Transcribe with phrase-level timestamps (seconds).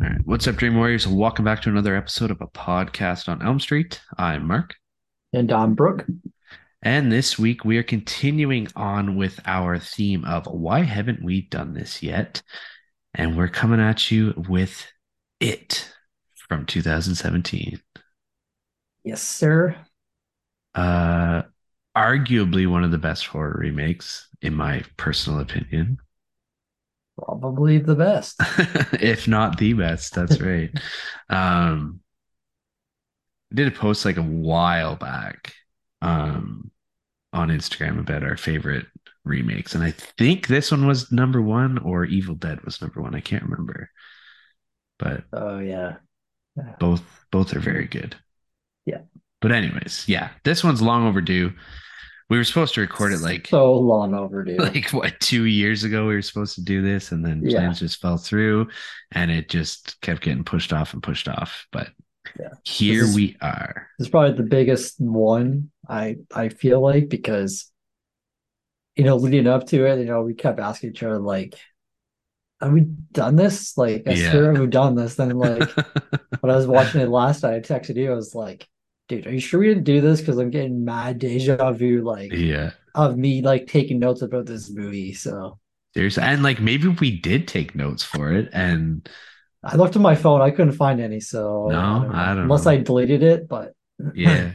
[0.00, 0.20] All right.
[0.24, 1.08] What's up, Dream Warriors?
[1.08, 4.00] Welcome back to another episode of a podcast on Elm Street.
[4.16, 4.76] I'm Mark.
[5.32, 6.06] And Don Brooke.
[6.82, 11.74] And this week we are continuing on with our theme of why haven't we done
[11.74, 12.42] this yet?
[13.12, 14.86] And we're coming at you with
[15.40, 15.92] It
[16.48, 17.80] from 2017.
[19.02, 19.76] Yes, sir.
[20.76, 21.42] Uh
[21.96, 25.98] arguably one of the best horror remakes, in my personal opinion.
[27.18, 28.36] Probably the best.
[29.00, 30.70] if not the best, that's right.
[31.28, 32.00] um
[33.50, 35.54] I did a post like a while back
[36.02, 36.70] um
[37.32, 38.86] on Instagram about our favorite
[39.24, 39.74] remakes.
[39.74, 43.14] And I think this one was number one or Evil Dead was number one.
[43.14, 43.90] I can't remember.
[44.98, 45.96] But oh yeah.
[46.56, 46.74] yeah.
[46.78, 48.16] Both both are very good.
[48.86, 49.02] Yeah.
[49.40, 51.52] But anyways, yeah, this one's long overdue.
[52.30, 54.56] We were supposed to record it like so long overdue.
[54.58, 57.60] Like what, two years ago we were supposed to do this, and then yeah.
[57.60, 58.68] plans just fell through,
[59.12, 61.66] and it just kept getting pushed off and pushed off.
[61.72, 61.88] But
[62.38, 62.50] yeah.
[62.64, 63.88] here is, we are.
[63.98, 67.70] It's probably the biggest one I I feel like because
[68.94, 71.54] you know leading up to it, you know we kept asking each other like,
[72.60, 74.30] "Have we done this?" Like, I yeah.
[74.32, 75.14] swear we've done this.
[75.14, 75.70] Then like
[76.40, 78.12] when I was watching it last night, I texted you.
[78.12, 78.68] I was like
[79.08, 80.20] dude, are you sure we didn't do this?
[80.20, 84.70] Because I'm getting mad deja vu, like, yeah, of me like taking notes about this
[84.70, 85.14] movie.
[85.14, 85.58] So
[85.94, 89.08] seriously, and like maybe we did take notes for it, and
[89.62, 91.20] I looked at my phone, I couldn't find any.
[91.20, 92.72] So no, I don't, I don't unless know.
[92.72, 93.74] I deleted it, but
[94.14, 94.52] yeah,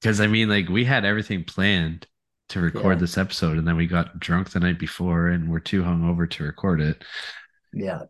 [0.00, 2.06] because I mean, like we had everything planned
[2.50, 3.00] to record yeah.
[3.00, 6.44] this episode, and then we got drunk the night before, and we're too hungover to
[6.44, 7.04] record it.
[7.72, 8.02] Yeah.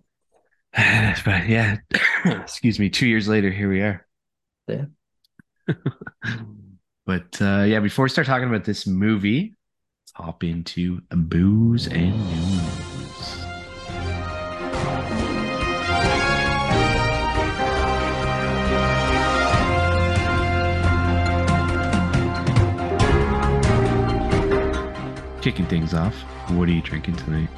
[1.24, 1.78] but yeah,
[2.24, 2.90] excuse me.
[2.90, 4.06] Two years later, here we are.
[4.68, 4.84] Yeah.
[7.06, 9.54] But uh, yeah, before we start talking about this movie,
[10.02, 12.86] let's hop into booze and news.
[25.42, 26.14] Kicking things off,
[26.50, 27.48] what are you drinking tonight?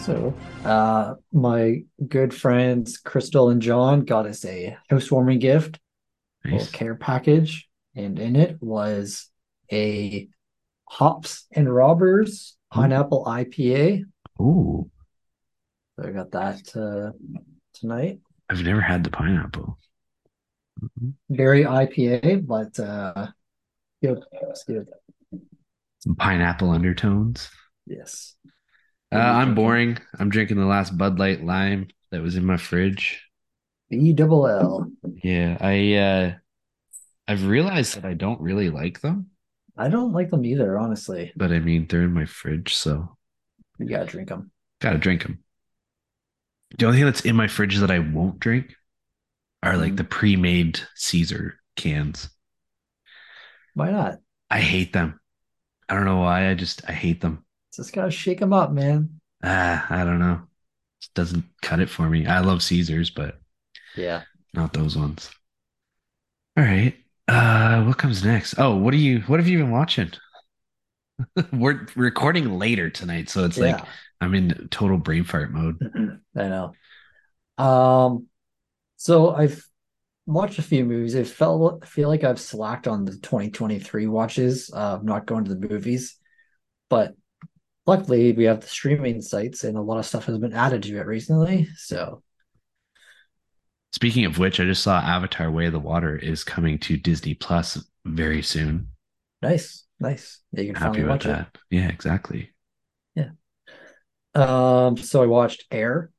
[0.00, 5.78] So, uh, my good friends Crystal and John got us a housewarming gift
[6.52, 6.70] nice.
[6.70, 9.28] care package, and in it was
[9.72, 10.28] a
[10.86, 14.04] hops and robbers pineapple IPA.
[14.40, 14.90] Ooh.
[15.98, 17.12] So I got that uh,
[17.74, 18.20] tonight.
[18.48, 19.78] I've never had the pineapple.
[20.82, 21.10] Mm-hmm.
[21.30, 23.28] Very IPA, but uh,
[24.02, 24.24] good.
[24.32, 24.88] It's good.
[26.00, 27.50] Some pineapple undertones.
[27.86, 28.36] Yes.
[29.12, 29.98] Uh, I'm boring.
[30.18, 33.27] I'm drinking the last Bud Light Lime that was in my fridge.
[33.90, 34.90] B double L.
[35.22, 36.34] Yeah, I uh
[37.26, 39.30] I've realized that I don't really like them.
[39.76, 41.32] I don't like them either, honestly.
[41.36, 43.16] But I mean, they're in my fridge, so
[43.78, 44.50] you gotta drink them.
[44.80, 45.42] Gotta drink them.
[46.78, 48.74] The only thing that's in my fridge that I won't drink
[49.62, 49.96] are like mm.
[49.96, 52.28] the pre-made Caesar cans.
[53.74, 54.18] Why not?
[54.50, 55.20] I hate them.
[55.88, 56.50] I don't know why.
[56.50, 57.44] I just I hate them.
[57.74, 59.20] Just gotta shake them up, man.
[59.42, 60.42] Ah, I don't know.
[61.02, 62.26] It doesn't cut it for me.
[62.26, 63.38] I love Caesars, but
[63.96, 64.22] yeah,
[64.54, 65.30] not those ones.
[66.56, 66.94] All right.
[67.28, 68.54] Uh, what comes next?
[68.58, 69.20] Oh, what are you?
[69.20, 70.10] What have you been watching?
[71.52, 73.72] We're recording later tonight, so it's yeah.
[73.76, 73.84] like
[74.20, 75.78] I'm in total brain fart mode.
[76.36, 76.72] I know.
[77.58, 78.26] Um,
[78.96, 79.64] so I've
[80.26, 81.16] watched a few movies.
[81.16, 84.70] I felt feel like I've slacked on the 2023 watches.
[84.72, 86.16] Uh, not going to the movies,
[86.88, 87.14] but
[87.86, 90.98] luckily we have the streaming sites, and a lot of stuff has been added to
[90.98, 91.68] it recently.
[91.76, 92.22] So
[93.92, 97.34] Speaking of which, I just saw Avatar Way of the Water is coming to Disney
[97.34, 98.88] Plus very soon.
[99.42, 99.84] Nice.
[100.00, 100.40] Nice.
[100.52, 101.48] Yeah, you can Happy about that.
[101.54, 101.76] It.
[101.76, 102.50] Yeah, exactly.
[103.14, 103.30] Yeah.
[104.34, 106.10] Um, so I watched Air,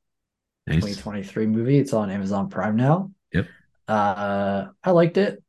[0.68, 0.78] nice.
[0.78, 1.78] 2023 movie.
[1.78, 3.12] It's on Amazon Prime now.
[3.34, 3.47] Yep.
[3.88, 5.41] Uh I liked it.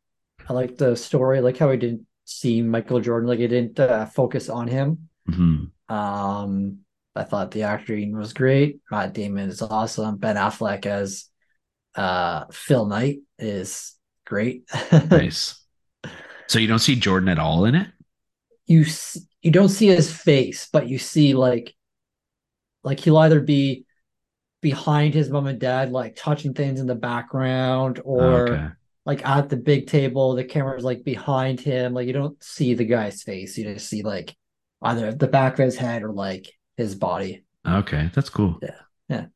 [0.48, 3.78] I liked the story, I like how I didn't see Michael Jordan, like it didn't
[3.78, 5.08] uh, focus on him.
[5.28, 5.94] Mm-hmm.
[5.94, 6.78] Um,
[7.14, 8.80] I thought the acting was great.
[8.90, 10.16] Matt Damon is awesome.
[10.16, 11.29] Ben Affleck as
[11.94, 13.94] uh, Phil Knight is
[14.26, 14.64] great.
[14.92, 15.62] nice.
[16.48, 17.88] So you don't see Jordan at all in it?
[18.66, 21.74] You see, you don't see his face, but you see like
[22.82, 23.86] like he'll either be
[24.60, 28.68] behind his mom and dad, like touching things in the background, or okay.
[29.04, 31.94] like at the big table, the camera's like behind him.
[31.94, 33.56] Like you don't see the guy's face.
[33.56, 34.36] You just see like
[34.82, 37.44] either the back of his head or like his body.
[37.66, 38.58] Okay, that's cool.
[38.62, 38.80] Yeah.
[39.08, 39.26] Yeah.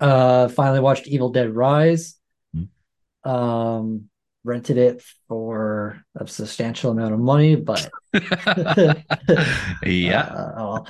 [0.00, 2.16] Uh, finally watched Evil Dead Rise.
[2.54, 3.30] Mm-hmm.
[3.30, 4.08] Um,
[4.44, 7.90] rented it for a substantial amount of money, but
[9.84, 10.28] yeah.
[10.30, 10.82] Uh,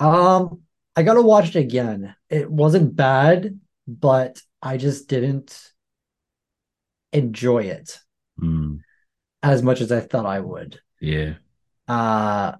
[0.00, 0.62] um,
[0.96, 2.14] I gotta watch it again.
[2.30, 5.72] It wasn't bad, but I just didn't
[7.12, 8.00] enjoy it
[8.40, 8.84] Mm,
[9.42, 10.80] as much as I thought I would.
[11.00, 11.34] yeah.
[11.86, 12.56] Uh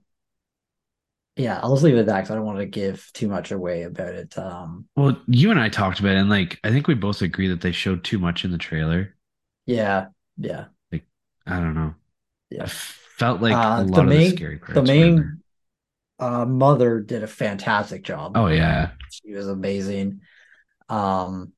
[1.37, 3.51] yeah, I'll just leave it at that because I don't want to give too much
[3.51, 4.37] away about it.
[4.39, 7.49] Um Well, you and I talked about it, and like I think we both agree
[7.49, 9.15] that they showed too much in the trailer.
[9.67, 10.67] yeah, yeah.
[10.93, 11.07] Like
[11.47, 11.95] I don't know.
[12.51, 12.65] Yeah.
[12.65, 14.75] I felt like Uh, a the lot of main- the scary parts.
[14.75, 15.25] The were in there.
[15.25, 15.43] main
[16.19, 18.37] uh mother did a fantastic job.
[18.37, 18.93] Oh yeah.
[19.11, 20.21] She was amazing.
[20.89, 21.53] Um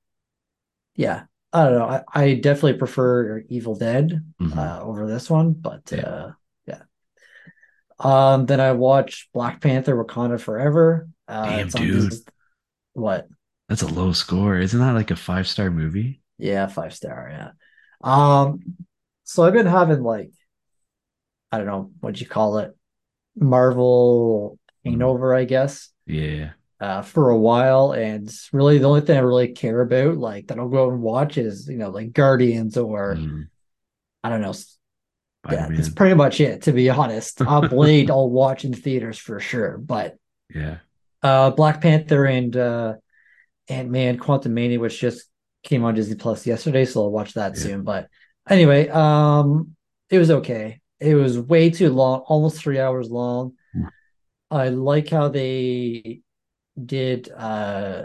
[0.94, 1.84] yeah, I don't know.
[1.87, 4.56] I, I definitely prefer Evil Dead Mhm.
[4.56, 6.00] uh over this one, but Yeah.
[6.02, 6.32] uh.
[7.99, 11.09] Um then I watched Black Panther Wakanda Forever.
[11.29, 12.13] Uh Damn, it's on dude.
[12.93, 13.29] What?
[13.69, 14.59] That's a low score.
[14.59, 16.21] Isn't that like a five star movie?
[16.39, 17.51] Yeah, five star, yeah.
[18.03, 18.77] Um
[19.25, 20.31] so I've been having like
[21.53, 22.77] I don't know what you call it,
[23.37, 24.91] Marvel Mhm.
[24.93, 25.91] hangover, I guess.
[26.07, 26.53] Yeah.
[26.81, 30.59] uh, for a while, and really the only thing I really care about, like that
[30.59, 33.49] I'll go and watch, is you know like Guardians or Mm,
[34.25, 34.55] I don't know.
[35.51, 35.77] Yeah, Spider-Man.
[35.77, 36.63] that's pretty much it.
[36.63, 40.17] To be honest, uh, Blade I'll watch in theaters for sure, but
[40.55, 40.79] yeah.
[41.23, 42.95] uh, Black Panther and uh,
[43.69, 45.29] Ant Man Quantumania, which just
[45.63, 47.63] came on Disney Plus yesterday, so I'll watch that Yeah.
[47.63, 47.83] soon.
[47.83, 48.09] But
[48.49, 49.75] anyway, um,
[50.11, 50.81] it was okay.
[51.01, 53.53] It was way too long, almost three hours long.
[53.75, 53.85] Hmm.
[54.51, 56.21] I like how they
[56.85, 57.31] did.
[57.31, 58.05] uh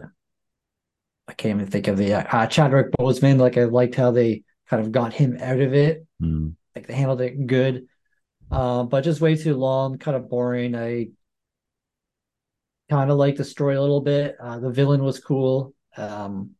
[1.28, 3.40] I can't even think of the uh, Chadwick Boseman.
[3.40, 6.06] Like I liked how they kind of got him out of it.
[6.22, 7.88] Mm, Like they handled it good.
[8.50, 10.76] Um, but just way too long, kind of boring.
[10.76, 11.08] I
[12.90, 14.36] kind of like the story a little bit.
[14.42, 15.74] Uh, the villain was cool.
[15.96, 16.52] Um,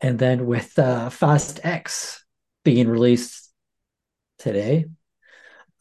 [0.00, 2.24] and then with uh, Fast X
[2.64, 3.50] being released
[4.38, 4.86] today,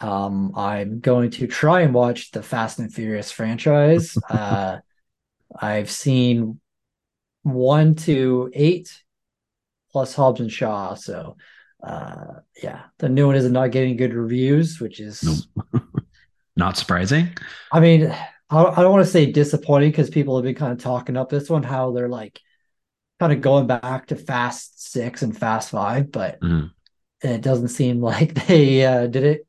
[0.01, 4.18] um, I'm going to try and watch the Fast and Furious franchise.
[4.30, 4.77] uh,
[5.57, 6.59] I've seen
[7.44, 9.03] one to eight
[9.91, 10.94] plus Hobbs and Shaw.
[10.94, 11.36] So,
[11.84, 15.84] uh, yeah, the new one is not getting good reviews, which is, Nope.
[16.56, 17.30] Not surprising.
[17.72, 18.08] I mean,
[18.50, 21.30] I, I don't want to say disappointing because people have been kind of talking up
[21.30, 22.40] this one, how they're like
[23.20, 26.72] kind of going back to Fast Six and Fast Five, but Mm,
[27.22, 29.48] it doesn't seem like they uh, did it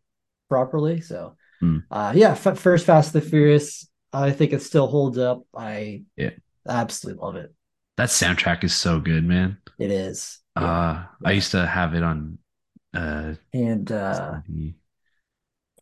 [0.49, 1.01] properly.
[1.01, 1.79] So, Hmm.
[1.91, 5.43] uh, yeah, f- first Fast the Furious, I think it still holds up.
[5.57, 6.31] I Yeah.
[6.69, 7.53] absolutely love it.
[7.97, 9.59] that soundtrack is so good, man.
[9.79, 10.40] It is.
[10.59, 10.65] Yeah.
[10.65, 12.39] Uh, I used to have it on.
[12.95, 14.41] Uh, and uh.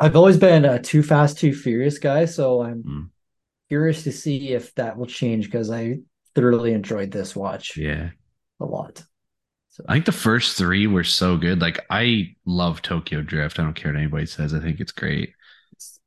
[0.00, 3.02] I've always been a Too Fast, Too Furious guy, so I'm Hmm.
[3.68, 6.00] curious to see if that will change because I
[6.34, 8.10] thoroughly enjoyed this watch yeah.
[8.60, 9.02] a lot.
[9.70, 11.60] So I think the first three were so good.
[11.60, 13.58] Like I love Tokyo Drift.
[13.58, 14.54] I don't care what anybody says.
[14.54, 15.32] I think it's great.
[15.72, 16.00] it's,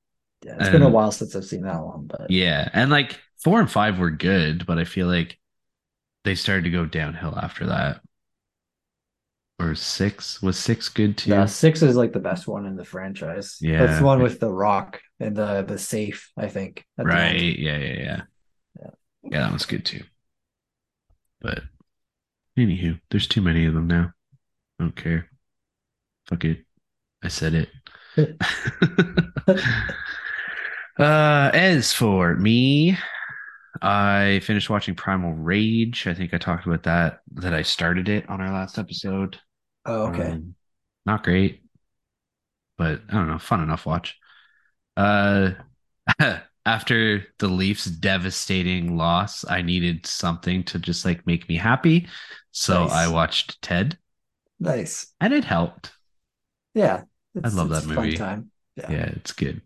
[0.46, 3.60] yeah, it's been a while since I've seen that one, but Yeah, and like four
[3.60, 5.38] and five were good, but I feel like
[6.24, 8.02] they started to go downhill after that.
[9.62, 11.30] Or six was six good too.
[11.30, 13.58] yeah, six is like the best one in the franchise.
[13.62, 13.86] Yeah.
[13.86, 16.32] that's the one with the rock and the the safe.
[16.36, 17.20] I think at the end.
[17.20, 17.60] right?
[17.60, 18.22] Yeah, yeah, yeah,
[18.80, 18.90] Yeah.
[19.24, 20.04] Yeah, that one's good too.
[21.42, 21.62] But
[22.58, 24.14] anywho, there's too many of them now.
[24.80, 25.30] I don't care.
[26.28, 26.66] Fuck it.
[27.24, 27.70] I said it.
[31.00, 32.98] uh, as for me,
[33.82, 36.08] I finished watching Primal Rage.
[36.08, 37.20] I think I talked about that.
[37.34, 39.40] That I started it on our last episode.
[39.86, 40.32] Oh, okay.
[40.32, 40.56] Um,
[41.06, 41.62] not great,
[42.78, 44.18] but I don't know, fun enough watch.
[44.98, 45.52] Uh,
[46.66, 52.08] after the Leafs' devastating loss, I needed something to just like make me happy,
[52.52, 52.92] so Nice.
[52.94, 53.98] I watched Ted,
[54.60, 55.14] nice.
[55.20, 55.92] and it helped.
[56.74, 57.04] Yeah,
[57.44, 58.18] I love that movie.
[58.18, 58.52] time.
[58.76, 58.92] Yeah.
[58.92, 59.62] Yeah, it's good.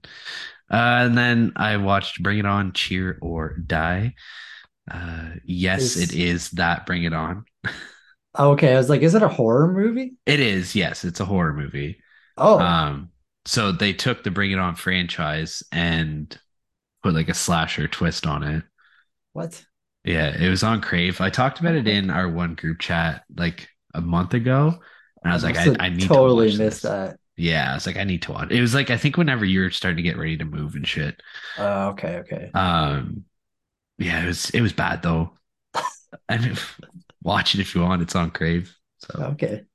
[0.72, 4.16] Uh, and then I watched Bring It On, Cheer or Die.
[4.90, 7.46] Uh, yes, Is- it is that Bring It On.
[8.38, 10.14] Okay, I was like, is it a horror movie?
[10.26, 10.76] It is.
[10.76, 12.02] Yes, it's a horror movie.
[12.38, 13.12] Oh, Um,
[13.46, 16.38] so they took the Bring It On franchise and
[17.04, 18.64] put like a slasher twist on it.
[19.34, 19.66] what?
[20.04, 21.20] Yeah, it was on Crave.
[21.20, 24.80] I talked about it in our one group chat like a month ago,
[25.24, 26.84] and I was like, I, I need totally to missed this.
[26.84, 27.20] that.
[27.38, 28.52] Yeah, I was like, I need to watch.
[28.52, 31.22] It was like I think whenever you're starting to get ready to move and shit.
[31.58, 32.52] Uh, okay, okay.
[32.54, 33.26] Um,
[34.00, 35.38] yeah, it was it was bad though.
[36.30, 36.60] and
[37.26, 38.04] watch it if you want.
[38.04, 38.76] It's on Crave.
[39.00, 39.66] So, Okay,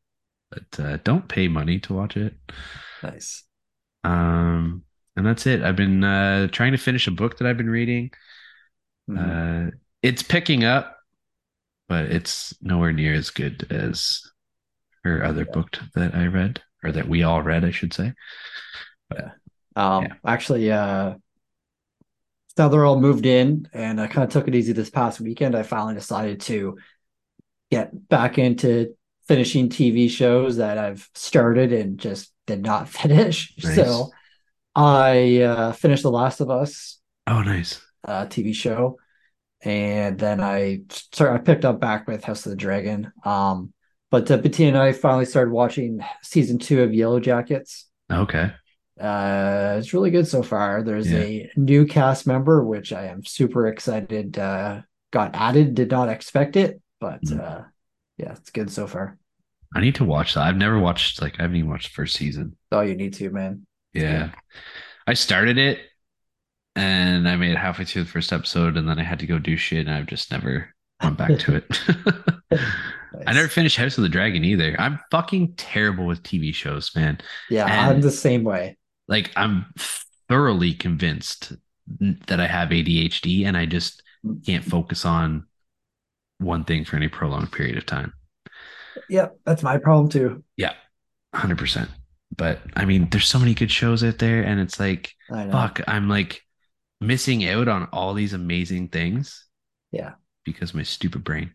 [0.51, 2.35] but uh, don't pay money to watch it.
[3.03, 3.45] nice.
[4.05, 4.85] Um,
[5.17, 5.63] and that's it.
[5.63, 8.11] I've been uh, trying to finish a book that I've been reading.
[9.09, 9.41] Mhm.
[9.67, 9.71] Uh,
[10.03, 10.99] it's picking up,
[11.89, 14.23] but it's nowhere near as good as
[15.05, 15.55] her other Yeah.
[15.55, 18.15] book that I read, or that we all read, I should say.
[19.13, 19.31] Yeah.
[19.77, 20.15] Um, Yeah.
[20.25, 21.15] actually, uh,
[22.59, 25.55] now they're all moved in, and I kind of took it easy this past weekend.
[25.55, 26.79] I finally decided to
[27.71, 28.95] get back into
[29.27, 33.55] finishing TV shows that I've started and just did not finish.
[33.63, 33.77] Nice.
[33.77, 34.11] So
[34.75, 36.99] I uh, finished The Last of Us.
[37.27, 37.81] Oh, nice.
[38.05, 38.99] Uh, TV show.
[39.63, 43.13] And then I started, I picked up back with House of the Dragon.
[43.25, 43.73] Um,
[44.11, 47.85] but uh, Bettina and I finally started watching season two of Yellowjackets.
[48.11, 48.51] Okay.
[49.01, 50.83] Uh, it's really good so far.
[50.83, 51.21] There's yeah.
[51.21, 54.39] a new cast member, which I am super excited.
[54.39, 57.41] Uh, got added, did not expect it, but mm.
[57.41, 57.63] uh,
[58.19, 59.19] yeah, it's good so far.
[59.75, 60.43] I need to watch that.
[60.43, 62.57] I've never watched like I haven't even watched the first season.
[62.73, 63.67] Oh, you need to, man.
[63.93, 64.31] Yeah.
[65.07, 65.81] I started it
[66.77, 69.39] and I made it halfway through the first episode and then I had to go
[69.39, 71.81] do shit and I've just never gone back to it.
[72.51, 72.61] nice.
[73.27, 74.77] I never finished House of the Dragon either.
[74.79, 77.19] I'm fucking terrible with TV shows, man.
[77.49, 78.79] Yeah, and I'm the same way.
[79.09, 79.67] Like I'm
[80.29, 81.53] thoroughly convinced
[82.29, 84.03] that I have ADHD and I just
[84.47, 85.47] can't focus on
[86.41, 88.13] one thing for any prolonged period of time.
[89.09, 90.43] Yeah, that's my problem too.
[90.57, 90.73] Yeah,
[91.35, 91.89] 100%.
[92.37, 96.09] But I mean, there's so many good shows out there, and it's like, fuck, I'm
[96.09, 96.43] like
[97.01, 99.47] missing out on all these amazing things.
[99.91, 100.13] Yeah.
[100.45, 101.53] Because my stupid brain.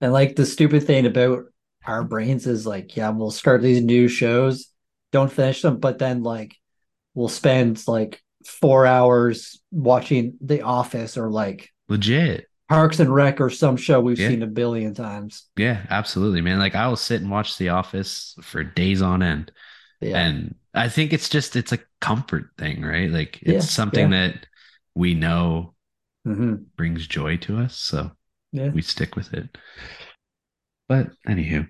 [0.00, 1.44] And like the stupid thing about
[1.86, 4.68] our brains is like, yeah, we'll start these new shows,
[5.12, 6.56] don't finish them, but then like
[7.14, 13.50] we'll spend like four hours watching The Office or like legit Parks and Rec or
[13.50, 14.28] some show we've yeah.
[14.28, 15.48] seen a billion times.
[15.56, 16.60] Yeah, absolutely, man.
[16.60, 19.50] Like I will sit and watch The Office for days on end.
[20.00, 20.16] Yeah.
[20.16, 23.10] And I think it's just it's a comfort thing, right?
[23.10, 24.46] Like it's yeah, something that
[24.94, 25.74] we know
[26.24, 26.62] mm-hmm.
[26.76, 27.76] brings joy to us.
[27.76, 28.12] So
[28.52, 28.68] yeah.
[28.68, 29.58] we stick with it.
[30.88, 31.66] But anywho,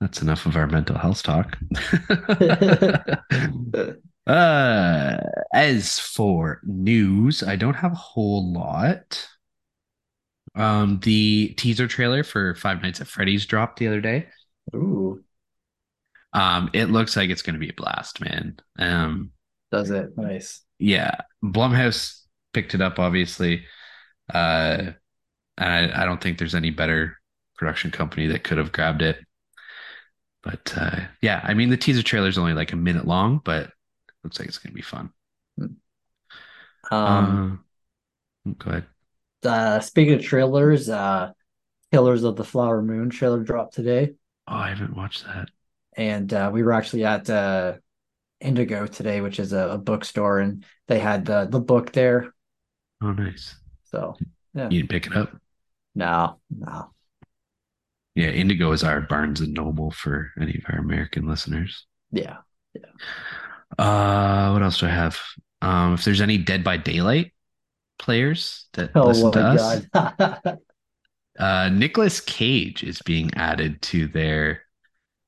[0.00, 1.58] that's enough of our mental health talk.
[4.26, 5.18] uh
[5.52, 9.28] as for news, I don't have a whole lot.
[10.54, 14.26] Um, the teaser trailer for Five Nights at Freddy's dropped the other day.
[14.74, 15.22] Ooh.
[16.32, 18.56] Um, it looks like it's going to be a blast, man.
[18.78, 19.30] Um,
[19.70, 20.16] does it?
[20.16, 20.62] Nice.
[20.78, 22.20] Yeah, Blumhouse
[22.52, 23.64] picked it up, obviously.
[24.32, 24.92] Uh,
[25.58, 27.18] and I, I don't think there's any better
[27.56, 29.18] production company that could have grabbed it.
[30.42, 33.70] But uh, yeah, I mean, the teaser trailer is only like a minute long, but
[34.24, 35.10] looks like it's going to be fun.
[35.58, 35.66] Hmm.
[36.90, 37.64] Um,
[38.46, 38.86] uh, go ahead
[39.44, 41.32] uh, speaking of trailers, uh,
[41.92, 44.12] Killers of the Flower Moon trailer dropped today.
[44.48, 45.48] Oh, I haven't watched that.
[45.96, 47.74] And uh, we were actually at uh,
[48.40, 52.32] Indigo today, which is a, a bookstore, and they had the the book there.
[53.02, 53.54] Oh, nice.
[53.84, 54.16] So
[54.54, 55.36] yeah, you didn't pick it up.
[55.94, 56.90] No, no.
[58.14, 61.86] Yeah, Indigo is our Barnes and Noble for any of our American listeners.
[62.10, 62.38] Yeah,
[62.74, 62.82] yeah.
[63.78, 65.18] Uh, what else do I have?
[65.62, 67.32] Um, if there's any Dead by Daylight,
[68.02, 70.56] players that oh, listen to us.
[71.38, 74.64] uh, Nicolas Cage is being added to their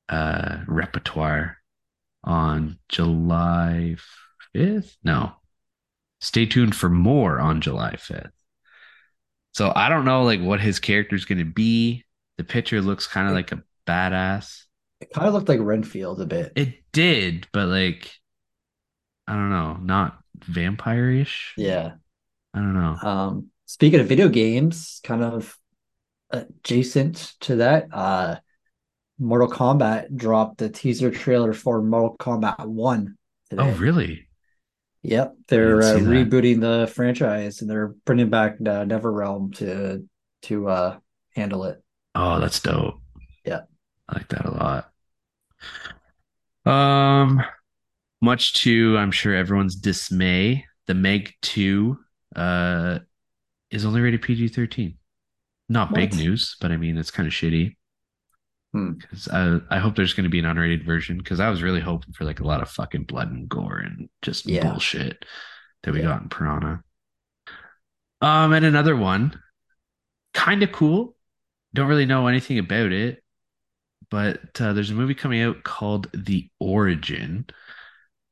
[0.09, 1.57] uh, repertoire
[2.23, 3.95] on July
[4.55, 4.95] 5th.
[5.03, 5.33] No,
[6.21, 8.29] stay tuned for more on July 5th.
[9.53, 12.03] So I don't know like what his character is going to be.
[12.37, 14.63] The picture looks kind of like a badass.
[14.99, 16.51] It kind of looked like Renfield a bit.
[16.55, 18.11] It did, but like
[19.27, 21.53] I don't know, not vampire-ish.
[21.57, 21.93] Yeah.
[22.55, 22.95] I don't know.
[23.01, 25.57] Um, speaking of video games, kind of
[26.31, 28.37] adjacent to that, uh,
[29.19, 33.17] Mortal Kombat dropped the teaser trailer for Mortal Kombat 1
[33.49, 33.63] today.
[33.63, 34.27] Oh, really?
[35.03, 35.35] Yep.
[35.49, 40.07] They're uh, rebooting the franchise and they're bringing back uh, NetherRealm to
[40.43, 40.97] to uh,
[41.35, 41.83] handle it.
[42.15, 42.95] Oh, that's dope.
[43.45, 43.61] Yeah.
[44.07, 44.91] I like that a lot.
[46.65, 47.43] Um,
[48.21, 51.97] much to I'm sure everyone's dismay, the Meg 2
[52.35, 52.99] uh,
[53.71, 54.97] is only rated PG 13.
[55.69, 55.95] Not what?
[55.95, 57.75] big news, but I mean, it's kind of shitty.
[58.73, 59.61] Because hmm.
[59.69, 62.13] I, I hope there's going to be an unrated version because I was really hoping
[62.13, 64.69] for like a lot of fucking blood and gore and just yeah.
[64.69, 65.23] bullshit
[65.83, 66.07] that we yeah.
[66.07, 66.83] got in Piranha.
[68.21, 69.39] Um, and another one,
[70.33, 71.15] kind of cool.
[71.73, 73.23] Don't really know anything about it,
[74.09, 77.45] but uh, there's a movie coming out called The Origin.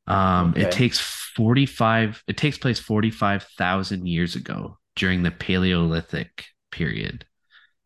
[0.08, 0.64] Um, okay.
[0.64, 7.26] It takes 45, it takes place 45,000 years ago during the Paleolithic period.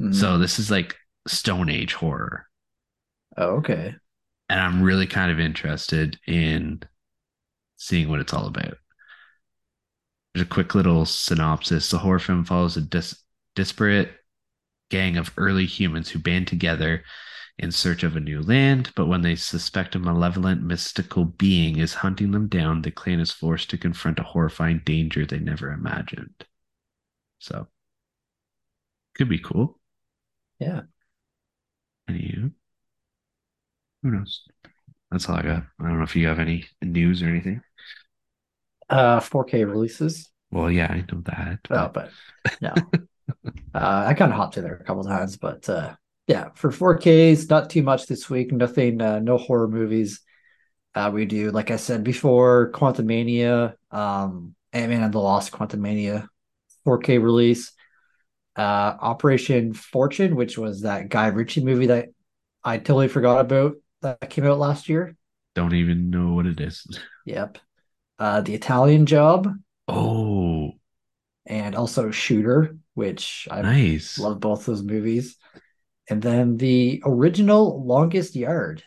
[0.01, 0.13] Mm-hmm.
[0.13, 0.95] So this is like
[1.27, 2.47] Stone Age horror.
[3.38, 3.95] Oh, okay.
[4.50, 6.81] And I'm really kind of interested in
[7.75, 8.77] seeing what it's all about.
[10.33, 11.89] There's a quick little synopsis.
[11.89, 13.21] The horror film follows a dis-
[13.55, 14.12] disparate
[14.89, 17.03] gang of early humans who band together
[17.59, 21.95] in search of a new land, but when they suspect a malevolent, mystical being is
[21.95, 26.45] hunting them down, the clan is forced to confront a horrifying danger they never imagined.
[27.39, 27.67] So,
[29.15, 29.79] could be cool.
[30.59, 30.81] Yeah.
[32.07, 32.51] And you?
[34.03, 34.43] who knows?
[35.11, 35.63] That's all I got.
[35.79, 37.61] I don't know if you have any news or anything.
[38.89, 40.29] Uh, 4K releases.
[40.51, 41.59] Well, yeah, I know that.
[41.69, 42.11] Oh, but
[42.61, 42.73] no.
[43.73, 45.95] uh, I kind of hopped in there a couple times, but uh,
[46.27, 48.51] yeah, for 4Ks, not too much this week.
[48.51, 50.22] Nothing, uh, no horror movies.
[50.93, 56.27] Uh, we do, like I said before, Quantumania, um, Ant-Man and the Lost Quantumania
[56.86, 57.72] 4K release.
[58.55, 62.10] Uh, Operation Fortune, which was that Guy Ritchie movie that
[62.63, 65.15] I totally forgot about that came out last year.
[65.55, 66.86] Don't even know what it is.
[67.25, 67.60] Yep.
[68.19, 69.53] Uh, the Italian Job.
[69.88, 70.72] Oh.
[71.46, 74.17] And also Shooter, which I nice.
[74.19, 75.38] love both those movies.
[76.09, 78.83] And then the original Longest Yard.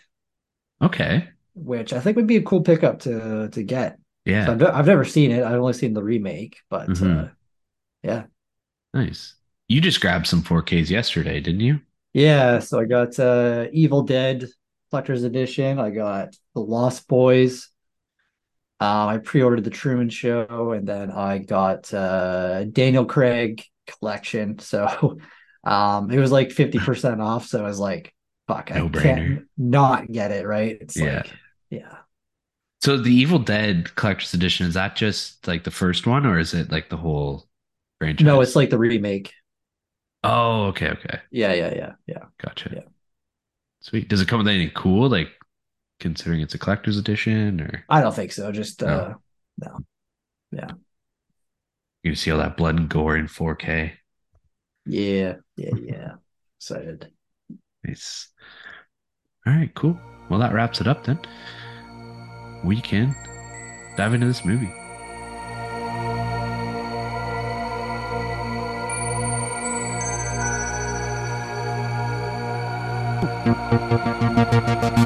[0.82, 1.28] Okay.
[1.54, 3.98] Which I think would be a cool pickup to to get.
[4.24, 4.46] Yeah.
[4.46, 5.42] So I've, I've never seen it.
[5.42, 7.18] I've only seen the remake, but mm-hmm.
[7.18, 7.28] uh,
[8.02, 8.24] yeah.
[8.94, 9.34] Nice.
[9.68, 11.80] You just grabbed some 4Ks yesterday, didn't you?
[12.12, 12.58] Yeah.
[12.58, 14.46] So I got uh, Evil Dead
[14.90, 15.78] Collector's Edition.
[15.78, 17.68] I got The Lost Boys.
[18.80, 24.58] Uh, I pre-ordered The Truman Show, and then I got uh, Daniel Craig Collection.
[24.58, 25.18] So
[25.64, 27.46] um, it was like fifty percent off.
[27.46, 28.14] So I was like,
[28.48, 29.02] "Fuck, no I brainer.
[29.02, 30.78] can't not get it." Right?
[30.80, 31.16] It's yeah.
[31.16, 31.32] like,
[31.70, 31.96] yeah.
[32.82, 36.54] So the Evil Dead Collector's Edition is that just like the first one, or is
[36.54, 37.46] it like the whole
[37.98, 38.24] franchise?
[38.24, 39.32] No, it's like the remake.
[40.22, 41.20] Oh, okay, okay.
[41.30, 42.24] Yeah, yeah, yeah, yeah.
[42.38, 42.70] Gotcha.
[42.74, 42.82] Yeah.
[43.80, 44.08] Sweet.
[44.08, 45.28] Does it come with anything cool, like
[45.98, 47.84] considering it's a collector's edition, or?
[47.88, 48.52] I don't think so.
[48.52, 49.14] Just uh,
[49.58, 49.78] no.
[50.52, 50.70] Yeah.
[52.02, 53.92] You see all that blood and gore in 4K.
[54.86, 56.12] Yeah, yeah, yeah.
[56.58, 57.10] Excited.
[57.84, 58.28] Nice.
[59.46, 59.98] All right, cool.
[60.28, 61.18] Well, that wraps it up then.
[62.64, 63.14] We can
[63.96, 64.72] dive into this movie.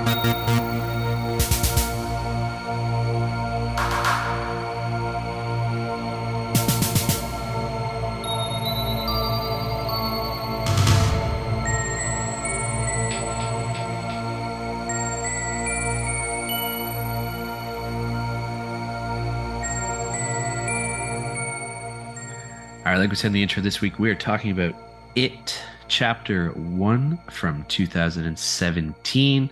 [23.15, 24.75] we said in the intro this week, we are talking about
[25.15, 29.51] It chapter one from 2017.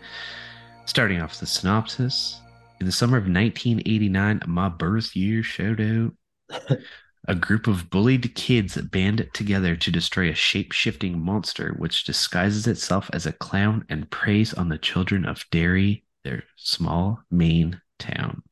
[0.84, 2.40] Starting off the synopsis.
[2.80, 6.76] In the summer of 1989, my birth year, shout out.
[7.28, 12.66] a group of bullied kids band together to destroy a shape shifting monster which disguises
[12.66, 18.42] itself as a clown and preys on the children of Derry, their small Maine town.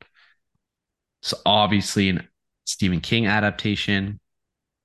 [1.21, 2.29] So, obviously, an
[2.63, 4.21] Stephen King adaptation.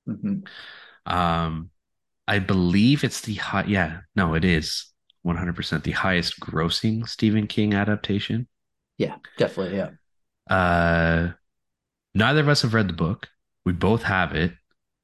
[0.07, 1.11] Mm-hmm.
[1.11, 1.69] Um,
[2.27, 3.65] I believe it's the high.
[3.67, 4.91] Yeah, no, it is
[5.25, 8.47] 100% the highest grossing Stephen King adaptation.
[8.97, 9.77] Yeah, definitely.
[9.77, 9.89] Yeah.
[10.49, 11.31] Uh,
[12.13, 13.27] neither of us have read the book.
[13.65, 14.53] We both have it.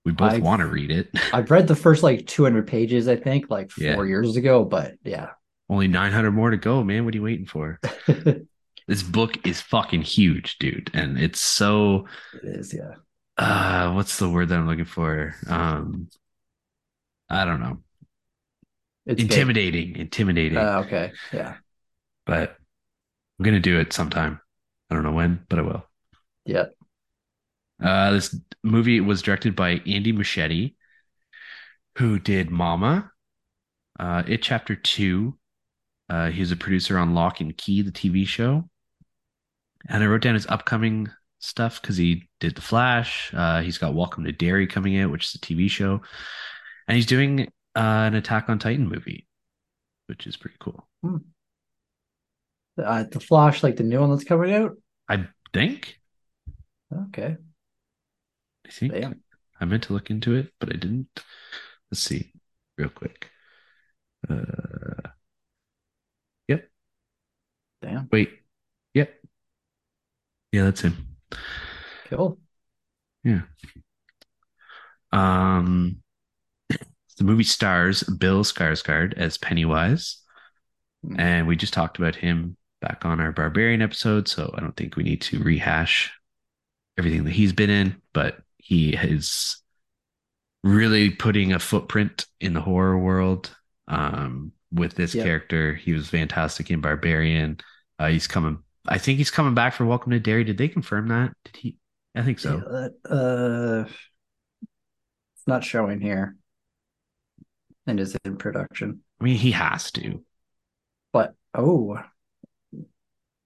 [0.05, 1.09] We both want to read it.
[1.33, 4.03] I've read the first like 200 pages, I think, like four yeah.
[4.03, 5.29] years ago, but yeah.
[5.69, 7.05] Only 900 more to go, man.
[7.05, 7.79] What are you waiting for?
[8.87, 10.91] this book is fucking huge, dude.
[10.93, 12.07] And it's so.
[12.33, 12.95] It is, yeah.
[13.37, 15.35] Uh, what's the word that I'm looking for?
[15.47, 16.09] Um,
[17.29, 17.79] I don't know.
[19.05, 20.01] It's intimidating, big.
[20.01, 20.57] intimidating.
[20.57, 21.55] Uh, okay, yeah.
[22.25, 22.55] But
[23.39, 24.39] I'm gonna do it sometime.
[24.89, 25.83] I don't know when, but I will.
[26.45, 26.65] Yeah.
[27.83, 30.75] Uh, this movie was directed by Andy Muschietti,
[31.97, 33.11] who did Mama,
[33.99, 35.37] uh, It Chapter Two.
[36.09, 38.69] Uh, he's a producer on Locke and Key, the TV show.
[39.89, 41.09] And I wrote down his upcoming
[41.43, 43.31] stuff because he did The Flash.
[43.33, 46.01] Uh, he's got Welcome to Derry coming out, which is a TV show
[46.87, 47.41] and he's doing
[47.75, 49.27] uh, an Attack on Titan movie,
[50.07, 50.87] which is pretty cool.
[51.01, 51.17] Hmm.
[52.77, 54.77] Uh, the Flash, like the new one that's coming out.
[55.07, 55.99] I think.
[57.09, 57.37] Okay.
[58.65, 59.21] I think Damn.
[59.59, 61.07] I meant to look into it, but I didn't.
[61.91, 62.31] Let's see,
[62.77, 63.29] real quick.
[64.27, 65.09] Uh,
[66.47, 66.69] yep.
[67.81, 68.09] Damn.
[68.11, 68.31] Wait.
[68.93, 69.13] Yep.
[70.51, 71.12] Yeah, that's him.
[72.09, 72.39] Cool.
[73.23, 73.41] Yeah.
[75.11, 75.97] Um,
[76.69, 80.21] the movie stars Bill Skarsgård as Pennywise,
[81.05, 81.19] mm.
[81.19, 84.95] and we just talked about him back on our Barbarian episode, so I don't think
[84.95, 86.11] we need to rehash
[86.97, 89.57] everything that he's been in, but he is
[90.63, 93.55] really putting a footprint in the horror world
[93.87, 95.25] um, with this yep.
[95.25, 95.75] character.
[95.75, 97.59] He was fantastic in Barbarian.
[97.99, 98.59] Uh, he's coming.
[98.87, 100.43] I think he's coming back for Welcome to Derry.
[100.43, 101.33] Did they confirm that?
[101.45, 101.77] Did he?
[102.15, 102.61] I think so.
[102.69, 103.85] Yeah, uh,
[105.35, 106.35] it's not showing here
[107.87, 109.01] and is in production.
[109.19, 110.23] I mean, he has to.
[111.11, 111.99] But oh,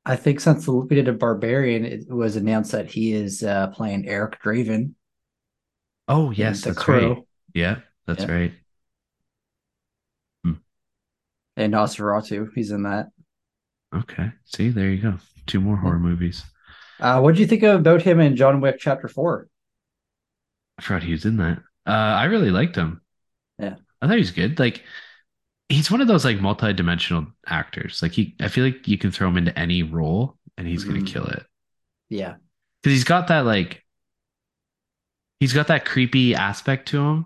[0.06, 4.08] I think since we did a barbarian, it was announced that he is uh, playing
[4.08, 4.94] Eric Draven.
[6.08, 7.14] Oh yes, that's Crow.
[7.14, 7.24] right.
[7.54, 8.32] Yeah, that's yeah.
[8.32, 8.54] right.
[10.44, 10.54] Hmm.
[11.58, 13.08] And Nosferatu, he's in that.
[13.96, 14.32] Okay.
[14.46, 15.18] See, there you go.
[15.46, 16.44] Two more horror movies.
[17.00, 19.48] Uh, what do you think about him in John Wick Chapter Four?
[20.78, 21.60] I forgot he was in that.
[21.86, 23.02] Uh, I really liked him.
[23.60, 24.60] Yeah, I thought he was good.
[24.60, 24.84] Like,
[25.70, 28.02] he's one of those like multi-dimensional actors.
[28.02, 30.96] Like he, I feel like you can throw him into any role and he's mm-hmm.
[30.96, 31.46] gonna kill it.
[32.10, 32.36] Yeah,
[32.82, 33.84] because he's got that like,
[35.40, 37.26] he's got that creepy aspect to him.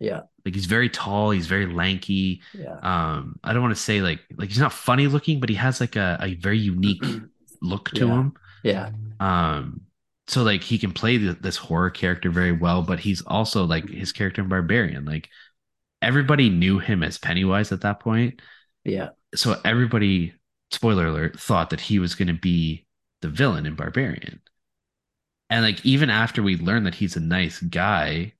[0.00, 2.42] Yeah, like he's very tall, he's very lanky.
[2.54, 2.78] Yeah.
[2.82, 5.80] Um, I don't want to say like like he's not funny looking, but he has
[5.80, 7.04] like a, a very unique
[7.62, 8.14] look to yeah.
[8.14, 8.32] him.
[8.62, 8.90] Yeah.
[9.20, 9.82] Um,
[10.28, 13.88] so like he can play the, this horror character very well, but he's also like
[13.88, 15.04] his character in Barbarian.
[15.04, 15.28] Like
[16.02, 18.40] everybody knew him as Pennywise at that point.
[18.84, 19.10] Yeah.
[19.34, 20.34] So everybody,
[20.70, 22.86] spoiler alert, thought that he was going to be
[23.22, 24.40] the villain in Barbarian.
[25.50, 28.34] And like even after we learned that he's a nice guy,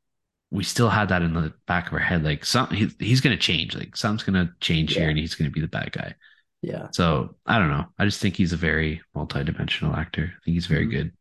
[0.50, 2.24] we still had that in the back of our head.
[2.24, 3.76] Like some he, he's going to change.
[3.76, 5.00] Like something's going to change yeah.
[5.00, 6.14] here, and he's going to be the bad guy.
[6.62, 6.88] Yeah.
[6.92, 7.86] So I don't know.
[7.98, 10.22] I just think he's a very multi-dimensional actor.
[10.24, 10.90] I think he's very mm-hmm.
[10.90, 11.12] good.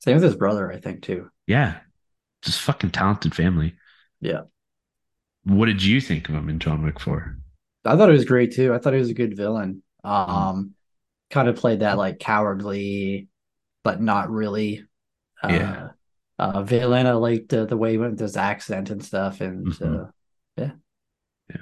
[0.00, 1.30] Same with his brother, I think too.
[1.46, 1.78] Yeah.
[2.42, 3.74] Just fucking talented family.
[4.20, 4.42] Yeah.
[5.44, 7.36] What did you think of him in John Wick 4?
[7.84, 8.72] I thought it was great too.
[8.72, 9.82] I thought he was a good villain.
[10.02, 10.70] Um mm
[11.30, 13.28] kind of played that like cowardly,
[13.82, 14.84] but not really
[15.42, 15.88] uh, yeah.
[16.38, 16.64] Uh.
[16.68, 19.40] I liked uh, the way he went with his accent and stuff.
[19.40, 20.00] And mm-hmm.
[20.02, 20.06] uh,
[20.56, 20.70] yeah.
[21.50, 21.56] Yeah.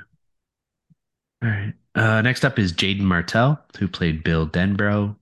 [1.42, 1.74] All right.
[1.94, 5.16] Uh, next up is Jaeden Martell, who played Bill Denbrough.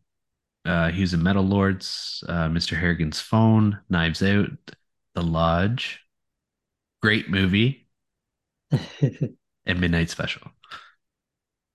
[0.64, 2.78] Uh, he was in Metal Lords, uh, Mr.
[2.78, 4.50] Harrigan's Phone, Knives Out,
[5.14, 6.00] The Lodge.
[7.02, 7.88] Great movie.
[9.00, 10.42] and Midnight Special.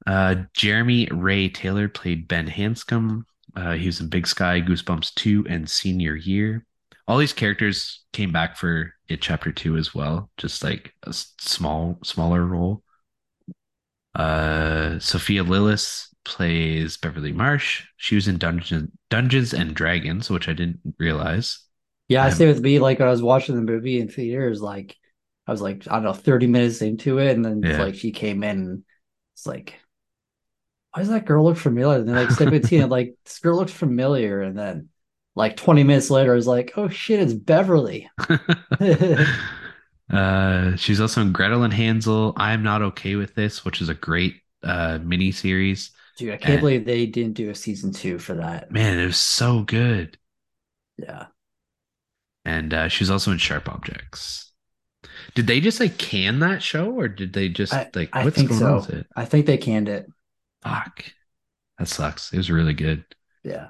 [0.05, 3.23] Uh, Jeremy Ray Taylor played Ben Hanscom.
[3.55, 6.65] Uh, he was in Big Sky, Goosebumps 2, and Senior Year.
[7.08, 12.00] All these characters came back for it chapter 2 as well, just like a small,
[12.04, 12.82] smaller role.
[14.15, 17.86] Uh, Sophia Lillis plays Beverly Marsh.
[17.98, 21.60] She was in Dungeons Dungeons and Dragons, which I didn't realize.
[22.08, 24.96] Yeah, I say with me, like I was watching the movie in theaters, like
[25.48, 27.82] I was like, I don't know, 30 minutes into it, and then yeah.
[27.82, 28.84] like she came in and
[29.34, 29.80] it's like,
[30.91, 32.00] why does that girl look familiar?
[32.00, 34.89] And then like 17, like this girl looks familiar, and then
[35.36, 38.10] like 20 minutes later, I was like, oh shit, it's Beverly.
[40.12, 42.34] Uh, she's also in Gretel and Hansel.
[42.38, 45.91] I'm not okay with this, which is a great uh mini series.
[46.17, 48.71] Dude, I can't and, believe they didn't do a season two for that.
[48.71, 50.17] Man, it was so good.
[50.98, 51.26] Yeah.
[52.45, 54.54] And uh, she's also in Sharp Objects.
[55.34, 58.41] Did they just like can that show, or did they just I, like I what's
[58.41, 58.67] going so.
[58.67, 59.08] on with it?
[59.15, 60.08] I think they canned it.
[60.63, 61.04] Fuck,
[61.80, 62.32] that sucks.
[62.32, 63.04] It was really good.
[63.43, 63.69] Yeah.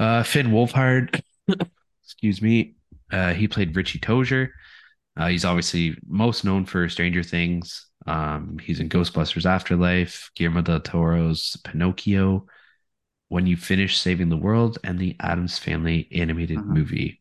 [0.00, 1.20] Uh, Finn Wolfhard,
[2.04, 2.76] excuse me.
[3.10, 4.50] Uh, he played Richie Tozier.
[5.16, 7.86] Uh, he's obviously most known for Stranger Things.
[8.06, 12.46] Um, he's in Ghostbusters Afterlife, Guillermo del Toro's Pinocchio,
[13.28, 16.68] When You Finish Saving the World, and the Addams Family animated uh-huh.
[16.68, 17.20] movie.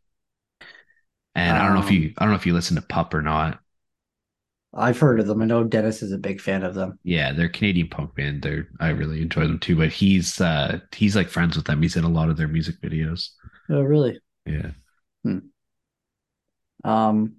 [1.36, 3.14] And um, I don't know if you I don't know if you listen to Pup
[3.14, 3.60] or not.
[4.74, 5.42] I've heard of them.
[5.42, 7.00] I know Dennis is a big fan of them.
[7.04, 8.44] Yeah, they're Canadian punk band.
[8.44, 9.76] They're I really enjoy them too.
[9.76, 11.82] But he's uh he's like friends with them.
[11.82, 13.30] He's in a lot of their music videos.
[13.70, 14.20] Oh, really?
[14.46, 14.72] Yeah.
[15.24, 15.40] Hmm.
[16.84, 17.36] Um,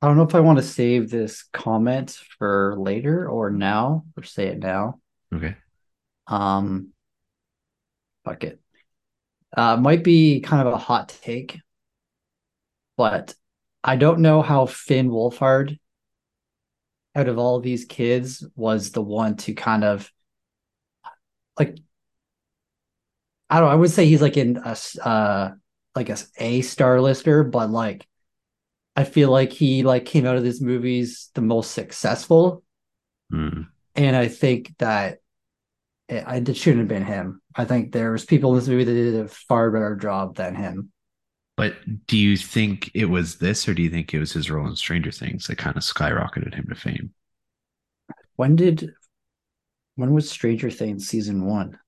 [0.00, 4.24] I don't know if I want to save this comment for later or now or
[4.24, 5.00] say it now.
[5.34, 5.54] Okay.
[6.26, 6.92] Um
[8.24, 8.60] fuck it.
[9.56, 11.60] Uh might be kind of a hot take,
[12.96, 13.34] but
[13.84, 15.78] I don't know how Finn Wolfhard
[17.14, 20.10] out of all these kids was the one to kind of
[21.58, 21.78] like
[23.50, 25.50] I don't know, I would say he's like in a uh
[25.94, 28.06] like a A star lister, but like
[28.96, 32.62] I feel like he like came out of these movies the most successful,
[33.32, 33.66] mm.
[33.94, 35.18] and I think that
[36.08, 37.40] it, I, it shouldn't have been him.
[37.54, 40.91] I think there's people in this movie that did a far better job than him.
[41.56, 41.74] But
[42.06, 44.76] do you think it was this, or do you think it was his role in
[44.76, 47.12] Stranger Things that kind of skyrocketed him to fame?
[48.36, 48.92] When did
[49.96, 51.78] when was Stranger Things season one?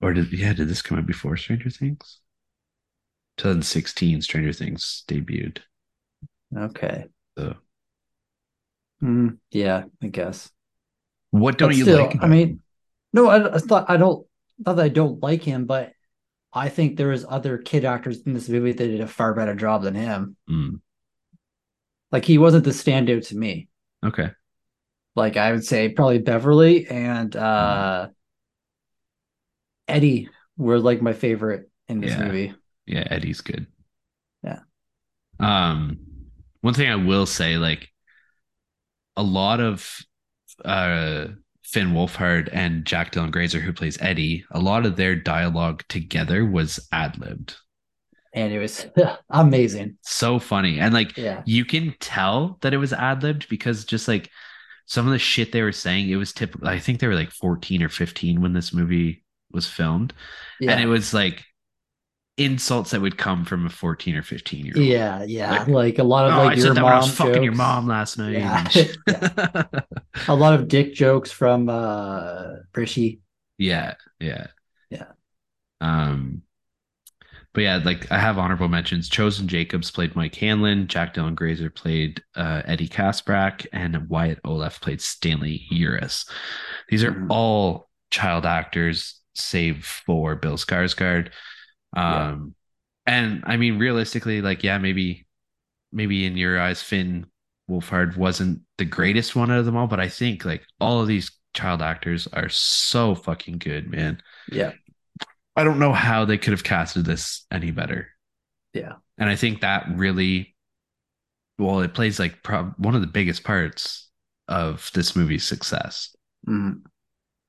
[0.00, 2.18] Or did yeah, did this come out before Stranger Things?
[3.38, 5.58] 2016, Stranger Things debuted.
[6.56, 7.06] Okay.
[7.38, 7.54] So.
[9.02, 10.50] Mm, yeah, I guess.
[11.30, 12.22] What don't but you still, like?
[12.22, 12.60] I mean,
[13.12, 14.26] no, I, I thought I don't.
[14.58, 15.92] Not that I don't like him, but
[16.52, 19.54] I think there was other kid actors in this movie that did a far better
[19.54, 20.36] job than him.
[20.48, 20.80] Mm.
[22.10, 23.68] Like he wasn't the standout to me.
[24.04, 24.30] Okay.
[25.16, 28.08] Like I would say probably Beverly and uh
[29.88, 32.24] Eddie were like my favorite in this Yeah.
[32.24, 32.54] movie.
[32.86, 33.66] Yeah, Eddie's good.
[34.42, 34.60] Yeah.
[35.40, 35.98] Um,
[36.60, 37.88] one thing I will say, like,
[39.16, 39.98] a lot of
[40.64, 41.28] uh
[41.64, 46.44] Finn Wolfhard and Jack Dylan Grazer, who plays Eddie, a lot of their dialogue together
[46.44, 47.56] was ad libbed.
[48.34, 48.86] And it was
[49.30, 49.98] amazing.
[50.02, 50.80] So funny.
[50.80, 51.42] And like Yeah.
[51.46, 54.30] you can tell that it was ad libbed because just like
[54.86, 56.66] some of the shit they were saying, it was typical.
[56.68, 60.12] I think they were like 14 or 15 when this movie was filmed.
[60.60, 60.72] Yeah.
[60.72, 61.44] And it was like
[62.44, 64.84] insults that would come from a 14 or 15 year old.
[64.84, 65.50] yeah, yeah.
[65.60, 67.28] Like, Like, a lot of Oh, like I your said that when I was mom
[67.28, 68.32] fucking your mom last night.
[68.32, 68.68] Yeah.
[68.68, 68.96] shit.
[70.28, 73.20] A lot of dick jokes from uh Brishy.
[73.58, 74.48] yeah, yeah.
[74.90, 75.06] Yeah.
[75.80, 76.42] Um
[77.54, 79.10] but yeah, like I have honorable mentions.
[79.10, 84.80] Chosen Jacobs played Mike Hanlon, Jack Dylan Grazer played uh, Eddie Kaspbrak, and Wyatt Oleff
[84.80, 86.26] played Stanley Uris.
[86.88, 87.26] These are Mhm.
[87.28, 91.28] all child actors, save for Bill Skarsgård.
[91.94, 92.54] Um,
[93.06, 95.26] and I mean, realistically, like, yeah, maybe,
[95.92, 97.26] maybe in your eyes, Finn
[97.70, 101.08] Wolfhard wasn't the greatest one out of them all, but I think like all of
[101.08, 104.22] these child actors are so fucking good, man.
[104.50, 104.72] Yeah.
[105.54, 108.08] I don't know how they could have casted this any better.
[108.72, 108.94] Yeah.
[109.18, 110.56] And I think that really,
[111.58, 114.08] well, it plays like prob- one of the biggest parts
[114.48, 116.14] of this movie's success.
[116.48, 116.82] Mm.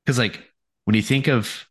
[0.04, 0.44] Because, like,
[0.84, 1.66] when you think of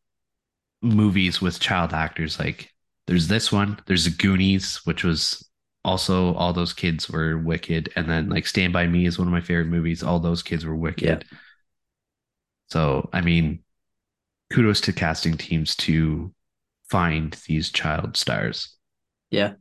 [0.83, 2.71] movies with child actors, like,
[3.07, 5.49] there's this one, there's the Goonies, which was
[5.85, 7.91] also all those kids were wicked.
[7.97, 10.03] And then, like, Stand By Me is one of my favorite movies.
[10.03, 11.25] All those kids were wicked.
[12.71, 13.63] So, I mean,
[14.53, 16.33] kudos to casting teams to
[16.89, 18.77] find these child stars.
[19.31, 19.55] Yeah.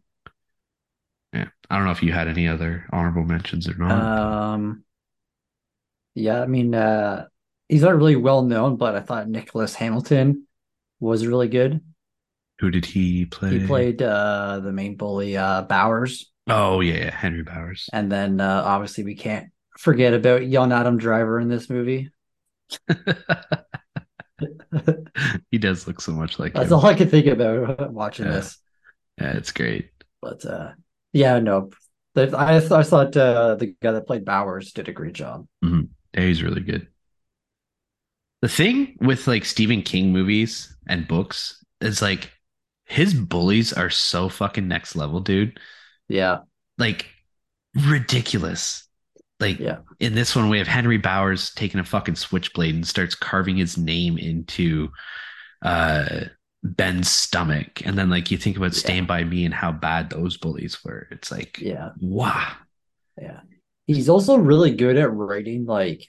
[1.34, 1.48] Yeah.
[1.70, 3.92] I don't know if you had any other honorable mentions or not.
[3.92, 4.84] Um
[6.14, 7.28] yeah, I mean uh
[7.70, 10.46] he's not really well known, but I thought Nicholas Hamilton
[11.02, 11.82] was really good.
[12.60, 13.60] Who did he play?
[13.60, 16.32] He played uh the main bully uh Bowers.
[16.48, 17.12] Oh, yeah, yeah.
[17.16, 17.90] Henry Bowers.
[17.92, 22.12] And then uh obviously we can't forget about young Adam Driver in this movie.
[25.52, 26.78] he does look so much like That's him.
[26.78, 28.32] all I could think about watching Yeah.
[28.34, 28.58] this.
[29.20, 29.92] Yeah, it's great.
[30.22, 30.72] But uh
[31.14, 31.72] yeah, no.
[32.16, 35.48] I I thought uh the guy that played Bowers did a great job.
[35.64, 35.82] Yeah,
[36.14, 36.88] he's really good.
[38.42, 42.32] The thing with like Stephen King movies and books is like
[42.86, 45.60] his bullies are so fucking next level, dude.
[46.10, 46.40] Yeah.
[46.78, 47.08] Like
[47.76, 48.88] ridiculous.
[49.40, 49.80] Like Yeah.
[50.00, 53.78] in this one, we have Henry Bowers taking a fucking switchblade and starts carving his
[53.78, 54.90] name into
[55.62, 56.26] uh
[56.64, 57.86] Ben's stomach.
[57.86, 58.80] And then like you think about Yeah.
[58.80, 61.08] Stand By Me and how bad those bullies were.
[61.12, 61.90] It's like Yeah.
[62.00, 62.54] wow.
[63.20, 63.42] Yeah.
[63.88, 66.08] He's also really good at writing like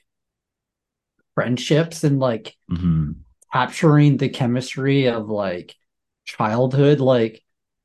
[1.35, 3.25] friendships and like Mhm.
[3.53, 5.75] capturing the chemistry of like
[6.25, 7.01] childhood.
[7.01, 7.43] Like,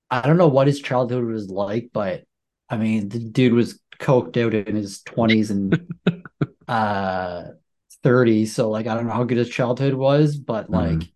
[0.10, 2.24] I don't know what his childhood was like, but
[2.70, 5.80] I mean, the dude was coked out in his 20s and
[6.68, 7.46] uh
[8.04, 8.56] 30s.
[8.56, 11.12] So, like, I don't know how good his childhood was, but like, Mhm.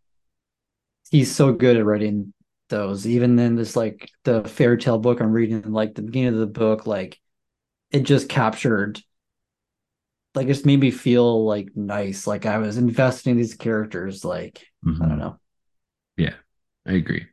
[1.10, 2.34] he's so good at writing
[2.70, 3.06] those.
[3.08, 6.48] Even in this, like, the fairy tale book I'm reading, like, the beginning of the
[6.48, 7.20] book, like,
[7.91, 9.02] it just captured
[10.36, 14.24] like it just made me feel like nice like i was investing in these characters
[14.26, 15.00] like i Mhm.
[15.00, 15.39] don't know
[16.17, 16.34] yeah
[16.86, 17.28] I agree.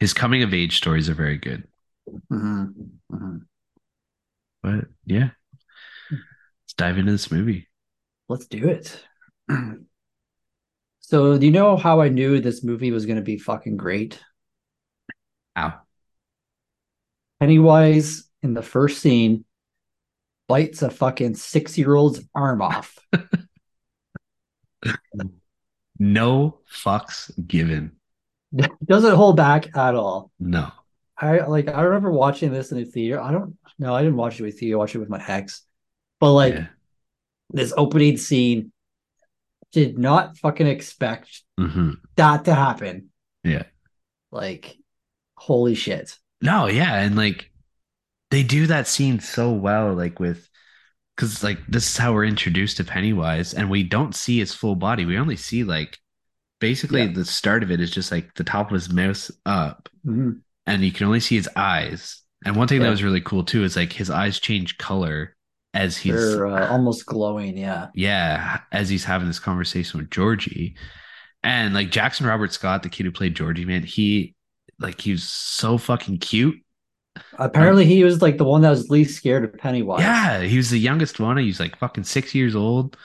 [0.00, 1.66] His coming of age stories are very good.
[2.30, 2.90] Mhm.
[3.10, 3.40] Mhm.
[4.62, 5.30] But yeah.
[6.10, 7.68] Let's dive into this movie.
[8.28, 9.02] let's do it
[11.00, 14.20] so do you know how i knew this movie was going to be fucking great
[15.56, 15.72] Ow.
[17.40, 19.44] pennywise in the first scene
[20.48, 22.98] bites a fucking six-year-old's arm off
[25.98, 27.92] No fucks given.
[28.84, 30.70] doesn't hold back at all No.
[31.18, 33.20] I like I remember watching this in the theater.
[33.20, 34.74] I don't no, I didn't watch it with you.
[34.74, 35.62] I watched it with my ex.
[36.20, 36.66] But like Yeah.
[37.50, 38.72] this opening scene
[39.72, 43.08] did not fucking expect hmm that to happen.
[43.42, 43.64] Yeah.
[44.30, 44.76] Like
[45.36, 46.18] holy shit.
[46.42, 47.00] No, yeah.
[47.00, 47.50] And like
[48.30, 50.48] they do that scene so well, like with
[51.16, 54.74] because like this is how we're introduced to Pennywise, and we don't see his full
[54.74, 55.04] body.
[55.04, 55.98] We only see like
[56.60, 57.12] basically Yeah.
[57.12, 60.40] the start of it is just like the top of his mouth up, Mhm.
[60.66, 62.22] and you can only see his eyes.
[62.44, 65.34] And one thing that was really cool too is like his eyes change color
[65.74, 67.88] as he's uh, almost glowing, yeah.
[67.94, 70.76] yeah, as he's having this conversation with Georgie.
[71.42, 74.34] And like Jackson Robert Scott, the kid who played Georgie, man, he
[74.78, 76.56] like he was so fucking cute.
[77.38, 80.00] Apparently he was like the one that was least scared of Pennywise.
[80.00, 81.36] Yeah, he was the youngest one.
[81.36, 82.96] He was like fucking six years old.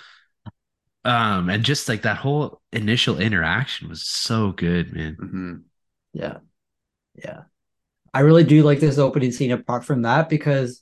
[1.03, 5.17] Um, and just like that whole initial interaction was so good, man.
[5.19, 5.53] Mm-hmm.
[6.13, 6.37] Yeah.
[7.15, 7.41] Yeah.
[8.13, 10.81] I really do like this opening scene apart from that because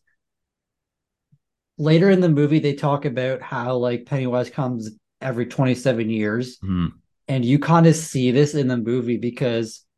[1.78, 6.58] later in the movie they talk about how like Pennywise comes every 27 years.
[6.58, 6.88] Mm-hmm.
[7.28, 9.89] And you kind of see this in the movie because to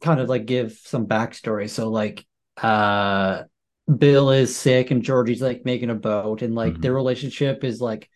[0.00, 1.68] kind of like give some backstory.
[1.68, 2.26] So like
[2.62, 3.42] uh
[3.98, 6.82] Bill is sick and Georgie's like making a boat and like mm-hmm.
[6.82, 8.08] their relationship is like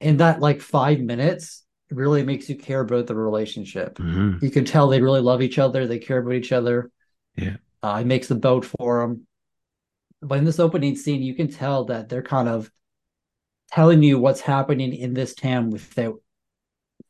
[0.00, 3.96] in that like five minutes really makes you care about the relationship.
[3.98, 4.44] Mm-hmm.
[4.44, 6.90] You can tell they really love each other, they care about each other.
[7.36, 7.56] Yeah.
[7.82, 9.26] Uh, he makes the boat for them.
[10.20, 12.70] But in this opening scene, you can tell that they're kind of
[13.70, 16.20] telling you what's happening in this town without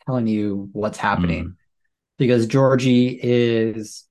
[0.07, 1.45] telling you what's happening.
[1.45, 1.55] Mm.
[2.23, 4.05] Because Georgie is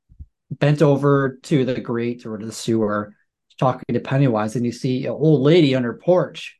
[0.49, 3.15] bent over to the grate or to the sewer
[3.57, 6.57] talking to Pennywise, and you see an old lady on her porch.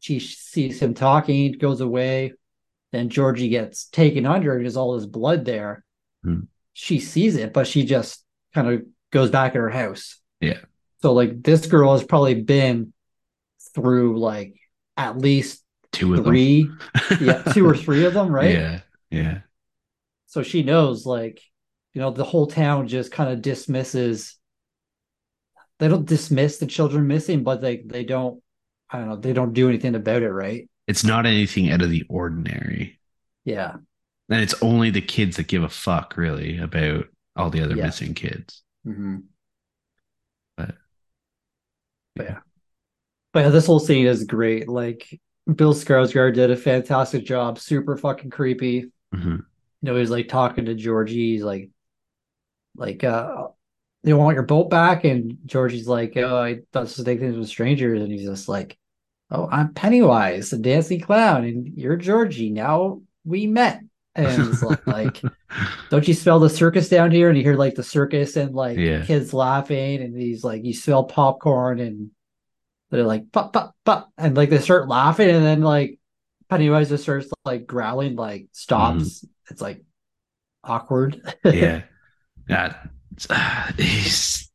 [0.00, 2.32] She sees him talking, goes away.
[2.90, 5.84] Then Georgie gets taken under, and there's all this blood there.
[6.26, 6.48] Mm.
[6.72, 10.18] She sees it, but she just kind of goes back in her house.
[10.40, 10.58] Yeah.
[11.00, 12.92] So like this girl has probably been
[13.72, 14.56] through like
[14.96, 16.68] at least two of three,
[17.20, 18.50] yeah, two or three of them, right?
[18.50, 19.38] Yeah, yeah.
[20.32, 21.42] So she knows, like,
[21.92, 24.38] you know, the whole town just kind of dismisses.
[25.78, 28.42] They don't dismiss the children missing, but they they don't.
[28.88, 29.16] I don't know.
[29.16, 30.70] They don't do anything about it, right?
[30.88, 32.98] It's not anything out of the ordinary.
[33.44, 33.74] Yeah.
[34.30, 37.84] And it's only the kids that give a fuck, really, about all the other yeah.
[37.84, 38.62] missing kids.
[38.86, 39.16] Mm-hmm.
[40.56, 40.76] But,
[42.16, 42.38] but yeah.
[43.34, 44.66] But yeah, this whole scene is great.
[44.66, 45.20] Like
[45.54, 47.58] Bill Skarsgård did a fantastic job.
[47.58, 48.90] Super fucking creepy.
[49.14, 49.36] Mm-hmm.
[49.82, 51.32] You know, he's like talking to Georgie.
[51.32, 51.70] He's like,
[52.76, 53.48] like, uh,
[54.04, 57.48] they want your boat back, and Georgie's like, oh, I thought to take things with
[57.48, 58.78] strangers, and he's just like,
[59.30, 62.50] oh, I'm Pennywise, the dancing clown, and you're Georgie.
[62.50, 63.80] Now we met.
[64.14, 65.22] And it's like,
[65.90, 67.28] don't you smell the circus down here?
[67.28, 69.04] And you hear like the circus and like yeah.
[69.04, 72.10] kids laughing, and he's like, you smell popcorn and
[72.92, 75.98] they're like pop pop pop and like they start laughing and then like
[76.50, 79.31] Pennywise just starts like growling like stops mm-hmm.
[79.50, 79.82] It's like
[80.64, 81.82] awkward yeah
[82.48, 82.74] yeah
[83.30, 84.50] uh, he's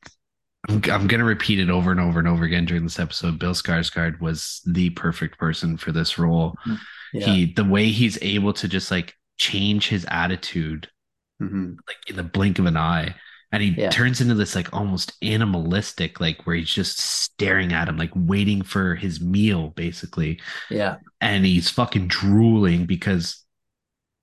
[0.69, 3.53] I'm, I'm gonna repeat it over and over and over again during this episode Bill
[3.53, 6.75] Skarsgård was the perfect person for this role mm-hmm.
[7.13, 7.25] yeah.
[7.25, 10.89] he the way he's able to just like change his attitude
[11.41, 11.73] mm-hmm.
[11.87, 13.15] like in the blink of an eye
[13.51, 13.89] and he Yeah.
[13.89, 18.61] turns into this like almost animalistic like where he's just staring at him like waiting
[18.61, 23.43] for his meal basically yeah and he's fucking drooling because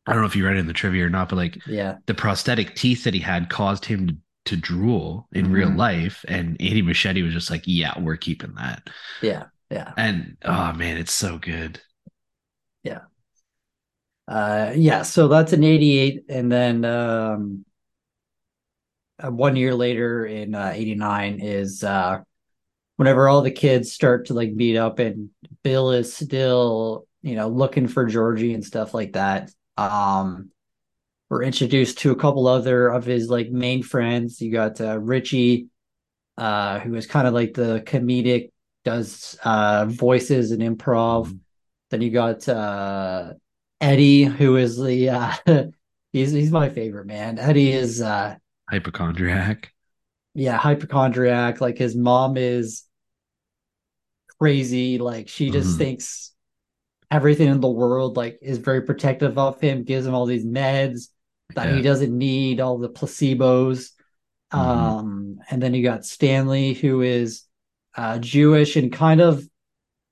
[0.07, 1.97] i don't know if you read it in the trivia or not but like yeah.
[2.07, 5.79] the prosthetic teeth that he had caused him to, to drool in real Mhm.
[5.79, 6.23] life.
[6.29, 8.89] And Andy Muschietti was just like yeah we're keeping that.
[9.23, 9.93] Yeah yeah.
[9.97, 11.81] And oh man it's so good.
[12.83, 13.01] Yeah.
[14.29, 17.65] uh yeah so that's an 88 and then um
[19.23, 22.21] uh, one year later in uh, 89 is uh
[22.97, 25.31] whenever all the kids start to like meet up and
[25.63, 30.51] bill is still you know looking for georgie and stuff like that um
[31.31, 35.69] we're introduced to a couple other of his like main friends you got uh, richie
[36.39, 38.51] uh who is kind of like the comedic
[38.85, 41.41] does uh voices and improv Mhm.
[41.91, 43.33] then you got uh
[43.81, 45.33] eddie who is the uh
[46.13, 48.37] he's he's my favorite man eddie is uh
[48.71, 49.73] hypochondriac
[50.35, 51.61] yeah, hypochondriac.
[51.61, 52.85] Like his mom is
[54.39, 54.99] crazy.
[54.99, 55.79] Like she just Mhm.
[55.79, 56.34] thinks
[57.11, 61.09] everything in the world like is very protective of him, gives him all these meds
[61.55, 63.91] that he doesn't need, all the placebos.
[64.53, 64.59] Mhm.
[64.59, 67.43] Um, and then you got Stanley, who is
[67.97, 69.47] uh Jewish and kind of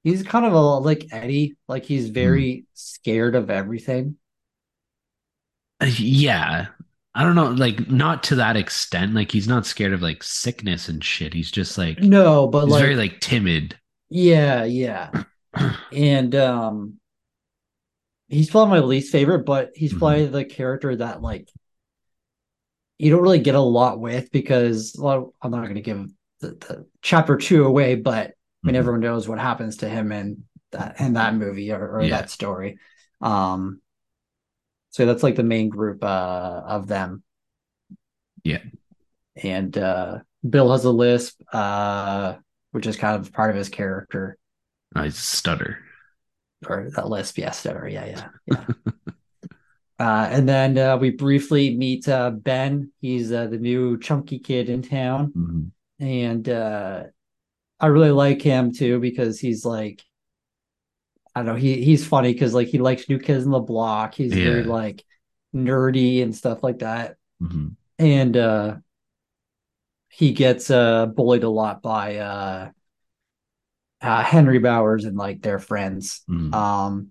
[0.05, 4.17] he's kind of a like Eddie, like he's very scared of everything.
[5.81, 6.69] Uh, yeah
[7.15, 10.89] i don't know like not to that extent like he's not scared of like sickness
[10.89, 13.79] and shit he's just like No, but he's like very like timid
[14.11, 15.25] Yeah, yeah.
[15.93, 16.99] And um
[18.29, 19.99] he's probably my least favorite, but he's Mhm.
[19.99, 21.49] probably the character that like
[22.99, 26.09] you don't really get a lot with because well, I'm not gonna give
[26.41, 28.33] the, the chapter two away, but I
[28.65, 28.79] mean Mhm.
[28.79, 32.19] everyone knows what happens to him in that in that movie or, or Yeah.
[32.19, 32.79] that story.
[33.21, 33.81] Um
[34.91, 37.23] so that's like the main group uh of them.
[38.45, 38.59] Yeah.
[39.37, 42.35] And uh Bill has a lisp, uh,
[42.73, 44.37] which is kind of part of his character
[44.95, 45.79] I stutter.
[46.69, 48.65] or that lisp, yes, or yeah, yeah, yeah.
[49.99, 52.91] uh, and then uh, we briefly meet uh, Ben.
[53.01, 55.71] He's uh, the new chunky kid in town, Mhm.
[56.01, 57.05] and uh,
[57.81, 60.03] I really like him too because he's like
[61.35, 61.55] I don't know.
[61.55, 64.15] He he's funny because like he likes new kids on the block.
[64.15, 64.45] He's yeah.
[64.45, 65.05] very like
[65.55, 67.17] nerdy and stuff like that.
[67.43, 67.69] Mm-hmm.
[67.99, 68.77] And uh
[70.09, 72.19] he gets uh bullied a lot by
[74.03, 76.23] uh, Henry Bowers and like their friends.
[76.29, 76.53] Mm-hmm.
[76.53, 77.09] Um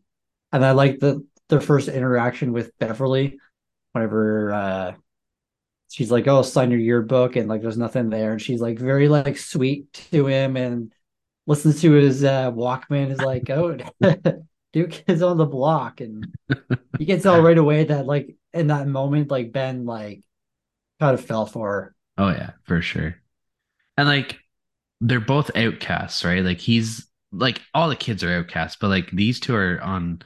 [0.51, 3.39] and I like the their first interaction with Beverly
[3.93, 4.93] whenever uh
[5.89, 8.33] she's like, Oh, sign your yearbook and like there's nothing there.
[8.33, 10.93] And she's like very like sweet to him and
[11.47, 13.77] listens to his uh Walkman is like, Oh
[14.73, 16.33] Duke is on the block and
[16.99, 20.23] you can tell right away that like in that moment, like Ben like
[20.99, 21.95] kind of fell for her.
[22.17, 23.15] Oh yeah, for sure.
[23.97, 24.39] And like
[25.01, 26.43] they're both outcasts, right?
[26.45, 30.21] Like he's like all the kids are outcasts, but like these two are on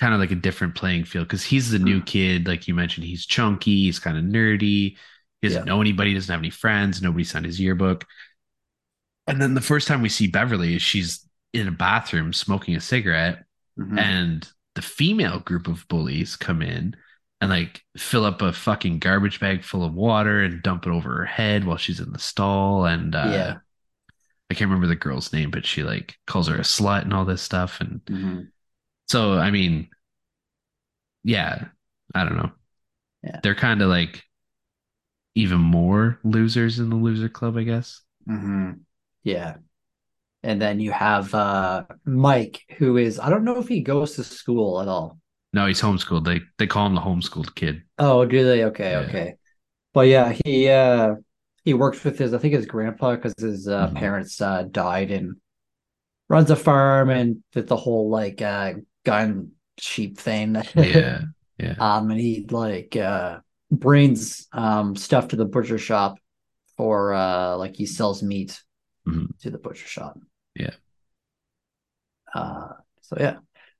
[0.00, 3.06] kind of like a different playing field because he's the new kid, like you mentioned,
[3.06, 4.96] he's chunky, he's kind of nerdy,
[5.40, 5.72] he doesn't yeah.
[5.72, 8.04] know anybody, doesn't have any friends, nobody signed his yearbook.
[9.26, 13.44] And then the first time we see Beverly, she's in a bathroom smoking a cigarette,
[13.78, 13.98] mm-hmm.
[13.98, 16.96] and the female group of bullies come in
[17.40, 21.18] and like fill up a fucking garbage bag full of water and dump it over
[21.18, 22.86] her head while she's in the stall.
[22.86, 23.56] And uh, yeah,
[24.50, 27.24] I can't remember the girl's name, but she like calls her a slut and all
[27.24, 27.80] this stuff.
[27.80, 28.40] And mm-hmm.
[29.08, 29.88] so, I mean,
[31.22, 31.66] yeah,
[32.14, 32.50] I don't know.
[33.22, 33.40] Yeah.
[33.42, 34.24] They're kind of like
[35.34, 38.02] even more losers in the loser club, I guess.
[38.28, 38.72] Mm-hmm.
[39.22, 39.56] Yeah.
[40.42, 44.24] And then you have uh, Mike, who is, I don't know if he goes to
[44.24, 45.18] school at all.
[45.52, 46.24] No, he's homeschooled.
[46.24, 47.82] They they call him the homeschooled kid.
[47.98, 48.64] Oh, do they?
[48.66, 48.98] Okay, yeah.
[49.00, 49.34] okay.
[49.92, 51.16] But yeah, he uh
[51.64, 53.96] he works with his I think his grandpa because his uh, mm-hmm.
[53.96, 55.36] parents uh died and
[56.28, 60.56] runs a farm and did the whole like uh gun sheep thing.
[60.74, 61.22] yeah.
[61.58, 61.74] Yeah.
[61.78, 63.40] Um and he like uh
[63.70, 66.18] brings um stuff to the butcher shop
[66.78, 68.62] for uh like he sells meat
[69.06, 69.26] mm-hmm.
[69.42, 70.18] to the butcher shop.
[70.54, 70.72] Yeah.
[72.34, 72.68] Uh
[73.02, 73.36] so yeah.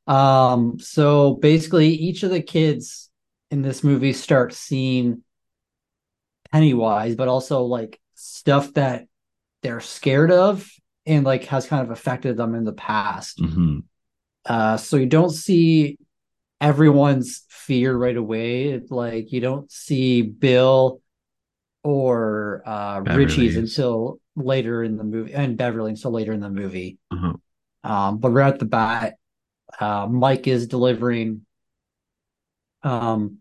[0.06, 3.10] Um, so basically, each of the kids
[3.50, 5.22] in this movie start seeing
[6.52, 9.06] Pennywise, but also like stuff that
[9.62, 10.68] they're scared of
[11.06, 13.38] and like has kind of affected them in the past.
[13.38, 13.78] Mm-hmm.
[14.44, 15.98] Uh, so you don't see
[16.60, 18.80] everyone's fear right away.
[18.88, 21.00] Like you don't see Bill
[21.82, 26.98] or uh, Richie's until later in the movie, and Beverly until later in the movie.
[27.12, 27.90] Mm-hmm.
[27.90, 29.16] Um, but right at the bat,
[29.78, 31.46] uh, Mike is delivering
[32.82, 33.38] um,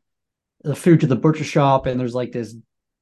[0.64, 2.55] the food to the butcher shop, and there's like this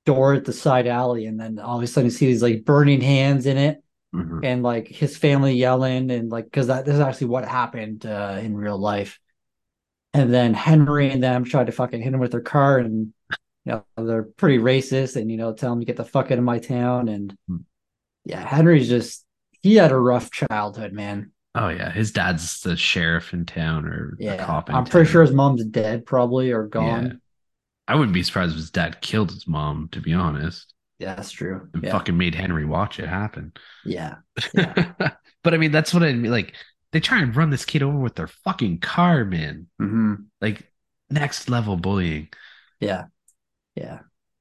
[0.07, 2.63] door at the side alley, and then all of a sudden you see these like
[2.63, 3.83] burning hands in it,
[4.15, 4.39] mm-hmm.
[4.41, 8.39] and like his family yelling, and like because that this is actually what happened uh,
[8.41, 9.19] in real life.
[10.13, 13.13] And then Henry and them try to fucking hit him with their car, and
[13.65, 16.37] you know they're pretty racist, and you know tell him to get the fuck out
[16.37, 17.63] of my town, and mm.
[18.23, 19.25] yeah, Henry's just
[19.61, 21.31] he had a rough childhood, man.
[21.53, 24.37] Oh yeah, his dad's the sheriff in town or yeah.
[24.37, 24.69] cop.
[24.69, 27.19] I'm pretty sure his mom's dead, probably or gone.
[27.87, 29.89] I wouldn't be surprised if his dad killed his mom.
[29.91, 30.73] To be honest.
[30.99, 31.69] Yeah, that's true.
[31.73, 31.91] And yeah.
[31.91, 33.53] fucking made Henry watch it happen.
[33.85, 34.15] Yeah.
[34.53, 34.93] yeah.
[35.43, 36.31] but I mean, that's what I mean.
[36.31, 36.55] Like,
[36.91, 39.67] they try and run this kid over with their fucking car, man.
[39.79, 40.15] Mm-hmm.
[40.41, 40.71] Like,
[41.11, 42.29] next level bullying.
[42.79, 43.05] Yeah.
[43.75, 43.99] Yeah.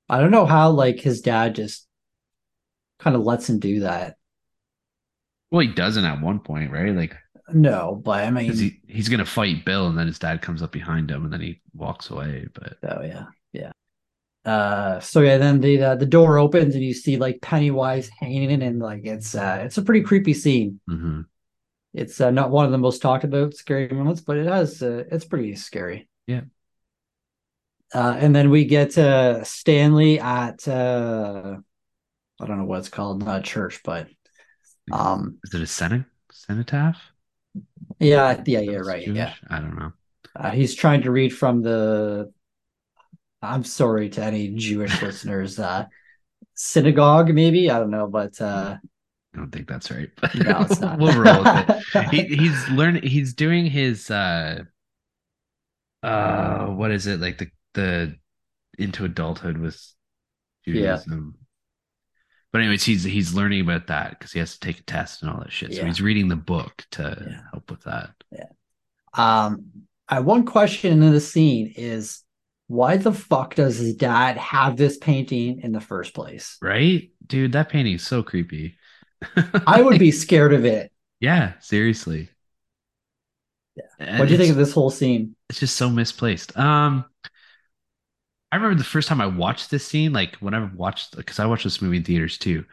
[0.09, 1.87] I don't know how, like, his dad just
[2.99, 4.17] kind of lets him do that.
[5.51, 6.95] Well, he doesn't at one point, right?
[6.95, 7.17] Like
[7.53, 10.73] no, but I mean he, he's gonna fight Bill, and then his dad comes up
[10.73, 12.47] behind him, and then he walks away.
[12.53, 13.73] But oh yeah, yeah.
[14.45, 18.51] Uh, so yeah, then the uh, the door opens and you see like Pennywise hanging,
[18.51, 20.81] in and like it's uh it's a pretty creepy scene.
[20.89, 21.23] Mm-hmm.
[21.95, 25.05] It's uh, not one of the most talked about scary moments, but it has uh,
[25.11, 26.09] it's pretty scary.
[26.27, 26.43] Yeah.
[27.95, 31.57] Uh, and then we get uh, Stanley at uh,
[32.41, 34.09] I don't know what it's called, not church, but
[34.93, 37.01] um, is it a senate cenotaph?
[37.99, 39.05] Yeah, yeah, yeah, right.
[39.05, 39.17] Jewish?
[39.17, 39.93] Yeah, I don't know.
[40.35, 42.33] Uh, he's trying to read from the.
[43.43, 45.59] I'm sorry to any Jewish listeners.
[45.59, 45.87] Uh,
[46.55, 48.77] synagogue, maybe I don't know, but uh,
[49.35, 50.11] I don't think that's right.
[50.35, 50.99] no, it's not.
[50.99, 52.11] we'll roll with it.
[52.11, 53.03] He, he's learning.
[53.03, 54.11] He's doing his.
[54.11, 54.65] uh
[56.03, 58.17] uh What is it like the the
[58.79, 59.81] into adulthood with
[60.65, 61.35] Judaism?
[61.39, 61.46] Yeah.
[62.53, 65.31] But anyways, he's he's learning about that because he has to take a test and
[65.31, 65.75] all that shit.
[65.75, 67.41] So he's reading the book to yeah.
[67.53, 68.11] help with that.
[68.33, 68.47] Yeah.
[69.15, 69.67] Um,
[70.09, 72.23] I one question in the scene is
[72.69, 76.57] why the fuck does his dad have this painting in the first place?
[76.63, 78.77] Right, dude, that painting is so creepy.
[79.67, 80.93] I would be scared of it.
[81.21, 82.29] Yeah, seriously.
[83.77, 84.19] Yeah.
[84.19, 85.37] What do you think of this whole scene?
[85.49, 86.57] It's just so misplaced.
[86.57, 87.05] Um,
[88.57, 91.45] I remember the first time I watched this scene, like when I watched, because I
[91.47, 92.65] watched this movie in theaters too.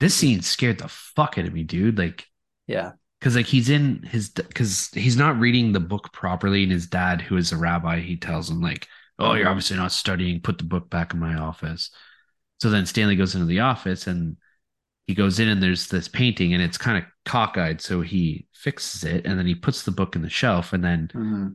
[0.00, 1.98] This scene scared the fuck out of me, dude.
[1.98, 2.26] Like,
[2.66, 6.86] yeah, because like he's in his because he's not reading the book properly and his
[6.86, 8.86] dad who is a rabbi he tells him like
[9.18, 11.90] oh you're obviously not studying put the book back in my office
[12.60, 14.36] so then stanley goes into the office and
[15.06, 19.04] he goes in and there's this painting and it's kind of cockeyed so he fixes
[19.04, 21.48] it and then he puts the book in the shelf and then Mm-hmm.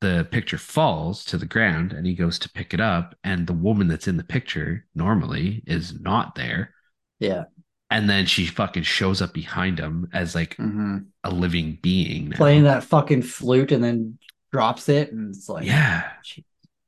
[0.00, 3.52] The picture falls to the ground and he goes to pick it up and the
[3.52, 6.72] woman that's in the picture normally is not there
[7.18, 7.44] Yeah.
[7.90, 10.98] and then she fucking shows up behind him as like Mm-hmm.
[11.24, 12.36] a living being now.
[12.36, 14.18] Playing that fucking flute and then
[14.52, 16.44] drops it and it's like yeah Gee.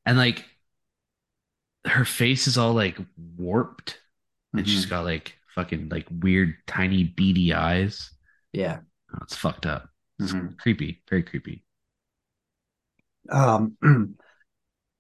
[0.06, 0.44] and like
[1.86, 2.98] her face is all like
[3.36, 3.98] warped
[4.54, 4.90] and she's Mhm.
[4.90, 8.10] got like fucking like weird tiny beady eyes
[8.52, 8.80] yeah.
[9.14, 9.88] oh, it's fucked up
[10.20, 10.56] it's Mhm.
[10.58, 11.64] creepy very creepy
[13.30, 13.76] Um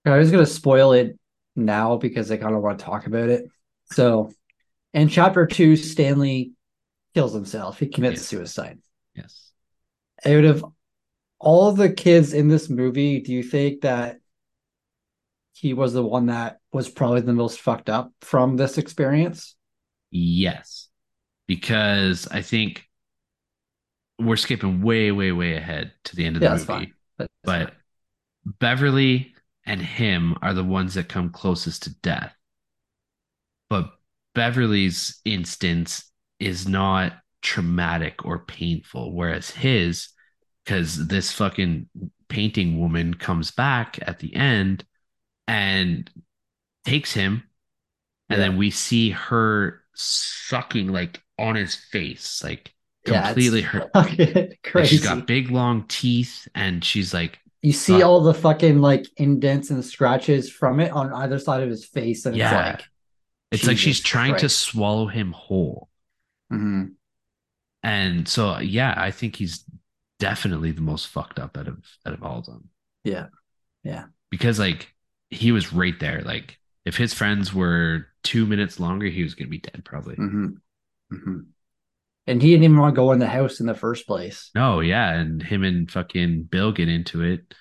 [0.04, 1.18] I was gonna spoil it
[1.56, 3.46] now because I kind of want to talk about it.
[3.86, 4.32] So
[4.94, 6.52] in chapter two, Stanley
[7.14, 7.78] kills himself.
[7.80, 8.26] He commits Yes.
[8.26, 8.80] suicide.
[9.14, 9.52] yes
[10.24, 10.64] Out of
[11.40, 14.20] all the kids in this movie, do you think that
[15.52, 19.54] he was the one that was probably the most fucked up from this experience?
[20.10, 20.88] yes
[21.46, 22.88] because i think
[24.18, 26.94] we're skipping way way way ahead to the end of Yeah, the that's movie
[27.44, 27.70] but fine.
[28.44, 29.34] Beverly
[29.64, 32.34] and him are the ones that come closest to death.
[33.68, 33.92] But
[34.34, 40.08] Beverly's instance is not traumatic or painful, whereas his,
[40.64, 41.88] because this fucking
[42.28, 44.84] painting woman comes back at the end
[45.48, 46.10] and
[46.84, 47.44] takes him,
[48.30, 48.48] and Yeah.
[48.48, 52.74] then we see her sucking like on his face, like
[53.06, 53.90] Yeah, completely hurt.
[53.94, 54.96] Like, crazy.
[54.96, 58.04] she's got big long teeth, and she's like you see Fuck.
[58.04, 62.26] all the fucking like indents and scratches from it on either side of his face,
[62.26, 62.46] and Yeah.
[62.72, 62.88] it's like
[63.52, 65.88] It's like she's Jesus trying to swallow him whole.
[66.52, 66.92] Mhm.
[67.82, 69.64] And so yeah, I think he's
[70.18, 72.68] definitely the most fucked up out of out of all of them.
[73.04, 73.26] Yeah.
[73.82, 74.04] Yeah.
[74.30, 74.94] Because like
[75.30, 76.22] he was right there.
[76.22, 80.16] Like if his friends were two minutes longer, he was gonna be dead probably.
[80.16, 80.56] Mhm.
[81.12, 81.46] Mhm.
[82.30, 84.52] And he didn't even want to go in the house in the first place.
[84.54, 85.10] No, yeah.
[85.14, 87.54] And him and fucking Bill get into it.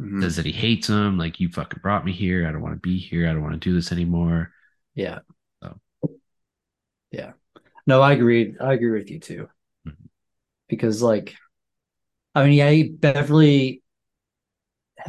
[0.00, 0.20] Mhm.
[0.20, 1.16] Says that he hates him.
[1.16, 2.46] Like you fucking brought me here.
[2.46, 3.28] I don't want to be here.
[3.28, 4.52] I don't want to do this anymore.
[4.96, 5.20] Yeah.
[5.62, 5.78] So.
[7.12, 7.32] Yeah.
[7.86, 8.56] No, I agree.
[8.60, 9.48] I agree with you too.
[9.86, 9.94] Mhm.
[10.68, 11.36] Because like
[12.34, 13.82] I mean, yeah, Beverly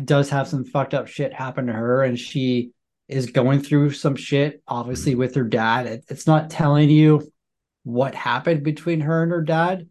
[0.06, 2.70] does have some fucked up shit happen to her and she
[3.08, 5.88] is going through some shit obviously with her dad.
[5.88, 7.32] It, it's not telling you
[7.88, 9.88] what happened between her and her dad,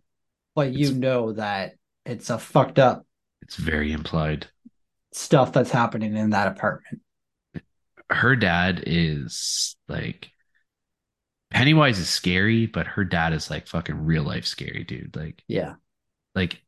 [0.54, 1.72] but you know that
[2.04, 3.06] it's a fucked up
[3.40, 4.48] It's very implied.
[5.12, 7.02] stuff that's happening in that apartment.
[8.10, 10.30] her dad is like
[11.50, 15.14] Pennywise is scary, but her dad is like fucking real life scary, dude.
[15.16, 15.74] Like, Yeah.
[16.34, 16.60] like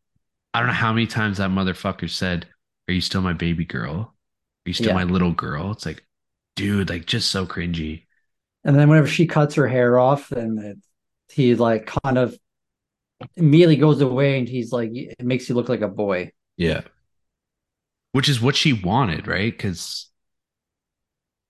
[0.55, 2.47] I don't know how many times that motherfucker said,
[2.89, 3.95] "Are you still my baby girl?
[4.01, 4.95] Are you still Yeah.
[4.95, 6.07] my little girl?" It's like,
[6.57, 8.07] dude, like just so cringy.
[8.64, 10.81] And then whenever she cuts her hair off, then
[11.33, 12.37] he like kind of
[13.37, 16.33] immediately goes away and he's like, it makes you look like a boy.
[16.57, 16.83] Yeah,
[18.12, 19.53] which is what she wanted, right?
[19.53, 20.11] Because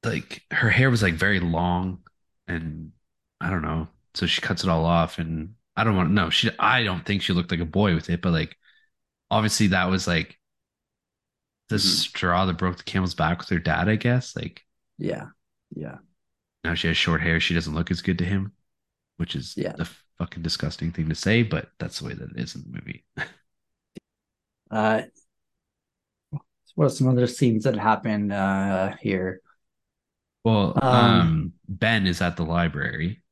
[0.04, 2.00] like her hair was like very long,
[2.46, 2.92] and
[3.40, 6.50] I don't know, so she cuts it all off, and I don't want no, she
[6.58, 8.56] I don't think she looked like a boy with it, but like
[9.30, 10.38] obviously that was like
[11.68, 11.78] the Mhm.
[11.78, 14.34] straw that broke the camel's back with her dad, I guess.
[14.36, 14.64] Like
[14.98, 15.28] Yeah.
[15.74, 15.98] Yeah.
[16.64, 18.52] now she has short hair, she doesn't look as good to him,
[19.18, 19.74] which is Yeah.
[19.78, 19.86] a
[20.18, 23.04] fucking disgusting thing to say, but that's the way that it is in the movie.
[24.70, 25.00] Uh,
[26.74, 29.40] what are some other scenes that happen uh, here?
[30.44, 33.22] Well, Um, um, Ben is at the library.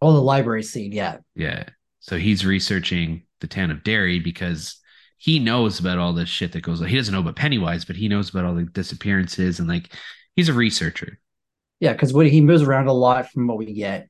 [0.00, 0.92] Oh, the library scene.
[0.92, 1.18] Yeah.
[1.34, 1.64] Yeah.
[1.98, 4.76] So he's researching the town of Derry because
[5.18, 6.86] he knows about all this shit that goes on.
[6.86, 9.92] He doesn't know about Pennywise, but he knows about all the disappearances and like
[10.36, 11.18] he's a researcher.
[11.80, 11.92] Yeah.
[11.94, 14.08] Because what he moves around a lot from what we get.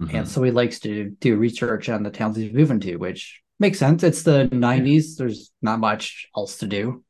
[0.00, 0.14] Mhm.
[0.14, 3.78] And so he likes to do research on the towns he's moving to, which makes
[3.78, 4.02] sense.
[4.02, 5.16] It's the 90s.
[5.16, 7.02] There's not much else to do.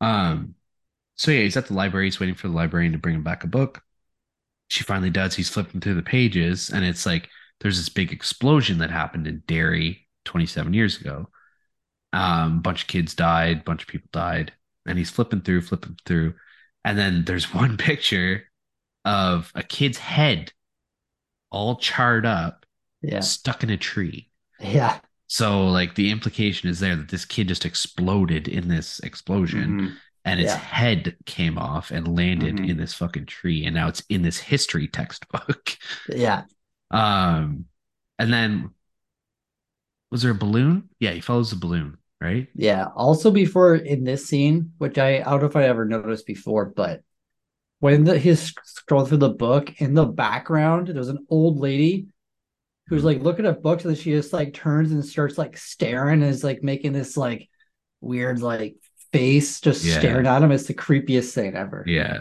[0.00, 0.54] Um,
[1.16, 2.06] so yeah, he's at the library.
[2.06, 3.82] He's waiting for the librarian to bring him back a book.
[4.68, 5.34] She finally does.
[5.34, 7.28] He's flipping through the pages, and it's like
[7.60, 11.28] there's this big explosion that happened in Derry 27 years ago.
[12.12, 14.52] Um, bunch of kids died, bunch of people died,
[14.86, 16.34] and he's flipping through, flipping through,
[16.84, 18.44] and then there's one picture
[19.04, 20.52] of a kid's head,
[21.52, 22.66] all charred up,
[23.02, 23.20] Yeah.
[23.20, 24.30] stuck in a tree.
[24.60, 25.00] Yeah.
[25.28, 29.96] So like the implication is there that this kid just exploded in this explosion Mhm.
[30.24, 30.58] and its Yeah.
[30.58, 32.68] head came off and landed Mhm.
[32.68, 35.76] in this fucking tree and now it's in this history textbook
[36.08, 36.44] Yeah.
[36.90, 37.66] um
[38.18, 38.70] and then
[40.10, 40.90] was there a balloon?
[41.00, 42.48] Yeah, he follows the balloon, right?
[42.54, 42.88] Yeah.
[42.94, 46.66] Also, before in this scene, which I, I don't know if I ever noticed before,
[46.66, 47.02] but
[47.82, 52.06] when the, he's scrolling through the book in the background, there's an old lady
[52.86, 56.30] who's like looking at books and she just like turns and starts like staring and
[56.30, 57.48] is like making this like
[58.00, 58.76] weird like
[59.10, 59.98] face just yeah.
[59.98, 60.52] staring at him.
[60.52, 61.82] It's the creepiest thing ever.
[61.84, 62.20] Yeah.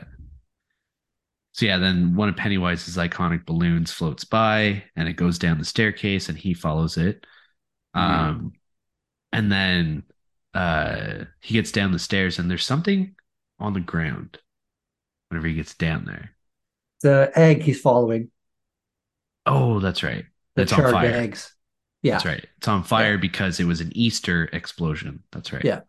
[1.52, 5.66] So yeah, then one of Pennywise's iconic balloons floats by and it goes down the
[5.66, 7.24] staircase and he follows it.
[7.96, 8.00] Mm-hmm.
[8.00, 8.54] Um
[9.32, 10.04] and then
[10.56, 13.14] uh he gets down the stairs and there's something
[13.60, 14.40] on the ground
[15.32, 16.32] whenever he gets down there.
[17.02, 18.30] The egg he's following.
[19.46, 20.26] Oh, that's right.
[20.56, 21.56] The it's charred eggs.
[22.04, 22.14] Yeah.
[22.14, 22.46] That's right.
[22.58, 23.20] It's on fire yeah.
[23.20, 25.24] because it was an Easter explosion.
[25.32, 25.64] That's right.
[25.64, 25.82] Yeah.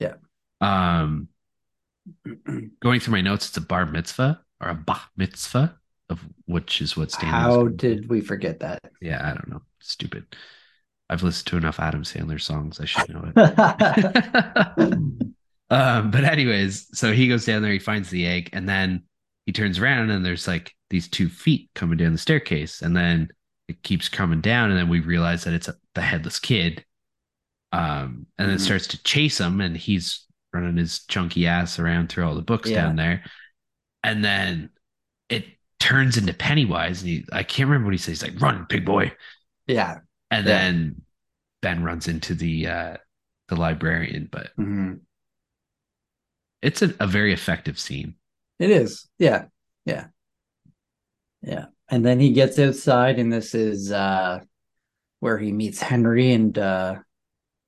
[0.00, 0.14] Yeah.
[0.60, 1.28] Um
[2.80, 5.78] going through my notes, it's a bar mitzvah or a bah mitzvah,
[6.10, 7.30] of which is what stands.
[7.30, 8.80] How did we forget that?
[9.00, 9.62] Yeah, I don't know.
[9.80, 10.34] Stupid.
[11.08, 12.80] I've listened to enough Adam Sandler songs.
[12.80, 15.22] I should know it.
[15.70, 19.02] Um, but anyways, so he goes down there, he finds the egg, and then
[19.46, 23.28] he turns around and there's like these two feet coming down the staircase, and then
[23.68, 26.84] it keeps coming down, and then we realize that it's a, the headless kid.
[27.70, 28.64] Um, and then mm-hmm.
[28.64, 32.70] starts to chase him, and he's running his chunky ass around through all the books
[32.70, 32.82] yeah.
[32.82, 33.24] down there,
[34.02, 34.70] and then
[35.28, 35.44] it
[35.78, 38.20] turns into Pennywise, and he I can't remember what he says.
[38.20, 39.12] He's like, "Run, big boy!"
[39.66, 39.98] Yeah,
[40.30, 40.58] and yeah.
[40.58, 41.02] then
[41.60, 42.96] Ben runs into the uh
[43.48, 44.46] the librarian, but.
[44.58, 44.94] Mm-hmm
[46.62, 48.14] it's a, a very effective scene.
[48.58, 49.08] It is.
[49.18, 49.46] Yeah.
[49.84, 50.06] Yeah.
[51.42, 51.66] Yeah.
[51.88, 54.40] And then he gets outside and this is uh
[55.20, 56.96] where he meets Henry and uh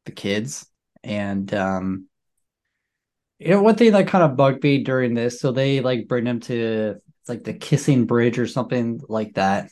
[0.05, 0.67] the kids.
[1.03, 2.07] And um
[3.39, 6.27] you know one thing that kind of bugged me during this, so they like bring
[6.27, 9.71] him to it's like the kissing bridge or something like that.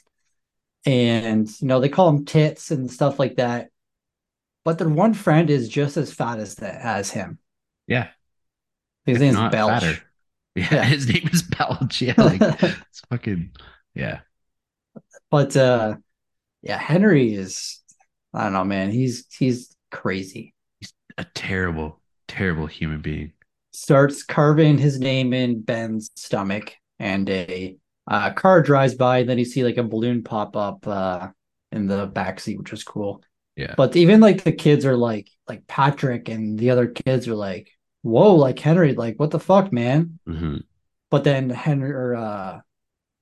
[0.86, 3.70] And you know, they call him tits and stuff like that.
[4.64, 7.38] But their one friend is just as fat as the, as him.
[7.86, 8.08] Yeah.
[9.08, 9.82] His name's Belch.
[9.82, 10.02] Fatter.
[10.54, 12.02] Yeah, his name is Belch.
[12.02, 13.52] Yeah, like it's fucking
[13.94, 14.20] yeah.
[15.30, 15.96] But uh
[16.62, 17.78] yeah, Henry is
[18.34, 18.90] I don't know, man.
[18.90, 20.54] He's he's crazy.
[20.80, 23.34] He's a terrible, terrible human being.
[23.72, 27.76] Starts carving his name in Ben's stomach, and a
[28.10, 31.28] uh, car drives by, and then you see like a balloon pop up uh
[31.70, 33.22] in the back seat, which is cool.
[33.54, 33.74] Yeah.
[33.76, 37.70] But even like the kids are like like Patrick and the other kids are like,
[38.02, 40.18] whoa, like Henry, like what the fuck, man?
[40.28, 40.58] Mm-hmm.
[41.10, 42.60] But then Henry or uh,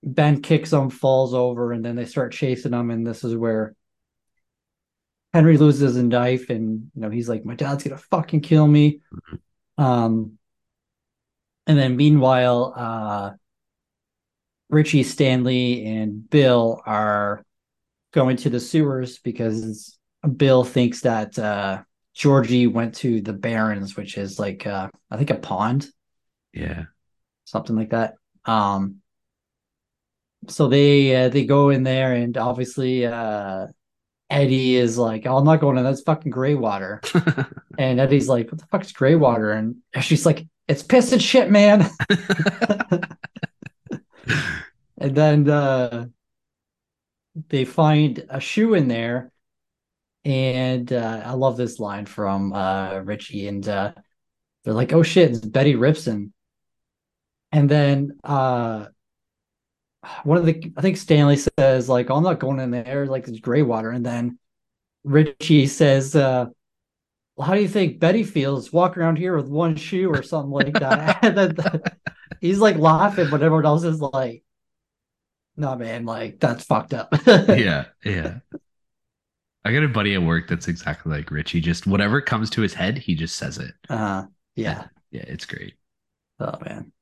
[0.03, 3.75] Ben kicks him, falls over, and then they start chasing him, and this is where
[5.33, 9.01] Henry loses a knife, and you know he's like, my dad's gonna fucking kill me.
[9.13, 9.85] Mm-hmm.
[9.85, 10.39] Um,
[11.67, 13.31] and then meanwhile, uh,
[14.69, 17.45] Richie, Stanley, and Bill are
[18.13, 19.99] going to the sewers because
[20.37, 21.83] Bill thinks that uh,
[22.17, 25.87] Georgie went to the Barrens, which is like uh, I think a pond.
[26.55, 26.85] Yeah.
[27.45, 28.15] Something like that.
[28.47, 29.03] Um
[30.49, 33.67] so they uh, they go in there and obviously uh
[34.31, 37.01] Eddie is like, oh, I'm not going in, that's fucking gray water.
[37.79, 39.53] and Eddie's like, What the fuck is gray water?
[39.53, 41.91] And she's like, It's piss and shit, man.
[44.97, 46.07] and then uh
[47.51, 49.33] they find a shoe in there
[50.27, 53.93] and uh, I love this line from uh, Richie, and uh,
[54.65, 56.33] they're like, "Oh shit, it's Betty Ripsom,"
[57.53, 58.87] and then uh,
[60.25, 63.29] one of the I think Stanley says like, oh, "I'm not going in there, like
[63.29, 64.41] it's gray water," and then
[65.05, 66.47] Richie says, uh,
[67.37, 70.51] well, "How do you think Betty feels walking around here with one shoe or something
[70.51, 71.99] like that?"
[72.41, 74.43] he's like laughing, but everyone else is like,
[75.57, 78.39] "No, nah, man, like that's fucked up." yeah, yeah.
[79.67, 81.61] I got a buddy at work that's exactly like Richie.
[81.61, 83.75] Just whatever comes to his head, he just says it.
[83.89, 84.85] Uh yeah.
[85.11, 85.75] Yeah, it's great.
[86.39, 86.93] Oh man.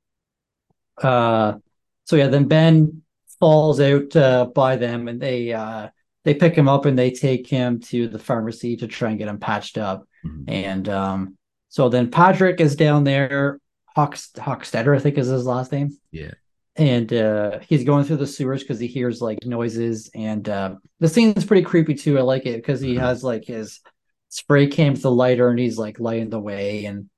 [0.96, 1.58] Uh
[2.04, 3.02] so yeah, then Ben
[3.38, 5.88] falls out uh, by them and they uh
[6.24, 9.28] they pick him up and they take him to the pharmacy to try and get
[9.28, 10.08] him patched up.
[10.24, 10.48] Mm-hmm.
[10.48, 11.38] And um
[11.68, 13.60] so then Patrick is down there,
[13.94, 15.90] Hawks Hockstetter, I think is his last name.
[16.10, 16.32] Yeah
[16.76, 21.08] and uh, he's going through the sewers because he hears like noises and uh, the
[21.08, 22.18] scene is pretty creepy too.
[22.18, 23.04] I like it because he mm-hmm.
[23.04, 23.80] has like his
[24.28, 27.08] spray can with the lighter and he's like lighting the way and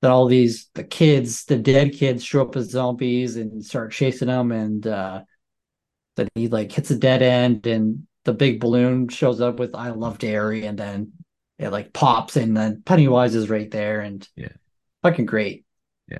[0.00, 4.28] then all these the kids the dead kids show up as zombies and start chasing
[4.28, 5.22] them and uh,
[6.16, 9.90] then he like hits a dead end and the big balloon shows up with i
[9.90, 11.10] love Derry and then
[11.62, 14.48] it like pops and then pennywise is right there and yeah.
[15.02, 15.64] fucking great.
[16.08, 16.18] Yeah.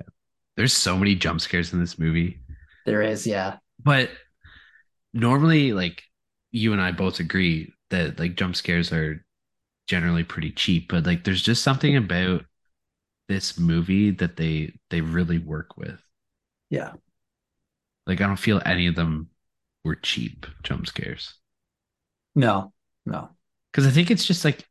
[0.55, 2.39] There's so many jump scares in this movie
[2.85, 3.57] there is, yeah.
[3.83, 4.09] But
[5.13, 6.03] normally, like
[6.51, 9.23] you and I both agree that like jump scares are
[9.87, 12.45] generally pretty cheap, but like there's just something about
[13.27, 16.01] this movie that they they really work with.
[16.69, 16.93] Yeah.
[18.05, 19.29] Like I don't feel any of them
[19.83, 21.35] were cheap jump scares.
[22.35, 22.73] No,
[23.05, 23.29] no.
[23.71, 24.67] Because I think it's just like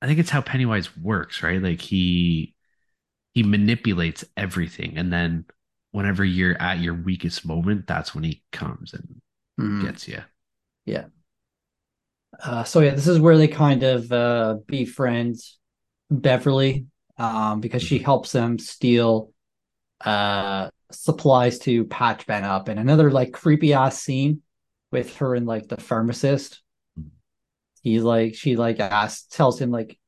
[0.00, 1.60] I think it's how Pennywise works, right?
[1.60, 2.54] Like he
[3.34, 5.44] he manipulates everything and then
[5.98, 9.20] whenever you're at your weakest moment, that's when he comes and
[9.60, 9.84] mm.
[9.84, 10.22] gets you.
[10.86, 11.06] Yeah.
[12.40, 15.34] Uh, so yeah, this is where they kind of uh, befriend
[16.08, 16.86] Beverly
[17.18, 18.04] um, because she mm-hmm.
[18.04, 19.32] helps them steal
[20.02, 22.68] uh, supplies to patch Ben up.
[22.68, 24.42] And another like creepy ass scene
[24.92, 26.62] with her and like the pharmacist.
[26.96, 27.08] Mm-hmm.
[27.82, 29.98] He's like, she like asks, tells him like,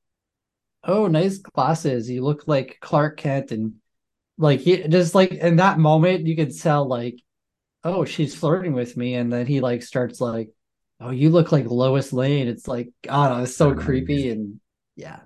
[0.84, 2.08] "Oh, nice glasses.
[2.08, 3.79] You look like Clark Kent." And
[4.40, 7.20] like he just like in that moment, you could tell like,
[7.84, 10.50] "Oh, she's flirting with me." And then he like starts like,
[11.00, 14.60] "Oh, you look like Lois Lane." It's like, oh, it's so creepy and
[14.96, 15.20] yeah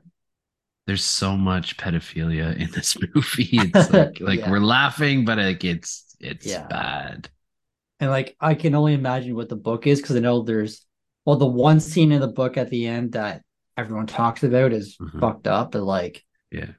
[0.87, 3.49] there's so much pedophilia in this movie.
[3.75, 4.51] It's like, like yeah.
[4.51, 6.67] we're laughing, but like it's it's yeah.
[6.67, 7.29] bad.
[8.01, 10.85] And like I can only imagine what the book is because I know there's
[11.25, 13.43] well the one scene in the book at the end that
[13.77, 15.21] everyone talks about is mm-hmm.
[15.21, 16.73] fucked up, and like yeah,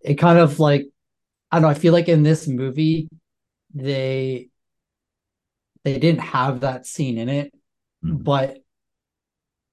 [0.00, 0.86] it kind of like
[1.52, 1.68] I don't know.
[1.68, 3.08] I feel like in this movie
[3.74, 4.48] they
[5.84, 7.52] they didn't have that scene in it,
[8.04, 8.16] mm-hmm.
[8.16, 8.58] but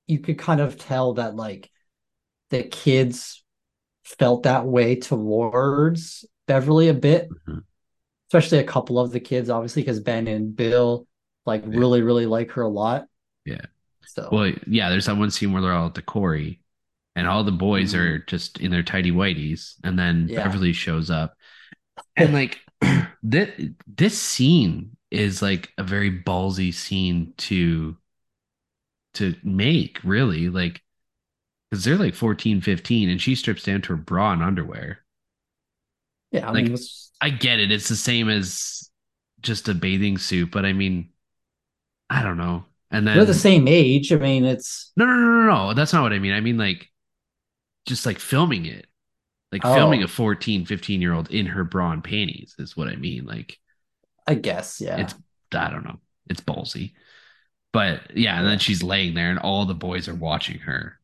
[0.08, 1.72] you could kind of tell that like
[2.50, 3.44] the kids
[4.04, 7.60] felt that way towards Beverly a bit, mm-hmm.
[8.30, 11.08] especially a couple of the kids, obviously, because Ben and Bill
[11.46, 11.78] like yeah.
[11.80, 13.06] really, really like her a lot.
[13.46, 13.62] Yeah.
[14.06, 16.60] So well, yeah, there's that one scene where they're all at the quarry
[17.16, 18.02] and all the boys mm-hmm.
[18.02, 20.44] are just in their tidy whiteys, and then yeah.
[20.44, 21.36] Beverly shows up.
[22.16, 22.60] And like
[23.24, 23.50] this
[23.88, 27.98] this scene is like a very ballsy scene to
[29.16, 30.50] to make, really.
[30.50, 30.82] Like
[31.70, 35.00] because they're like 14, 15, and she strips down to her bra and underwear.
[36.32, 36.78] Yeah, I like mean,
[37.22, 37.72] I get it.
[37.72, 38.90] It's the same as
[39.42, 41.10] just a bathing suit, but I mean,
[42.10, 42.66] I don't know.
[42.92, 44.12] And then they're the same age.
[44.12, 45.74] I mean, it's no, no, no, no, no.
[45.74, 46.34] That's not what I mean.
[46.34, 46.88] I mean, like,
[47.86, 48.88] just like filming it,
[49.52, 49.74] like oh.
[49.74, 53.26] filming a 14, 15 year old in her bra and panties is what I mean.
[53.26, 53.58] Like,
[54.28, 54.98] I guess, yeah.
[54.98, 55.16] It's
[55.54, 56.00] I don't know.
[56.30, 56.94] It's ballsy,
[57.74, 58.38] but yeah.
[58.38, 61.00] And then she's laying there, and all the boys are watching her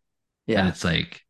[0.48, 0.60] yeah.
[0.60, 1.24] And it's like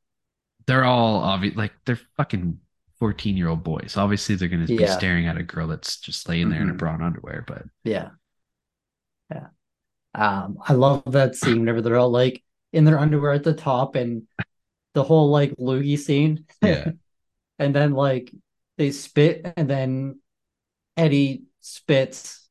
[0.68, 2.59] they're all obvious like they're fucking
[2.99, 3.95] 14 year old boys.
[3.97, 6.63] Obviously they're gonna be staring at a girl that's just laying there mm-hmm.
[6.63, 6.78] in a mm-hmm.
[6.78, 8.09] bra and underwear, but yeah.
[9.32, 9.47] Yeah.
[10.13, 13.95] Um, I love that scene whenever they're all like in their underwear at the top
[13.95, 14.24] and
[14.93, 16.45] the whole like loogie scene.
[16.61, 16.91] Yeah.
[17.59, 18.33] and then like
[18.77, 20.19] they spit and then
[20.97, 22.47] Eddie spits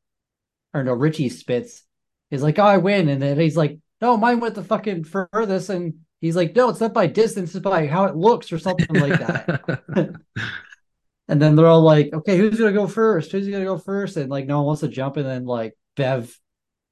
[0.72, 1.82] or no Richie spits.
[2.30, 3.09] He's like, oh, I win.
[3.09, 5.70] And then he's like, no, mine went the fucking furthest.
[5.70, 5.94] And
[6.24, 9.20] He's like, no, it's not by distance, it's by how it looks or something like
[9.20, 10.14] that.
[11.28, 13.30] and then they're all like, okay, who's gonna go first?
[13.30, 14.16] Who's gonna go first?
[14.16, 16.34] And like no one wants to jump, and then like Bev,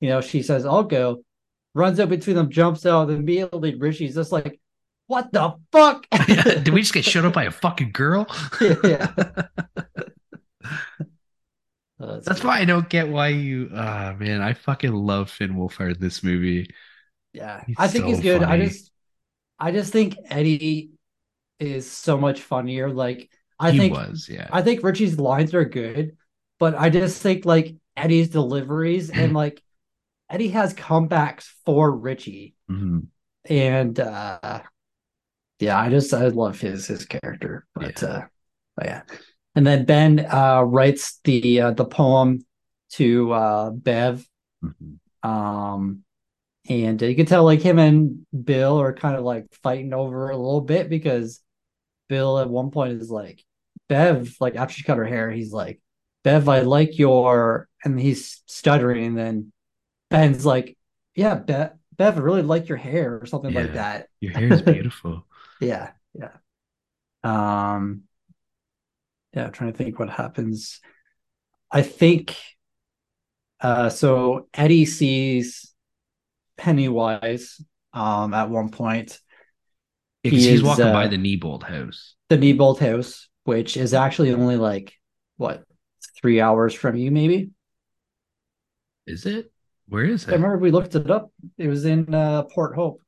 [0.00, 1.24] you know, she says, I'll go,
[1.72, 4.60] runs up between them, jumps out, and immediately Richie's just like,
[5.07, 6.07] what the fuck?
[6.26, 8.26] Did we just get shut up by a fucking girl?
[8.84, 9.12] yeah.
[10.66, 11.05] Oh,
[11.98, 13.70] that's, that's why I don't get why you.
[13.74, 16.70] Ah, oh, man, I fucking love Finn Wolfhard in this movie.
[17.32, 18.42] Yeah, he's I think so he's good.
[18.42, 18.62] Funny.
[18.62, 18.90] I just
[19.59, 20.90] I just think Eddie
[21.59, 22.90] is so much funnier.
[22.90, 24.48] Like I he think was, yeah.
[24.50, 26.16] I think Richie's lines are good,
[26.59, 29.62] but I just think like Eddie's deliveries and like
[30.30, 32.55] Eddie has comebacks for Richie.
[32.70, 33.00] Mm-hmm.
[33.53, 34.62] And uh
[35.62, 37.66] yeah, I just I love his his character.
[37.74, 38.08] But yeah.
[38.08, 38.26] uh
[38.76, 39.02] but yeah.
[39.54, 42.44] And then Ben uh writes the uh the poem
[42.94, 44.26] to uh Bev.
[44.64, 45.28] Mm-hmm.
[45.28, 46.04] Um
[46.68, 50.36] and you can tell like him and Bill are kind of like fighting over a
[50.36, 51.40] little bit because
[52.08, 53.44] Bill at one point is like,
[53.88, 55.80] Bev, like after she cut her hair, he's like,
[56.24, 59.52] Bev, I like your, and he's stuttering, and then
[60.08, 60.76] Ben's like,
[61.16, 64.08] Yeah, Bev, Bev, I really like your hair, or something yeah, like that.
[64.20, 65.24] Your hair is beautiful.
[65.62, 66.30] Yeah, yeah.
[67.24, 68.02] Um,
[69.34, 70.80] yeah, I'm trying to think what happens.
[71.70, 72.36] I think,
[73.60, 75.72] uh, so Eddie sees
[76.56, 77.60] Pennywise
[77.92, 79.18] um, at one point.
[80.22, 82.14] Because he he's walking uh, by the Neibolt house.
[82.28, 84.92] The Neibolt house, which is actually only like
[85.36, 85.64] what
[86.20, 87.50] three hours from you, maybe.
[89.06, 89.50] Is it?
[89.88, 90.30] Where is it?
[90.30, 91.32] I remember we looked it up.
[91.58, 93.01] It was in uh, Port Hope.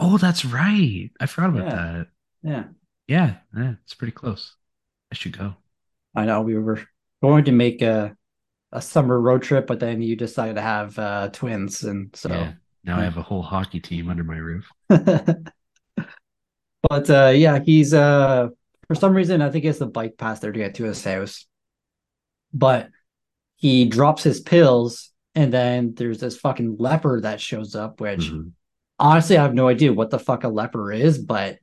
[0.00, 1.10] Oh, that's right.
[1.20, 1.74] I forgot about yeah.
[1.74, 2.06] that.
[2.42, 2.64] Yeah.
[3.06, 4.54] Yeah, yeah, it's pretty close.
[5.10, 5.54] I should go.
[6.14, 6.80] I know we were
[7.22, 8.14] going to make a
[8.70, 12.52] a summer road trip, but then you decided to have uh, twins, and so yeah.
[12.84, 14.70] Now I have a whole hockey team under my roof.
[16.82, 18.48] But uh yeah, he's uh
[18.86, 21.02] for some reason I think he has the bike pass there to get to his
[21.02, 21.46] house.
[22.52, 22.90] But
[23.56, 28.48] he drops his pills and then there's this fucking leper that shows up, which mm-hmm.
[28.98, 31.58] Honestly I have no idea what the fuck a leper is, but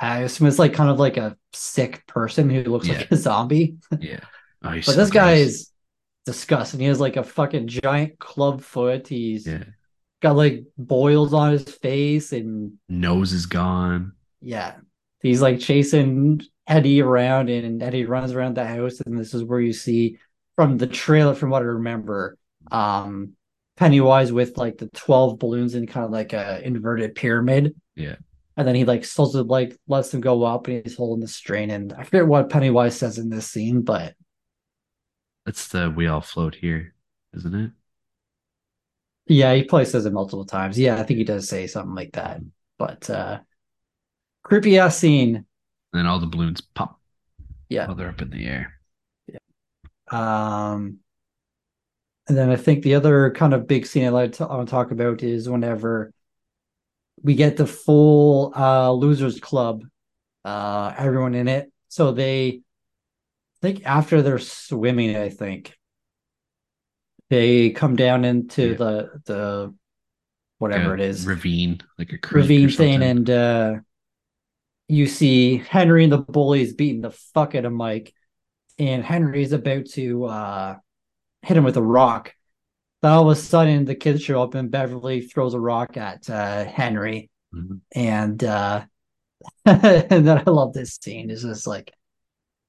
[0.00, 2.98] I assume it's like kind of like a sick person who looks yeah.
[2.98, 3.76] like a zombie.
[4.00, 4.20] Yeah.
[4.64, 5.70] Oh, but so this guy is
[6.24, 6.80] disgusting.
[6.80, 9.08] He has like a fucking giant club foot.
[9.08, 9.64] He's yeah.
[10.20, 14.12] got like boils on his face and nose is gone.
[14.40, 14.76] Yeah.
[15.20, 19.00] He's like chasing Eddie around and Eddie runs around the house.
[19.00, 20.18] And this is where you see
[20.54, 22.38] from the trailer, from what I remember,
[22.70, 23.32] um,
[23.82, 27.74] Pennywise with like the 12 balloons in kind of like a inverted pyramid.
[27.96, 28.14] Yeah.
[28.56, 31.72] And then he like to like lets them go up and he's holding the string.
[31.72, 34.14] And I forget what Pennywise says in this scene, but
[35.46, 36.94] it's the we all float here,
[37.34, 37.72] isn't it?
[39.26, 40.78] Yeah, he probably says it multiple times.
[40.78, 42.40] Yeah, I think he does say something like that.
[42.78, 43.40] But uh
[44.44, 45.34] creepy ass scene.
[45.34, 45.44] And
[45.92, 47.00] then all the balloons pop.
[47.68, 47.88] Yeah.
[47.88, 48.74] While they're up in the air.
[49.26, 49.38] Yeah.
[50.12, 51.01] Um
[52.28, 54.68] and then I think the other kind of big scene I like to, I want
[54.68, 56.12] to talk about is whenever
[57.22, 59.84] we get the full uh losers club,
[60.44, 61.72] uh everyone in it.
[61.88, 62.62] So they
[63.62, 65.76] I think after they're swimming, I think
[67.30, 68.76] they come down into yeah.
[68.76, 69.74] the the
[70.58, 73.74] whatever like it is ravine, like a ravine thing, and uh,
[74.88, 78.12] you see Henry and the bullies beating the fuck out of Mike,
[78.78, 80.76] and Henry's about to uh,
[81.42, 82.34] hit him with a rock.
[83.00, 86.30] But all of a sudden, the kids show up, and Beverly throws a rock at
[86.30, 87.76] uh, Henry, mm-hmm.
[87.92, 88.84] and uh,
[89.64, 91.30] and then I love this scene.
[91.30, 91.92] It's just like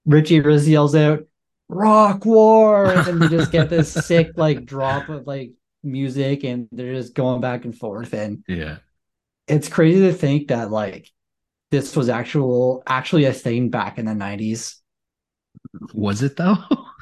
[0.05, 1.25] Richie Riz yells out,
[1.69, 5.51] Rock War, and you just get this sick like drop of like
[5.83, 8.13] music and they're just going back and forth.
[8.13, 8.77] And yeah.
[9.47, 11.09] It's crazy to think that like
[11.69, 14.75] this was actual actually a thing back in the 90s.
[15.93, 16.57] Was it though?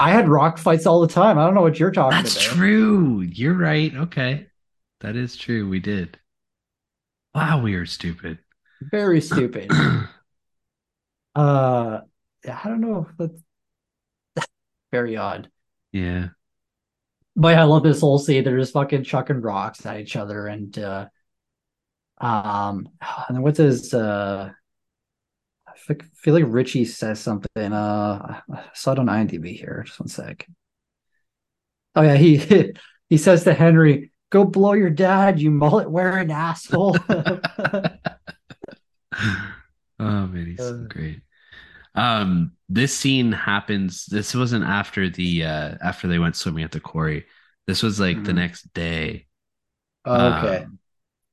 [0.00, 1.38] I had rock fights all the time.
[1.38, 2.44] I don't know what you're talking That's about.
[2.44, 3.20] That's true.
[3.20, 3.94] You're right.
[3.94, 4.46] Okay.
[5.00, 5.68] That is true.
[5.68, 6.18] We did.
[7.34, 8.38] Wow, we are stupid.
[8.90, 9.70] Very stupid.
[11.34, 12.00] Uh,
[12.44, 13.08] I don't know.
[13.18, 13.40] That's
[14.92, 15.50] very odd.
[15.90, 16.28] Yeah.
[17.34, 18.44] But I love this whole scene.
[18.44, 21.06] They're just fucking chucking rocks at each other, and uh,
[22.18, 22.88] um,
[23.28, 24.50] and what's his uh,
[26.14, 27.72] feel like Richie says something.
[27.72, 29.82] Uh, I saw it on IMDb here.
[29.86, 30.46] Just one sec.
[31.94, 32.72] Oh yeah, he
[33.08, 36.96] he says to Henry, "Go blow your dad, you mullet wearing asshole."
[40.02, 40.88] Oh man, he's so uh.
[40.88, 41.20] great.
[41.94, 44.06] Um, this scene happens.
[44.06, 47.26] This wasn't after the uh after they went swimming at the quarry.
[47.66, 48.24] This was like mm-hmm.
[48.24, 49.26] the next day.
[50.04, 50.64] Oh, okay.
[50.64, 50.78] Um,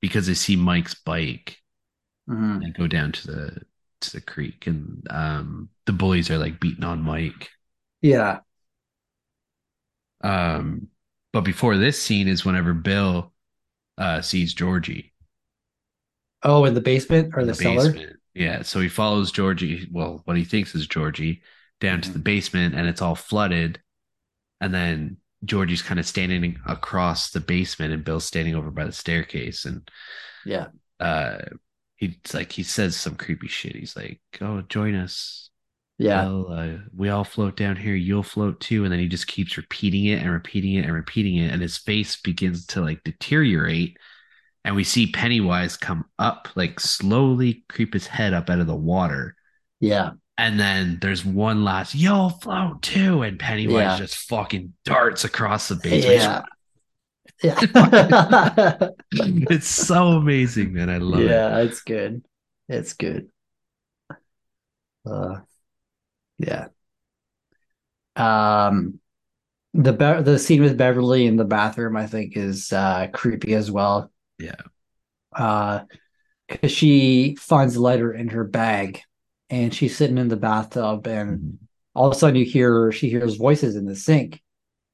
[0.02, 1.58] because they see Mike's bike
[2.30, 2.62] mm-hmm.
[2.62, 3.62] and go down to the
[4.02, 7.50] to the creek, and um the bullies are like beating on Mike.
[8.02, 8.40] Yeah.
[10.22, 10.88] Um,
[11.32, 13.34] but before this scene is whenever Bill
[13.98, 15.14] uh sees Georgie.
[16.44, 17.92] Oh, in the basement or the, the cellar?
[17.92, 18.20] Basement.
[18.34, 21.42] Yeah, so he follows Georgie, well, what he thinks is Georgie,
[21.82, 23.82] down to the basement and it's all flooded.
[24.62, 28.92] And then Georgie's kind of standing across the basement and Bill's standing over by the
[28.92, 29.66] staircase.
[29.66, 29.90] And
[30.46, 30.68] yeah,
[31.00, 31.40] uh,
[32.00, 33.76] he's like, he says some creepy shit.
[33.76, 35.50] He's like, oh, join us.
[35.98, 36.30] Yeah.
[36.30, 37.94] Uh, we all float down here.
[37.94, 38.86] You'll float too.
[38.86, 41.52] And then he just keeps repeating it and repeating it and repeating it.
[41.52, 43.98] And his face begins to like deteriorate
[44.66, 48.76] and we see Pennywise come up, like slowly creep his head up out of the
[48.76, 49.36] water.
[49.80, 50.12] Yeah.
[50.38, 53.22] And then there's one last, yo, float too.
[53.22, 53.98] And Pennywise yeah.
[53.98, 56.16] just fucking darts across the basement.
[56.16, 56.44] Yeah.
[57.42, 57.60] Yeah.
[59.12, 60.90] it's so amazing, man.
[60.90, 61.30] I love yeah, it.
[61.30, 62.26] Yeah, it's good.
[62.68, 63.30] It's good.
[65.10, 65.40] Uh
[66.38, 66.68] yeah.
[68.16, 69.00] Um
[69.74, 73.72] the be- the scene with Beverly in the bathroom, I think, is uh creepy as
[73.72, 74.12] well.
[74.38, 74.56] Yeah.
[75.34, 75.84] Uh,
[76.48, 79.02] because she finds a letter in her bag,
[79.50, 81.66] and she's sitting in the bathtub, and mm-hmm.
[81.94, 84.42] all of a sudden you hear she hears voices in the sink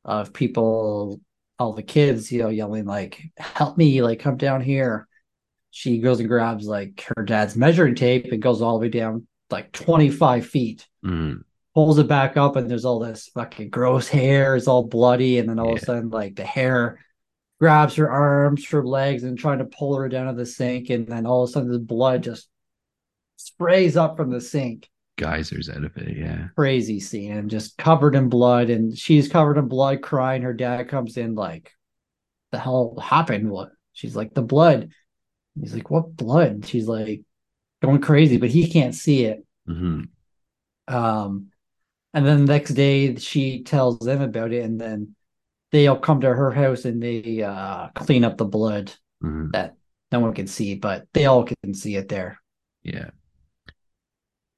[0.03, 1.21] of people,
[1.59, 4.01] all the kids, you know, yelling like, "Help me!
[4.01, 5.07] Like, come down here!"
[5.71, 9.27] She goes and grabs like her dad's measuring tape and goes all the way down
[9.49, 10.87] like 25 feet.
[11.03, 11.41] Mm-hmm
[11.73, 15.49] pulls it back up and there's all this fucking gross hair it's all bloody and
[15.49, 15.73] then all yeah.
[15.73, 16.97] of a sudden like the hair
[17.59, 20.89] grabs her arms, her legs, and trying to pull her down to the sink.
[20.89, 22.47] And then all of a sudden, the blood just
[23.37, 24.89] sprays up from the sink.
[25.17, 26.47] Geysers out of it, yeah.
[26.55, 28.69] Crazy scene, and just covered in blood.
[28.69, 30.41] And she's covered in blood, crying.
[30.41, 31.71] Her dad comes in, like,
[32.51, 33.49] the hell happened?
[33.49, 33.71] What?
[33.93, 34.91] She's like, the blood.
[35.59, 36.65] He's like, what blood?
[36.65, 37.21] She's like,
[37.81, 39.45] going crazy, but he can't see it.
[39.69, 40.93] Mm-hmm.
[40.93, 41.47] Um,
[42.13, 45.15] and then the next day she tells them about it, and then
[45.71, 48.93] they all come to her house and they uh, clean up the blood
[49.23, 49.51] Mhm.
[49.53, 49.75] that
[50.11, 52.39] no one can see, but they all can see it there.
[52.83, 53.09] Yeah.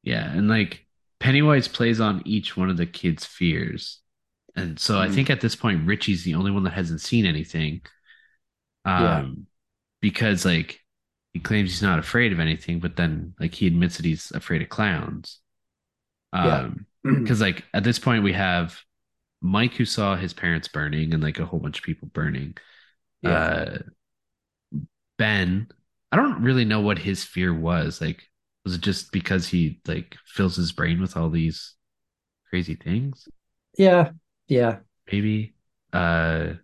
[0.07, 0.85] Yeah, and like
[1.19, 3.99] Pennywise plays on each one of the kids' fears.
[4.55, 5.13] And so I Mhm.
[5.15, 7.81] think at this point Richie's the only one that hasn't seen anything.
[8.85, 9.23] Um Yeah.
[10.01, 10.81] because like
[11.33, 14.61] he claims he's not afraid of anything, but then like he admits that he's afraid
[14.61, 15.39] of clowns.
[16.33, 18.79] Um because like at this point we have
[19.41, 22.57] Mike who saw his parents burning and like a whole bunch of people burning.
[23.21, 23.31] Yeah.
[23.31, 23.79] Uh
[25.17, 25.67] Ben,
[26.11, 28.01] I don't really know what his fear was.
[28.01, 28.23] Like,
[28.67, 31.75] was it just because he like fills his brain with all these
[32.49, 33.29] crazy things?
[33.77, 34.11] yeah,
[34.47, 34.79] yeah,
[35.11, 35.55] Maybe.
[35.93, 36.55] Uh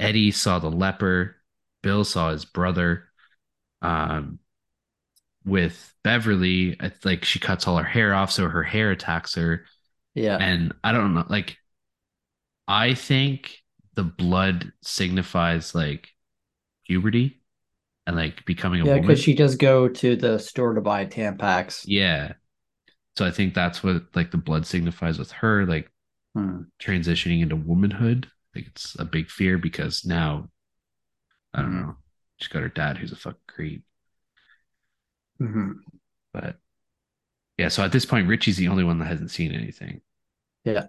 [0.00, 1.36] Eddie saw the leper.
[1.82, 3.08] Bill saw his brother.
[3.82, 4.40] Um
[5.44, 9.64] with Beverly, I like she cuts all her hair off, so her hair attacks her.
[10.14, 11.58] yeah, And I don't know, like
[12.66, 13.58] I think
[13.94, 16.10] the blood signifies like
[16.86, 17.37] puberty
[18.08, 18.94] and like becoming a yeah.
[18.94, 19.06] woman.
[19.06, 21.82] Because she does go to the store to buy Tampax.
[21.84, 22.32] Yeah.
[23.16, 25.90] So I think that's what like the blood signifies with her, like
[26.34, 26.62] Hmm.
[26.80, 28.28] transitioning into womanhood.
[28.54, 30.48] Like it's a big fear because now
[31.52, 31.82] I don't Mhm.
[31.82, 31.96] know.
[32.38, 33.84] She's got her dad who's a fucking creep.
[35.40, 35.80] Mhm.
[36.32, 36.58] But
[37.58, 40.00] yeah, so at this point, Richie's the only one that hasn't seen anything.
[40.64, 40.86] Yeah.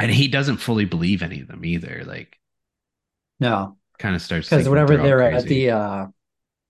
[0.00, 2.02] And he doesn't fully believe any of them either.
[2.06, 2.38] Like
[3.40, 6.06] No, kind of starts because whenever all they're at the uh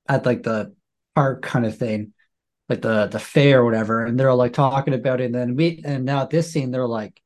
[0.08, 0.74] at like the
[1.14, 2.12] park kind of thing,
[2.68, 5.82] like the the fair or whatever, and they're like talking about it, and then we
[5.84, 7.20] and now at this scene they're like,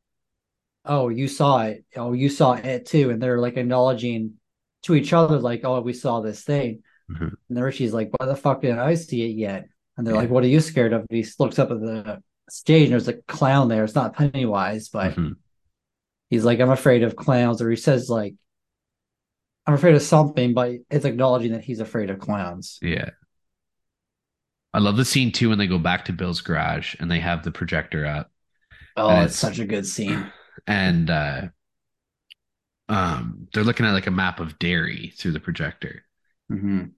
[0.85, 1.85] "Oh, you saw it.
[1.97, 4.35] Oh, you saw it too," and they're like acknowledging
[4.83, 7.20] to each other like, "Oh, we saw this thing," Mhm.
[7.49, 10.20] and then Richie's like, "Why the fuck didn't I see it yet?" And they're Yeah.
[10.22, 13.09] like, "What are you scared of?" And he looks up at the stage, and there's
[13.09, 13.85] a clown there.
[13.85, 15.37] It's not Pennywise, but Mhm.
[16.31, 18.35] he's like, I'm afraid of clowns, or he says like,
[19.67, 22.79] I'm afraid of something, but it's acknowledging that he's afraid of clowns.
[22.81, 23.11] Yeah.
[24.73, 27.43] I love the scene too when they go back to Bill's garage and they have
[27.43, 28.31] the projector up
[28.97, 30.31] Oh, it's it's- such a good scene.
[30.67, 31.43] and uh
[32.89, 36.05] um they're looking at like a map of Derry through the projector.
[36.51, 36.93] Mhm.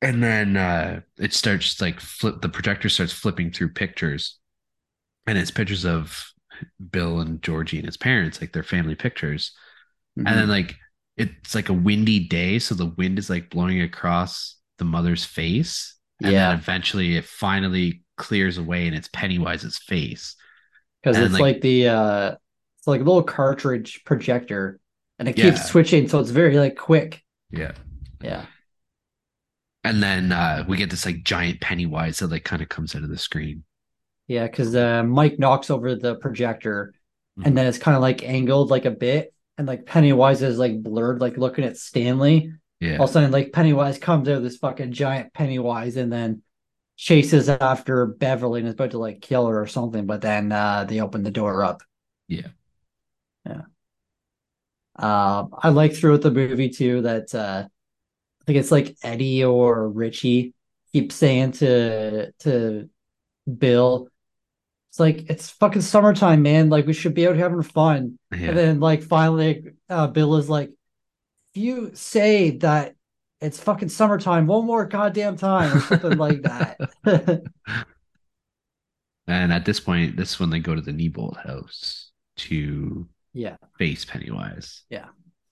[0.00, 4.38] And then uh it starts like flip the projector starts flipping through pictures.
[5.26, 6.30] And it's pictures of
[6.90, 9.52] Bill and Georgie and his parents, like their family pictures.
[10.16, 10.76] And then like
[11.16, 15.96] it's like a windy day, so the wind is like blowing across the mother's face.
[16.22, 16.48] And Yeah.
[16.50, 20.36] then eventually it finally clears away and it's Pennywise's face.
[21.02, 22.34] because it's like- like, the uh,
[22.78, 24.80] it's like a little cartridge projector,
[25.18, 25.50] and it Yeah.
[25.50, 27.22] keeps switching, so it's very like quick.
[27.50, 27.72] Yeah.
[28.22, 28.46] Yeah,
[29.82, 33.02] And then uh we get this like giant Pennywise that like kind of comes out
[33.02, 33.64] of the screen.
[34.26, 36.94] yeah, because uh, Mike knocks over the projector,
[37.38, 37.46] Mhm.
[37.46, 40.82] and then it's kind of like angled like a bit, and like Pennywise is like
[40.82, 42.52] blurred, like looking at Stanley.
[42.80, 42.98] Yeah.
[42.98, 46.42] All of a sudden, like Pennywise comes out of this fucking giant Pennywise and then
[46.96, 50.06] chases after Beverly and is about to like kill her or something.
[50.06, 51.82] But then uh, they open the door up.
[52.28, 52.48] Yeah.
[53.46, 53.62] Yeah.
[54.96, 59.88] Uh, I like throughout the movie too that uh, I think it's like Eddie or
[59.88, 60.54] Richie
[60.92, 62.88] keeps saying to to
[63.58, 64.08] Bill,
[64.94, 66.70] it's like it's fucking summertime, man.
[66.70, 68.16] Like we should be out having fun.
[68.30, 68.50] Yeah.
[68.50, 72.94] And then like finally uh Bill is like, if you say that
[73.40, 76.78] it's fucking summertime one more goddamn time or something like that.
[79.26, 83.56] And at this point, this is when they go to the Neibolt house to yeah.
[83.78, 84.82] face Pennywise.
[84.90, 85.06] Yeah.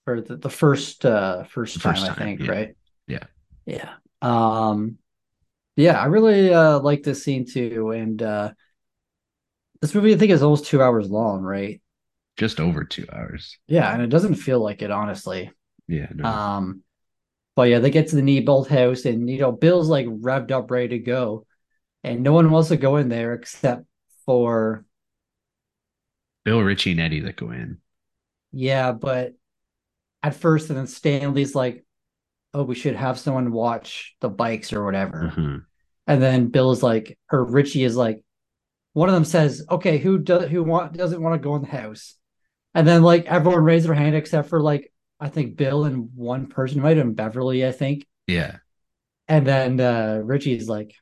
[0.04, 2.50] For the, the first uh first, The first time, I think, yeah.
[2.50, 2.76] right?
[3.08, 3.24] Yeah.
[3.66, 3.94] Yeah.
[4.20, 4.98] Um
[5.74, 7.90] yeah, I really uh like this scene too.
[7.90, 8.52] And uh
[9.82, 11.82] this movie I think is almost two hours long, right?
[12.38, 13.58] Just over two hours.
[13.66, 15.50] Yeah, and it doesn't feel like it, honestly.
[15.88, 16.06] Yeah.
[16.14, 16.24] No.
[16.24, 16.82] Um,
[17.54, 20.70] but yeah, they get to the Neibolt house, and you know, Bill's like revved up,
[20.70, 21.46] ready to go,
[22.02, 23.84] and no one wants to go in there except
[24.24, 24.86] for
[26.44, 27.78] Bill, Richie, and Eddie that go in.
[28.52, 28.92] yeah.
[28.92, 29.34] But
[30.22, 31.84] at first, and then Stanley's like,
[32.54, 35.64] "Oh, we should have someone watch the bikes or whatever," Mhm.
[36.06, 38.24] and then Bill's like, or Richie is like,
[38.92, 41.68] one of them says, "Okay, who does who want doesn't want to go in the
[41.68, 42.16] house?"
[42.74, 46.46] And then like everyone raised their hand except for like I think Bill and one
[46.48, 48.06] person, might have been Beverly, I think.
[48.26, 48.56] Yeah.
[49.28, 50.94] And then uh Richie's like,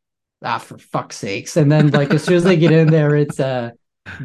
[0.44, 1.56] ah, for fuck's sakes.
[1.56, 3.70] And then like as soon as they get in there, it's uh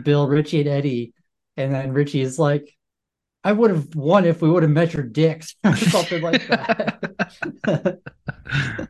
[0.04, 1.14] Bill, Richie, and Eddie.
[1.58, 2.76] And then Richie is like,
[3.44, 8.00] I would have won if we would have measured dicks or something like that.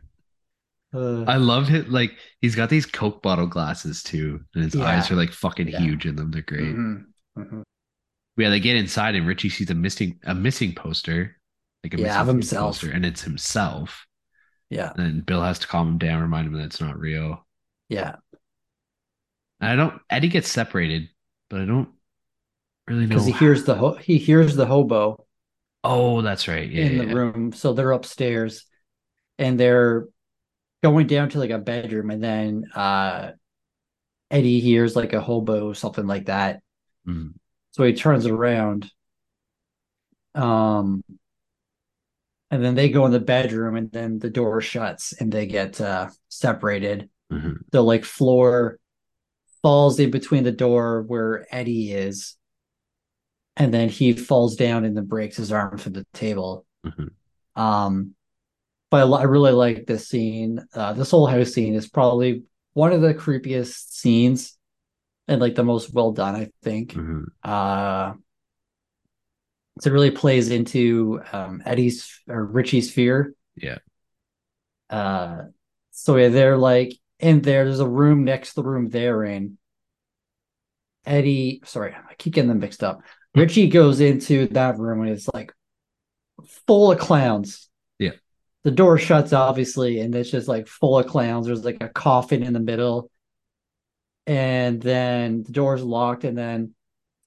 [0.96, 1.90] Uh, I love it.
[1.90, 4.84] Like he's got these Coke bottle glasses too, and his yeah.
[4.84, 5.78] eyes are like fucking yeah.
[5.78, 6.30] huge in them.
[6.30, 6.62] They're great.
[6.62, 7.40] Mm-hmm.
[7.40, 7.62] Mm-hmm.
[8.38, 11.36] Yeah, they get inside, and Richie sees a missing a missing poster,
[11.84, 14.06] like a yeah, of himself, poster, and it's himself.
[14.70, 17.46] Yeah, and Bill has to calm him down, remind him that it's not real.
[17.88, 18.16] Yeah,
[19.60, 20.00] and I don't.
[20.08, 21.08] Eddie gets separated,
[21.50, 21.90] but I don't
[22.88, 25.26] really know because he hears the ho- he hears the hobo.
[25.84, 26.68] Oh, that's right.
[26.68, 28.64] Yeah, in yeah, the room, so they're upstairs,
[29.38, 30.06] and they're
[30.82, 33.32] going down to like a bedroom, and then uh
[34.30, 36.60] Eddie hears like a hobo, something like that.
[37.06, 37.34] Mm.
[37.72, 38.90] So he turns around.
[40.34, 41.04] Um,
[42.50, 45.80] and then they go in the bedroom, and then the door shuts, and they get
[45.80, 47.08] uh separated.
[47.32, 47.54] Mm-hmm.
[47.70, 48.78] The like floor
[49.62, 52.36] falls in between the door where Eddie is,
[53.56, 56.64] and then he falls down and then breaks his arm from the table.
[56.84, 57.60] Mm-hmm.
[57.60, 58.14] Um,
[58.90, 60.64] but I, I, really like this scene.
[60.74, 64.56] Uh, this whole house scene is probably one of the creepiest scenes
[65.28, 66.92] and like the most well done, I think.
[66.92, 67.24] Mm-hmm.
[67.42, 68.14] Uh,
[69.80, 73.34] so it really plays into um, Eddie's or Richie's fear.
[73.56, 73.78] Yeah.
[74.88, 75.44] Uh,
[75.90, 77.64] so yeah, they're like in there.
[77.64, 79.58] There's a room next to the room they're in.
[81.04, 83.00] Eddie, sorry, I keep getting them mixed up.
[83.34, 85.52] Richie goes into that room and it's like
[86.66, 87.68] full of clowns.
[88.66, 91.46] The door shuts, obviously, and it's just like full of clowns.
[91.46, 93.12] There's like a coffin in the middle.
[94.26, 96.74] And then the door's locked, and then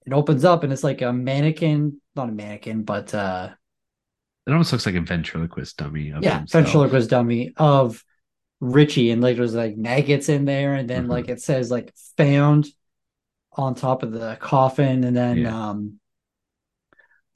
[0.05, 3.51] it opens up and it's like a mannequin, not a mannequin, but uh
[4.45, 6.07] it almost looks like a ventriloquist dummy.
[6.19, 6.51] yeah, himself.
[6.51, 8.03] ventriloquist dummy of
[8.59, 11.11] Richie, and like there's like maggots in there, and then mm-hmm.
[11.11, 12.67] like it says like found
[13.53, 15.69] on top of the coffin, and then yeah.
[15.69, 15.99] um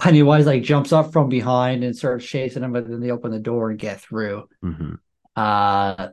[0.03, 3.39] Pennywise like jumps up from behind and starts chasing him, but then they open the
[3.39, 4.49] door and get through.
[4.61, 4.95] Mm-hmm.
[5.33, 6.09] Uh,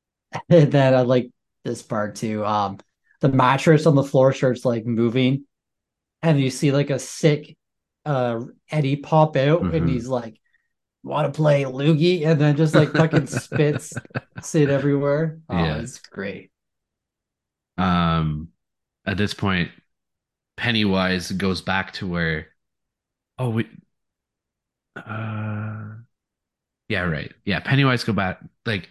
[0.48, 1.30] and then I like
[1.62, 2.42] this part too.
[2.42, 2.78] Um,
[3.20, 5.44] the mattress on the floor starts like moving,
[6.22, 7.54] and you see like a sick
[8.06, 8.40] uh
[8.70, 9.74] Eddie pop out, mm-hmm.
[9.74, 10.40] and he's like,
[11.02, 13.92] "Want to play loogie?" And then just like fucking spits,
[14.40, 15.38] sit everywhere.
[15.50, 15.76] Oh, yeah.
[15.76, 16.50] it's great.
[17.76, 18.48] Um,
[19.04, 19.70] at this point,
[20.56, 22.46] Pennywise goes back to where
[23.38, 23.68] Oh, we.
[24.96, 25.84] Uh,
[26.88, 27.32] yeah, right.
[27.44, 28.40] Yeah, Pennywise go back.
[28.64, 28.88] Like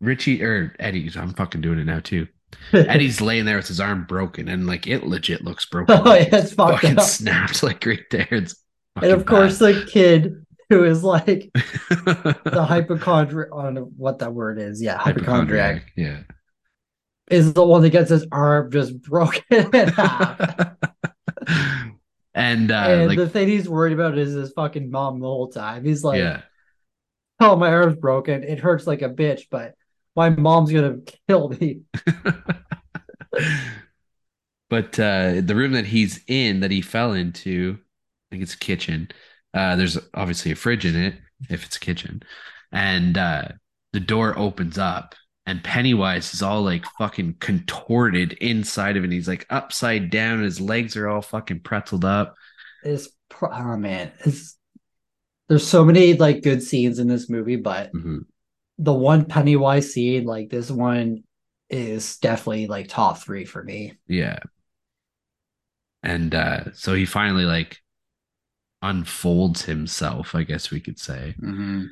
[0.00, 1.10] Richie or Eddie.
[1.16, 2.26] I'm fucking doing it now too.
[2.72, 6.00] Eddie's laying there with his arm broken, and like it legit looks broken.
[6.04, 7.04] Oh, yeah, it's fucking up.
[7.04, 8.28] snapped like right there.
[8.30, 8.56] It's
[8.96, 9.74] and of course bad.
[9.74, 13.52] the kid who is like the hypochondriac.
[13.52, 14.80] on what that word is.
[14.80, 15.82] Yeah, hypochondriac.
[15.82, 16.22] hypochondriac yeah,
[17.28, 20.76] is the one that gets his arm just broken in half.
[22.36, 25.48] And, uh, and like, the thing he's worried about is his fucking mom the whole
[25.48, 25.84] time.
[25.84, 26.42] He's like, yeah.
[27.40, 28.44] "Oh, my arm's broken.
[28.44, 29.74] It hurts like a bitch, but
[30.14, 31.80] my mom's gonna kill me."
[34.68, 38.58] but uh, the room that he's in, that he fell into, I think it's a
[38.58, 39.08] kitchen.
[39.54, 41.14] Uh, there's obviously a fridge in it,
[41.48, 42.22] if it's a kitchen,
[42.72, 43.48] and uh,
[43.92, 45.14] the door opens up,
[45.46, 49.12] and Pennywise is all like fucking contorted inside of it.
[49.12, 50.42] He's like upside down.
[50.42, 52.34] His legs are all fucking pretzeled up.
[52.82, 53.08] It's
[53.40, 54.58] oh man, it's
[55.48, 58.18] there's so many like good scenes in this movie, but mm-hmm.
[58.78, 61.22] the one Pennywise scene, like this one,
[61.70, 63.94] is definitely like top three for me.
[64.08, 64.40] Yeah.
[66.02, 67.78] And uh so he finally like
[68.82, 71.36] unfolds himself, I guess we could say.
[71.40, 71.84] Mm-hmm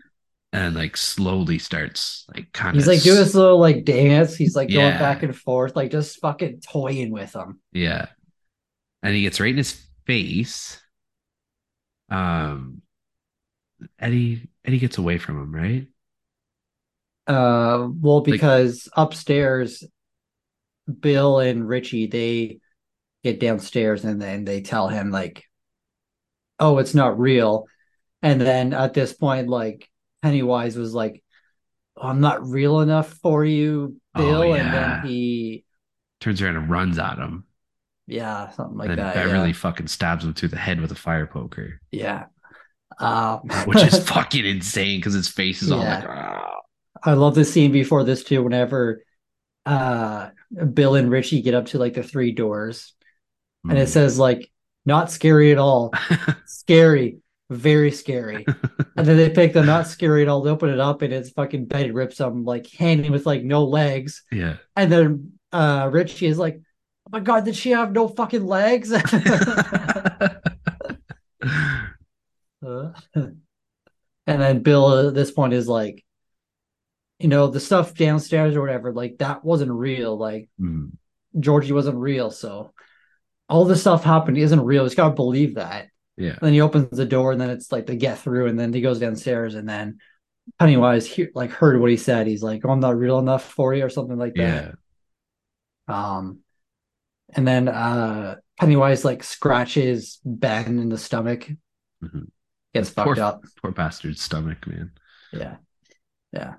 [0.55, 4.37] and like slowly starts like kind of he's like doing this little like dance.
[4.37, 4.91] He's like yeah.
[4.91, 7.59] going back and forth like just fucking toying with him.
[7.73, 8.07] Yeah.
[9.03, 10.81] And he gets right in his face
[12.11, 12.83] um
[13.99, 15.87] eddie eddie gets away from him right?
[17.27, 19.83] Uh well because like, upstairs
[21.01, 22.61] bill and richie they
[23.25, 25.43] get downstairs and then they tell him like
[26.61, 27.67] oh it's not real.
[28.23, 29.91] And then at this point like
[30.25, 31.23] Pennywise was like,
[31.99, 34.55] oh, "I'm not real enough for you, oh, Bill," oh, yeah.
[34.55, 35.67] and then he
[36.21, 37.45] turns around and runs at him.
[38.07, 39.15] Yeah, something like and that.
[39.15, 39.55] Beverly yeah.
[39.55, 41.79] fucking stabs him through the head with a fire poker.
[41.91, 42.25] Yeah,
[42.99, 45.77] um, which is fucking insane because his face is yeah.
[45.77, 46.09] all like.
[46.09, 46.61] Oh.
[47.03, 48.43] I love the scene before this too.
[48.43, 49.03] Whenever
[49.67, 50.31] uh,
[50.73, 52.95] Bill and Richie get up to like the three doors,
[53.67, 53.73] mm.
[53.73, 53.93] and it mm.
[53.93, 54.51] says like
[54.87, 55.93] not scary at all,
[56.47, 57.19] scary
[57.51, 58.45] very scary.
[58.97, 61.31] and then they pick the not scary at all, they open it up, and it's
[61.31, 64.23] fucking Betty Ripsom like handing with like no legs.
[64.33, 64.57] Yeah.
[64.77, 66.61] And then uh Richie is like,
[67.07, 68.91] Oh my god, did she have no fucking legs?
[68.93, 69.01] uh,
[73.15, 73.37] and
[74.27, 76.05] then Bill at this point is like,
[77.19, 80.17] you know, the stuff downstairs or whatever, like that wasn't real.
[80.17, 80.93] Like Mm.
[81.39, 82.31] Georgie wasn't real.
[82.31, 82.73] So
[83.49, 84.85] all this stuff happened isn't real.
[84.85, 85.89] He's got to believe that.
[86.17, 86.31] Yeah.
[86.31, 88.73] And then he opens the door, and then it's like they get through, and then
[88.73, 89.99] he goes downstairs, and then
[90.59, 92.27] Pennywise he, like heard what he said.
[92.27, 94.75] He's like, oh, "I'm not real enough for you," or something like that.
[95.89, 96.17] Yeah.
[96.19, 96.41] Um,
[97.35, 101.51] and then uh Pennywise like scratches Ben in the stomach,
[102.03, 102.31] Mhm.
[102.73, 103.43] gets Poor- fucked up.
[103.61, 104.93] Poor bastard's stomach, man.
[105.33, 105.57] Yeah,
[106.33, 106.55] yeah.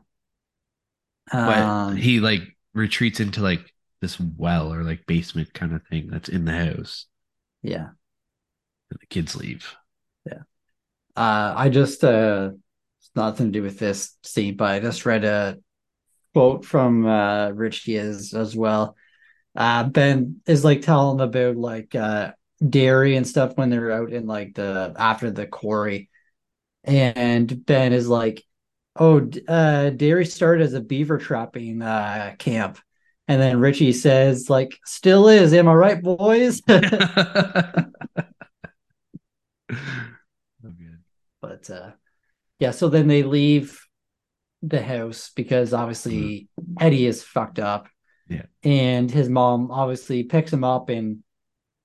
[1.32, 2.42] But Um, he like
[2.74, 7.06] retreats into like this well or like basement kind of thing that's in the house.
[7.64, 7.90] yeah.
[8.92, 9.76] The kids leave.
[10.26, 10.44] Yeah.
[11.16, 12.52] Uh, I just uh,
[13.00, 15.58] it's nothing to do with this scene, but I just read a
[16.34, 18.96] quote from uh Richie as as well.
[19.56, 22.34] Uh, Ben is like telling about like uh
[22.68, 26.10] Derry and stuff when they're out in like the after the quarry,
[26.84, 28.44] and Ben is like,
[28.96, 32.80] "Oh, uh, Derry started as a beaver trapping uh camp."
[33.28, 36.62] And then Richie says, like, still is, am I right, boys?
[40.62, 41.00] Good.
[41.42, 41.92] but uh
[42.60, 43.80] yeah so then they leave
[44.64, 46.48] the house because obviously
[46.80, 47.88] eddie is fucked up
[48.28, 48.46] Yeah.
[48.64, 51.20] and his mom obviously picks him up and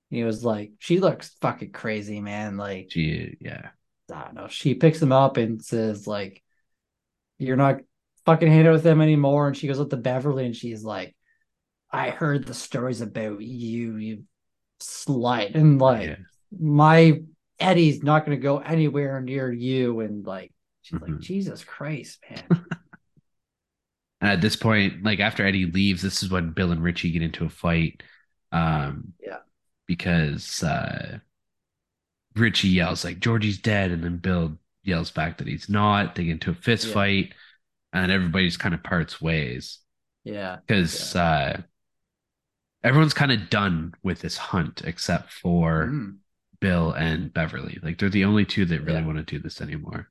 [0.09, 3.69] he was like she looks fucking crazy man like she yeah.
[4.13, 6.43] i don't know she picks him up and says like
[7.39, 7.81] you're not
[8.25, 11.15] fucking hanging out with them anymore and she goes up to beverly and she's like
[11.91, 14.25] i heard the stories about you you
[14.81, 16.17] slut and like yeah.
[16.59, 17.21] my
[17.61, 20.01] Eddie's not going to go anywhere near you.
[20.01, 21.21] And like, she's like, Mhm.
[21.21, 22.45] Jesus Christ, man.
[24.21, 27.23] And at this point, like after Eddie leaves, this is when Bill and Richie get
[27.23, 28.03] into a fight.
[28.53, 29.39] Um, Yeah.
[29.87, 31.19] Because uh,
[32.37, 36.15] Richie yells like Georgie's dead, and then Bill yells back that he's not.
[36.15, 36.95] They get into a fist Yeah.
[36.95, 37.35] fight,
[37.93, 39.81] and everybody's kind of parts ways
[40.25, 40.59] yeah.
[40.65, 41.61] because uh,
[42.85, 46.17] everyone's kind of done with this hunt except for Mm.
[46.61, 47.79] Bill and Beverly.
[47.83, 49.07] Like they're the only two that really Yeah.
[49.07, 50.09] want to do this anymore.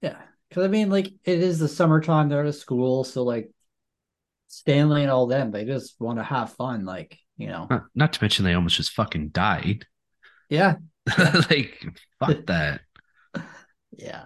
[0.00, 0.16] Yeah.
[0.52, 2.28] Cause I mean, like, it is the summertime.
[2.28, 3.02] They're out of school.
[3.04, 3.50] So, like,
[4.46, 6.84] Stanley and all them, they just want to have fun.
[6.84, 9.86] Like, you know, Not, not to mention they almost just fucking died.
[10.48, 10.76] yeah.
[11.50, 11.84] like
[12.20, 12.80] fuck that.
[13.96, 14.24] Yeah.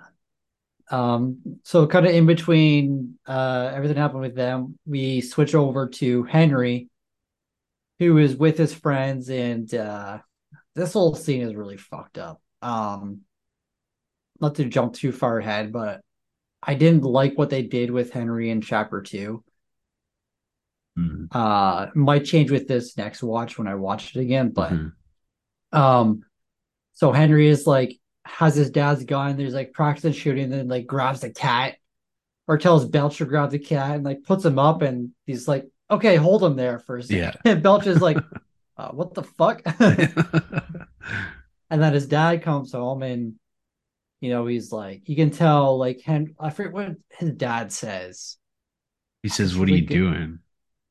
[0.91, 6.23] Um, so kind of in between uh everything happened with them, we switch over to
[6.25, 6.89] Henry,
[7.99, 10.19] who is with his friends, and uh
[10.79, 12.41] this whole scene is really fucked up.
[12.63, 13.21] Um
[14.41, 16.01] not to jump too far ahead, but
[16.63, 19.43] I didn't like what they did with Henry in chapter two.
[20.99, 21.29] Mhm.
[21.31, 24.93] Uh might change with this next watch when I watch it again, but Mhm.
[25.73, 26.23] um,
[26.95, 29.37] so Henry is like has his dad's gun.
[29.37, 31.77] There's like practicing shooting, and then like grabs the cat,
[32.47, 36.17] or tells Belcher grab the cat and like puts him up, and he's like, "Okay,
[36.17, 37.19] hold him there for a second.
[37.19, 37.35] Yeah.
[37.53, 38.19] And Belcher's like,
[38.79, 39.61] uh, "What the fuck?"
[41.71, 43.35] and then his dad comes home, and
[44.21, 46.35] you know he's like, you can tell like Hen.
[46.41, 48.37] I forget what his dad says.
[49.23, 50.39] he says, "What are you doing?"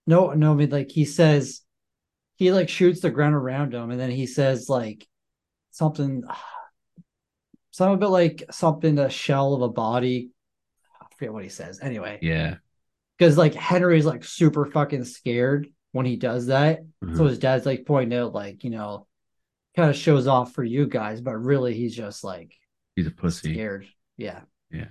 [0.05, 1.61] No, no, I mean like he says
[2.35, 5.07] he like shoots the ground around him, and then he says like
[5.71, 6.23] something,
[7.71, 10.29] something about like something a shell of a body.
[11.01, 11.79] I forget what he says.
[11.81, 12.55] Anyway, Yeah.
[13.17, 15.67] because like Henry's like super fucking scared
[15.97, 16.79] when he does that.
[17.01, 17.29] So Mhm.
[17.29, 19.07] his dad's like pointing out like you know,
[19.75, 22.53] kind of shows off for you guys, but really he's just like
[22.95, 23.53] He's a pussy.
[23.53, 23.87] scared.
[24.15, 24.41] Yeah.
[24.71, 24.89] Yeah.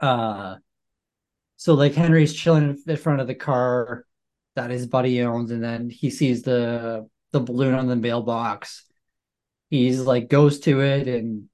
[0.00, 0.56] Uh
[1.56, 4.04] so like Henry's chilling in front of the car
[4.56, 8.84] that his buddy owns, and then he sees the the balloon on the mailbox.
[9.70, 11.48] He's like goes to it and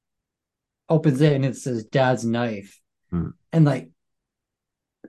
[0.89, 2.81] opens it and it's his dad's knife.
[3.11, 3.31] Hmm.
[3.53, 3.91] And like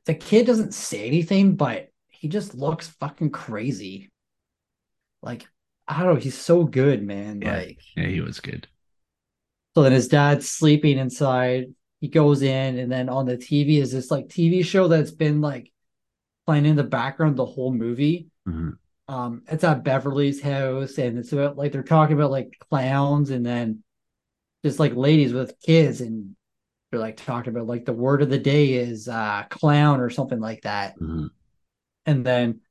[0.05, 1.89] the kid doesn't say anything, but
[2.23, 4.09] he just looks fucking crazy.
[5.21, 5.45] Like,
[5.89, 7.41] I don't know, he's so good, man.
[7.41, 7.57] Yeah.
[7.57, 8.65] Like Yeah, he was good.
[9.75, 11.73] so then his dad's sleeping inside.
[11.99, 15.41] He goes in, and then on the TV is this like TV show that's been
[15.41, 15.69] like
[16.45, 18.27] playing in the background the whole movie.
[18.47, 18.77] Mhm.
[19.09, 23.45] Um, it's at Beverly's house, and it's about like they're talking about like clowns, and
[23.45, 23.83] then
[24.63, 26.37] just like ladies with kids, and
[26.89, 30.39] they're like talking about like the word of the day is uh clown or something
[30.39, 30.97] like that.
[30.97, 31.29] Mhm.
[32.05, 32.61] And then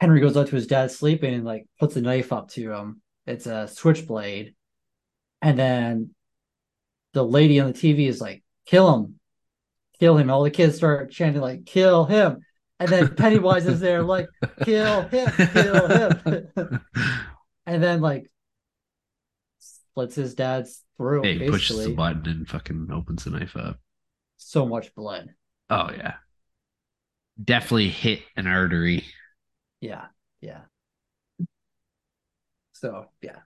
[0.00, 3.02] Henry goes up to his dad sleeping and like puts a knife up to him.
[3.26, 4.54] It's a switchblade.
[5.42, 6.14] And then
[7.12, 9.20] the lady on the TV is like, kill him,
[9.98, 10.30] kill him.
[10.30, 12.40] All the kids start chanting, like, kill him.
[12.78, 14.28] And then Pennywise is there, like,
[14.64, 16.50] kill him, kill him.
[17.66, 18.30] and then like
[19.58, 23.78] splits his dad's throat, Hey, he pushes the button and fucking opens the knife up.
[24.38, 25.28] So much blood.
[25.68, 26.14] Oh yeah.
[27.42, 29.04] Definitely hit an artery.
[29.80, 30.08] Yeah,
[30.40, 30.62] yeah.
[32.72, 33.40] So yeah.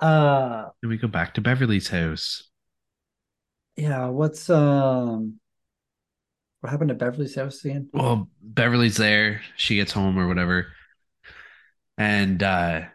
[0.00, 2.48] Uh then we go back to Beverly's house.
[3.76, 5.38] Yeah, what's um
[6.60, 7.90] what happened to Beverly's house again?
[7.92, 9.42] Well, Beverly's there.
[9.56, 10.68] She gets home or whatever.
[11.98, 12.86] And uh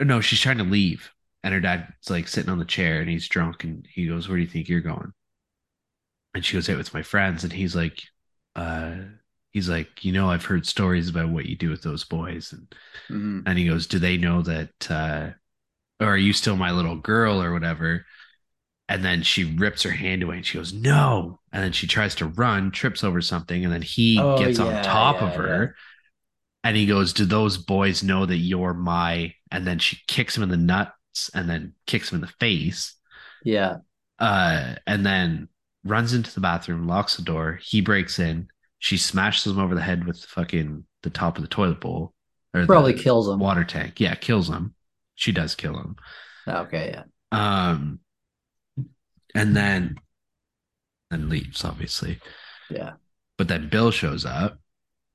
[0.00, 1.10] no, she's trying to leave.
[1.42, 4.36] And her dad's like sitting on the chair and he's drunk and he goes, Where
[4.36, 5.12] do you think you're going?
[6.34, 7.42] And she goes, Out with my friends.
[7.44, 8.02] And he's like,
[8.56, 8.96] uh,
[9.52, 12.52] he's like, you know, I've heard stories about what you do with those boys.
[12.52, 12.66] And
[13.08, 13.40] mm-hmm.
[13.46, 15.30] and he goes, Do they know that uh
[15.98, 18.04] or are you still my little girl or whatever?
[18.88, 21.40] And then she rips her hand away and she goes, No.
[21.52, 24.64] And then she tries to run, trips over something, and then he oh, gets yeah,
[24.66, 25.62] on top yeah, of her.
[25.64, 26.68] Yeah.
[26.68, 29.32] And he goes, Do those boys know that you're my?
[29.50, 32.94] And then she kicks him in the nuts and then kicks him in the face.
[33.42, 33.78] Yeah.
[34.18, 35.48] Uh, and then
[35.86, 37.58] runs into the bathroom, locks the door.
[37.62, 38.48] He breaks in.
[38.78, 42.12] She smashes him over the head with the fucking the top of the toilet bowl.
[42.54, 43.38] Or Probably kills him.
[43.38, 44.00] Water tank.
[44.00, 44.74] Yeah, kills him.
[45.14, 45.96] She does kill him.
[46.46, 47.04] Okay, yeah.
[47.32, 48.00] Um,
[49.34, 49.96] and then
[51.10, 52.20] and leaves, obviously.
[52.70, 52.92] Yeah.
[53.38, 54.58] But then Bill shows up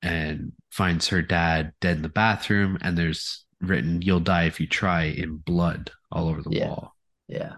[0.01, 4.67] and finds her dad dead in the bathroom, and there's written "You'll die if you
[4.67, 6.67] try" in blood all over the yeah.
[6.67, 6.95] wall.
[7.27, 7.53] Yeah.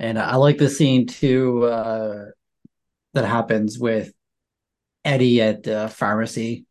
[0.00, 2.24] And I like the scene too uh,
[3.14, 4.12] that happens with
[5.04, 6.66] Eddie at the pharmacy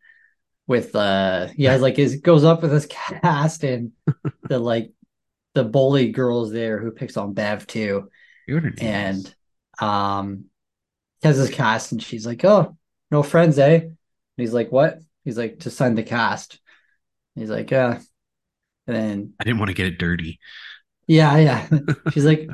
[0.68, 3.92] with uh yeah like his goes up with his cast and
[4.44, 4.92] the like
[5.56, 8.10] the bully girls there who picks on Bev too.
[8.86, 9.36] And
[9.80, 10.46] um
[11.24, 12.78] has his cast and she's like, Oh,
[13.12, 13.76] no friends, eh?
[13.78, 13.98] And
[14.38, 15.00] he's like, What?
[15.24, 16.60] He's like, to sign the cast.
[17.36, 18.00] He's like, Yeah.
[18.88, 20.40] And then I didn't want to get it dirty.
[21.08, 21.68] Yeah, yeah.
[22.12, 22.48] she's like,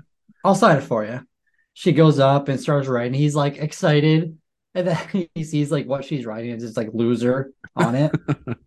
[0.45, 1.22] I'll sign it for you.
[1.73, 3.15] She goes up and starts writing.
[3.15, 4.38] He's like excited.
[4.76, 8.15] And then he sees like what she's writing and just like loser on it.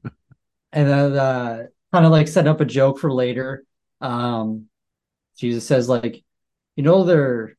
[0.71, 3.65] And then uh kind of like set up a joke for later.
[4.03, 4.67] Um
[5.39, 6.23] jesus says like
[6.77, 7.57] you know they're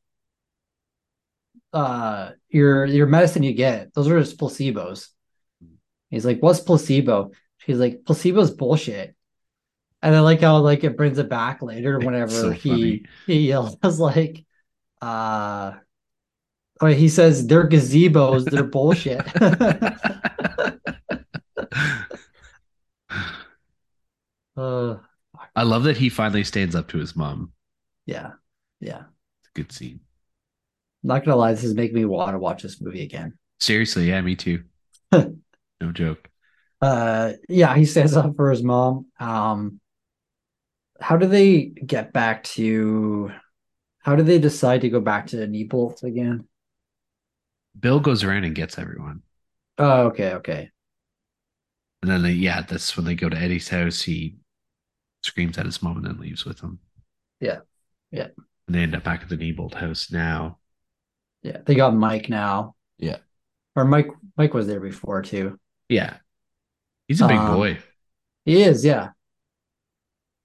[1.72, 5.08] uh your your medicine you get those are just placebos.
[6.10, 7.32] He's like what's placebo?
[7.58, 9.16] She's like placebo's bullshit
[10.02, 13.76] and I like how like it brings it back later whenever so he he yells
[13.98, 14.44] like
[15.02, 15.72] uh
[16.80, 19.20] I mean, he says they're gazebos, they're bullshit.
[24.56, 24.96] uh,
[25.54, 27.52] I love that he finally stands up to his mom.
[28.06, 28.30] Yeah,
[28.80, 29.02] yeah,
[29.40, 30.00] it's a good scene.
[31.02, 33.36] not gonna lie, this is making me want to watch this movie again.
[33.60, 34.64] Seriously, yeah, me too.
[35.12, 36.30] no joke.
[36.80, 39.06] Uh, yeah, he stands up for his mom.
[39.18, 39.79] Um,
[41.00, 43.32] how do they get back to?
[44.00, 46.46] How do they decide to go back to Neibolt again?
[47.78, 49.22] Bill goes around and gets everyone.
[49.78, 50.70] Oh, okay, okay.
[52.02, 54.02] And then they, yeah, that's when they go to Eddie's house.
[54.02, 54.36] He
[55.22, 56.78] screams at his mom and then leaves with him.
[57.40, 57.60] Yeah,
[58.10, 58.28] yeah.
[58.66, 60.58] And they end up back at the Neibolt house now.
[61.42, 62.74] Yeah, they got Mike now.
[62.98, 63.18] Yeah,
[63.76, 64.08] or Mike.
[64.36, 65.58] Mike was there before too.
[65.88, 66.16] Yeah,
[67.08, 67.78] he's a big um, boy.
[68.44, 68.84] He is.
[68.84, 69.10] Yeah.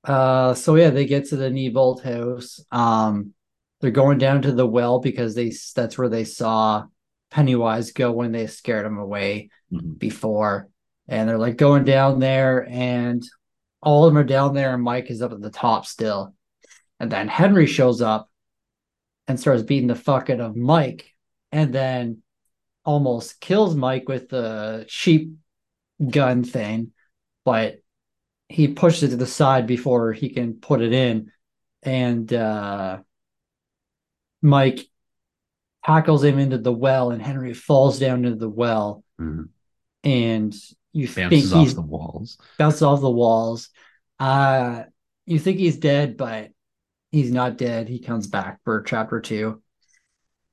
[0.06, 2.64] Uh, so yeah, they get to the Neibolt house.
[2.72, 3.34] Um,
[3.82, 6.86] they're going down to the well because they that's where they saw
[7.32, 9.94] Pennywise go when they scared him away mm-hmm.
[9.94, 10.69] before.
[11.07, 13.23] And they're like going down there, and
[13.82, 16.34] all of them are down there, and Mike is up at the top still.
[16.99, 18.30] And then Henry shows up
[19.27, 21.11] and starts beating the fuck out of Mike,
[21.52, 22.23] and then
[22.84, 25.34] almost kills Mike with the sheep
[26.10, 26.91] gun thing,
[27.44, 27.77] but
[28.49, 31.31] he pushes it to the side before he can put it in.
[31.84, 32.99] And uh,
[34.41, 34.80] Mike
[35.85, 39.03] tackles him into the well, and Henry falls down into the well.
[39.19, 39.43] Mm-hmm.
[40.03, 40.55] And
[40.93, 43.69] you bounces think he's off the walls, bounces off the walls.
[44.19, 44.84] Uh,
[45.26, 46.51] you think he's dead, but
[47.11, 47.88] he's not dead.
[47.88, 49.61] He comes back for chapter two.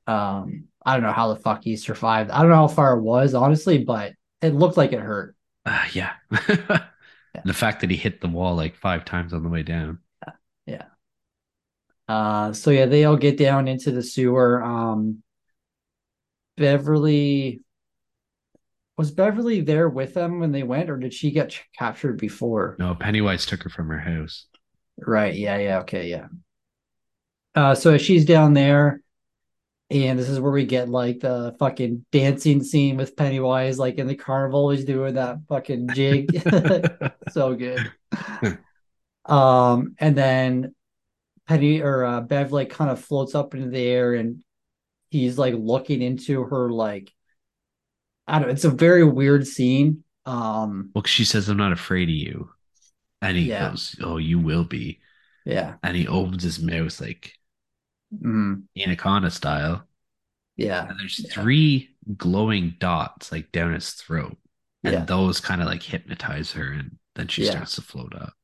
[0.07, 2.31] Um, I don't know how the fuck he survived.
[2.31, 5.37] I don't know how far it was, honestly, but it looked like it hurt.
[5.65, 6.13] Uh, yeah.
[7.45, 7.51] yeah.
[7.51, 9.99] The fact that he hit the wall like five times on the way down.
[10.27, 10.33] Yeah.
[10.67, 10.85] yeah.
[12.09, 14.63] Uh, so yeah, they all get down into the sewer.
[14.63, 15.23] Um,
[16.57, 17.61] Beverly
[18.97, 22.77] was Beverly there with them when they went, or did she get ch- captured before?
[22.79, 24.47] No, Pennywise took her from her house.
[24.99, 25.35] Right.
[25.35, 25.59] Yeah.
[25.59, 25.79] Yeah.
[25.81, 26.09] Okay.
[26.09, 26.27] Yeah.
[27.55, 29.02] Uh, so she's down there,
[29.93, 34.07] and this is where we get like the fucking dancing scene with Pennywise, like in
[34.07, 36.43] the carnival, he's doing that fucking jig.
[37.33, 37.93] so good.
[39.27, 40.75] um, and then
[41.47, 44.43] Penny or uh, Bev like kind of floats up into the air and
[45.11, 47.13] he's like looking into her like
[48.27, 48.49] I don't.
[48.49, 50.05] Know, it's a very weird scene.
[50.25, 50.91] Um.
[50.95, 52.51] Well, she says, "I'm not afraid of you,"
[53.21, 53.71] and he yeah.
[53.71, 55.01] goes, "Oh, you will be."
[55.45, 55.75] Yeah.
[55.83, 57.37] And he opens his mouth like
[58.15, 58.63] mm.
[58.77, 59.85] anaconda style.
[60.57, 60.87] Yeah.
[60.89, 61.31] And there's yeah.
[61.31, 64.37] three glowing dots like down his throat.
[64.85, 65.05] And yeah.
[65.05, 67.53] those kind of like hypnotize her and then she yeah.
[67.53, 68.35] starts to float up.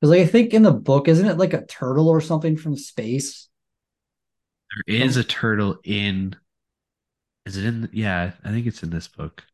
[0.00, 2.76] Because like I think in the book, isn't it like a turtle or something from
[2.76, 3.48] space?
[4.86, 6.36] There is a turtle in
[7.46, 9.44] is it in yeah, I think it's in this book.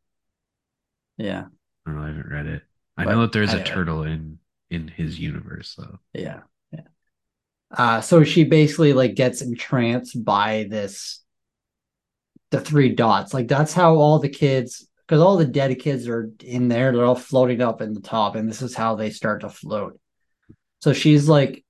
[1.17, 1.45] Yeah.
[1.85, 2.63] I don't know, I haven't read it.
[2.97, 4.39] I but know that there's a turtle in
[4.69, 5.99] in his universe though.
[6.13, 6.21] Yeah.
[6.21, 6.39] Yeah.
[7.75, 11.23] Uh so she basically like gets entranced by this
[12.51, 13.33] the three dots.
[13.33, 17.05] Like that's how all the kids because all the dead kids are in there, they're
[17.05, 19.99] all floating up in the top, and this is how they start to float.
[20.81, 21.63] So she's like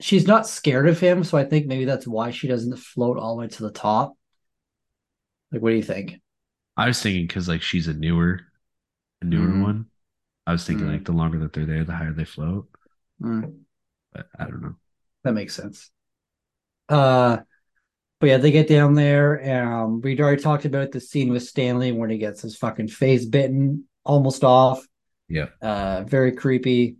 [0.00, 3.36] she's not scared of him, so I think maybe that's why she doesn't float all
[3.36, 4.14] the way to the top.
[5.50, 6.20] Like, what do you think?
[6.76, 8.40] I was thinking because like she's a newer,
[9.22, 9.62] a newer mm.
[9.62, 9.86] one.
[10.46, 10.92] I was thinking mm.
[10.92, 12.68] like the longer that they're there, the higher they float.
[13.22, 13.60] Mm.
[14.14, 14.76] But I don't know.
[15.24, 15.90] That makes sense.
[16.88, 17.38] Uh
[18.24, 19.62] but yeah, they get down there.
[19.62, 23.26] Um, we'd already talked about the scene with Stanley when he gets his fucking face
[23.26, 24.86] bitten almost off.
[25.28, 25.48] Yeah.
[25.60, 26.96] Uh, very creepy.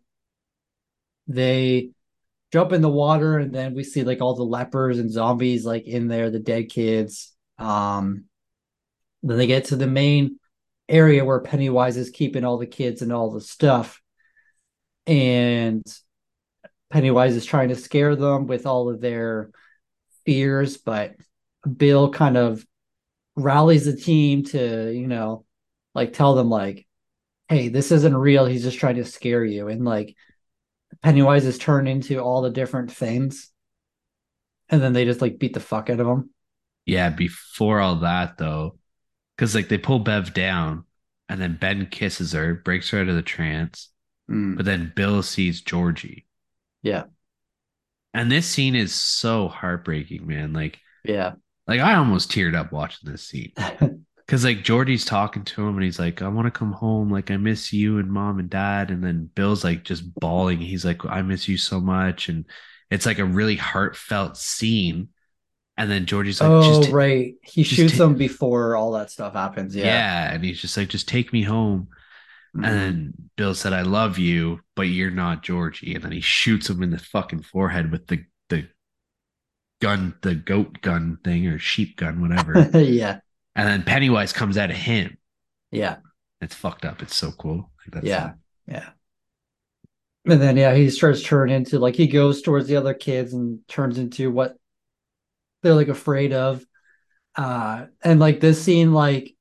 [1.27, 1.93] They
[2.53, 5.87] jump in the water, and then we see like all the lepers and zombies like
[5.87, 7.33] in there, the dead kids.
[7.59, 8.25] Um,
[9.23, 10.39] then they get to the main
[10.91, 14.03] area where Pennywise is keeping all the kids and all the stuff.
[15.07, 15.83] And
[16.95, 19.51] Pennywise is trying to scare them with all of their
[20.25, 21.17] fears, but
[21.77, 22.65] Bill kind of
[23.35, 25.45] rallies the team to, you know,
[25.93, 26.87] like tell them like,
[27.49, 28.47] hey, this isn't real.
[28.47, 29.67] He's just trying to scare you.
[29.67, 30.15] And like
[31.03, 33.51] Pennywise is turned into all the different things.
[34.69, 36.31] And then they just like beat the fuck out of him.
[36.87, 38.79] Yeah, before all that though,
[39.37, 40.85] because like they pull Bev down
[41.29, 43.91] and then Ben kisses her, breaks her out of the trance.
[44.31, 44.57] Mm.
[44.57, 46.27] But then Bill sees Georgie.
[46.85, 47.05] Yeah.
[48.13, 50.53] And this scene is so heartbreaking, man.
[50.53, 51.33] Like, yeah,
[51.67, 53.53] like I almost teared up watching this scene.
[54.27, 57.11] Cause like Georgie's talking to him and he's like, I want to come home.
[57.11, 58.91] Like, I miss you and mom and dad.
[58.91, 60.61] And then Bill's like just bawling.
[60.61, 62.31] He's like, I miss you so much.
[62.31, 62.47] And
[62.91, 65.09] it's like a really heartfelt scene.
[65.77, 67.35] And then Georgie's like, Oh, right.
[67.43, 69.77] He shoots him before all that stuff happens.
[69.77, 69.85] Yeah.
[69.85, 70.33] Yeah.
[70.33, 71.89] And he's just like, just take me home.
[72.55, 72.65] Mm-hmm.
[72.65, 75.95] And then Bill said, I love you, but you're not Georgie.
[75.95, 78.69] And then he shoots him in the fucking forehead with the the
[79.81, 82.71] gun, the goat gun thing or sheep gun, whatever.
[82.79, 83.19] yeah.
[83.57, 85.17] And then Pennywise comes out of him.
[85.73, 85.97] Yeah.
[86.41, 87.03] It's fucked up.
[87.03, 87.71] It's so cool.
[87.93, 88.23] Like yeah.
[88.29, 88.39] Fun.
[88.69, 88.89] Yeah.
[90.27, 93.67] And then yeah, he starts turning into like he goes towards the other kids and
[93.69, 94.57] turns into what
[95.63, 96.65] they're like afraid of.
[97.35, 99.35] Uh and like this scene, like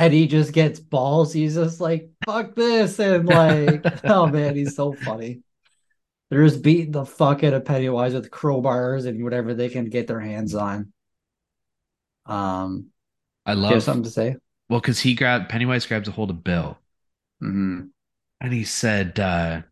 [0.00, 1.30] Eddie just gets balls.
[1.30, 2.98] He's just like, fuck this.
[2.98, 5.42] And like, oh man, he's so funny.
[6.30, 10.06] They're just beating the fuck out of Pennywise with crowbars and whatever they can get
[10.06, 10.94] their hands on.
[12.24, 12.86] Um,
[13.44, 14.36] I love something to say.
[14.70, 16.78] Well, because he grabbed Pennywise grabs a hold of Bill,
[17.42, 17.86] mm-hmm.
[18.40, 19.62] and he said, uh,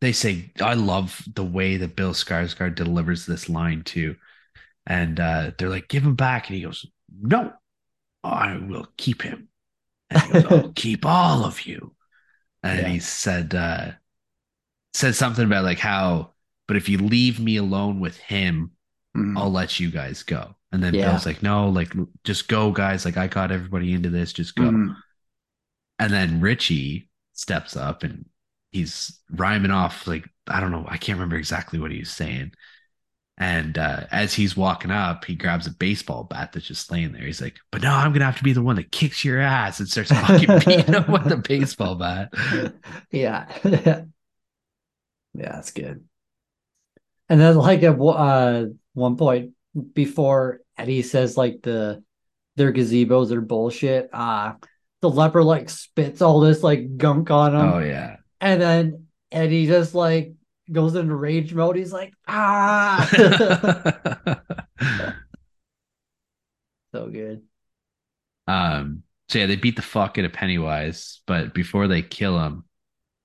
[0.00, 4.16] "They say I love the way that Bill Skarsgård delivers this line too."
[4.86, 6.84] And uh, they're like, "Give him back," and he goes,
[7.22, 7.52] "No,
[8.24, 9.48] I will keep him.
[10.10, 11.94] And he goes, I'll keep all of you.
[12.62, 12.88] And yeah.
[12.88, 13.92] he said, uh,
[14.92, 16.32] said something about like how,
[16.68, 18.72] but if you leave me alone with him,
[19.16, 19.36] mm-hmm.
[19.36, 20.54] I'll let you guys go.
[20.72, 21.10] And then yeah.
[21.10, 21.92] Bill's like, no, like
[22.24, 23.04] just go, guys.
[23.04, 24.32] Like I got everybody into this.
[24.32, 24.64] Just go.
[24.64, 24.92] Mm-hmm.
[25.98, 28.24] And then Richie steps up and
[28.72, 30.84] he's rhyming off like I don't know.
[30.88, 32.52] I can't remember exactly what he's saying.
[33.36, 37.26] And uh, as he's walking up, he grabs a baseball bat that's just laying there.
[37.26, 39.80] He's like, "But no, I'm gonna have to be the one that kicks your ass
[39.80, 42.32] and starts fucking beating him with the baseball bat."
[43.10, 44.04] Yeah, yeah,
[45.34, 46.04] that's good.
[47.28, 49.50] And then, like at uh, one point
[49.92, 52.04] before Eddie says like the
[52.54, 54.54] their gazebos are bullshit, uh,
[55.00, 57.72] the leper like spits all this like gunk on him.
[57.72, 60.34] Oh yeah, and then Eddie just like
[60.70, 61.76] goes into rage mode.
[61.76, 63.08] He's like, ah.
[66.94, 67.42] so good.
[68.46, 69.02] Um.
[69.30, 72.64] So yeah, they beat the fuck out of Pennywise, but before they kill him,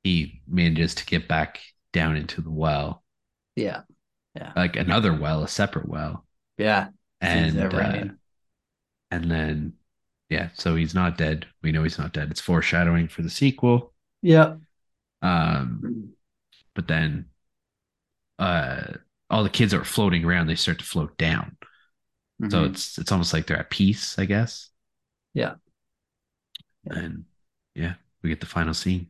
[0.04, 1.60] he manages to get back
[1.92, 3.04] down into the well.
[3.56, 3.82] Yeah.
[4.36, 4.54] Yeah.
[4.56, 6.26] Like another well, a separate well.
[6.58, 6.90] Yeah.
[7.22, 8.06] And uh,
[9.12, 9.74] and then
[10.30, 11.48] yeah, so he's not dead.
[11.62, 12.32] We know he's not dead.
[12.32, 13.94] It's foreshadowing for the sequel.
[14.22, 14.56] Yeah.
[15.22, 16.14] Um
[16.80, 17.26] but then
[18.40, 18.94] uh,
[19.30, 21.58] all the kids that are floating around they start to float down.
[22.42, 22.52] Mm-hmm.
[22.52, 24.70] So it's it's almost like they're at peace, I guess.
[25.34, 25.56] Yeah.
[26.86, 27.26] And
[27.76, 29.08] yeah, we get the final scene.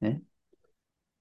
[0.00, 0.14] Yeah.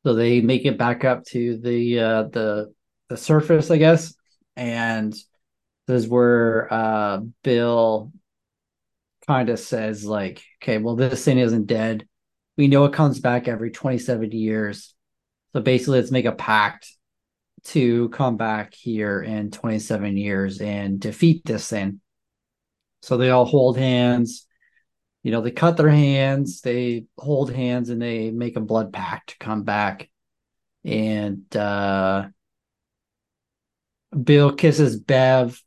[0.05, 2.73] So they make it back up to the uh the
[3.09, 4.15] the surface, I guess.
[4.55, 8.13] And this is where uh Bill
[9.27, 12.07] kind of says, like, okay, well, this thing isn't dead.
[12.55, 14.93] We know it comes back every 27 years.
[15.53, 16.91] So basically, let's make a pact
[17.65, 21.99] to come back here in 27 years and defeat this thing.
[23.01, 24.45] So they all hold hands.
[25.23, 29.31] You know, they cut their hands, they hold hands, and they make a blood pact
[29.31, 30.09] to come back.
[30.85, 32.27] And uh,
[34.23, 35.61] Bill kisses Bev,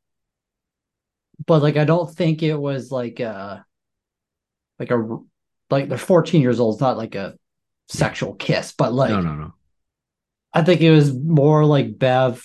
[1.45, 3.67] but like I don't think it was like a
[4.79, 5.19] like a
[5.71, 6.77] like they're 14 years old.
[6.77, 7.37] It's not like a
[7.89, 9.53] sexual kiss, but like no, no, no.
[10.53, 12.45] I think it was more like Bev,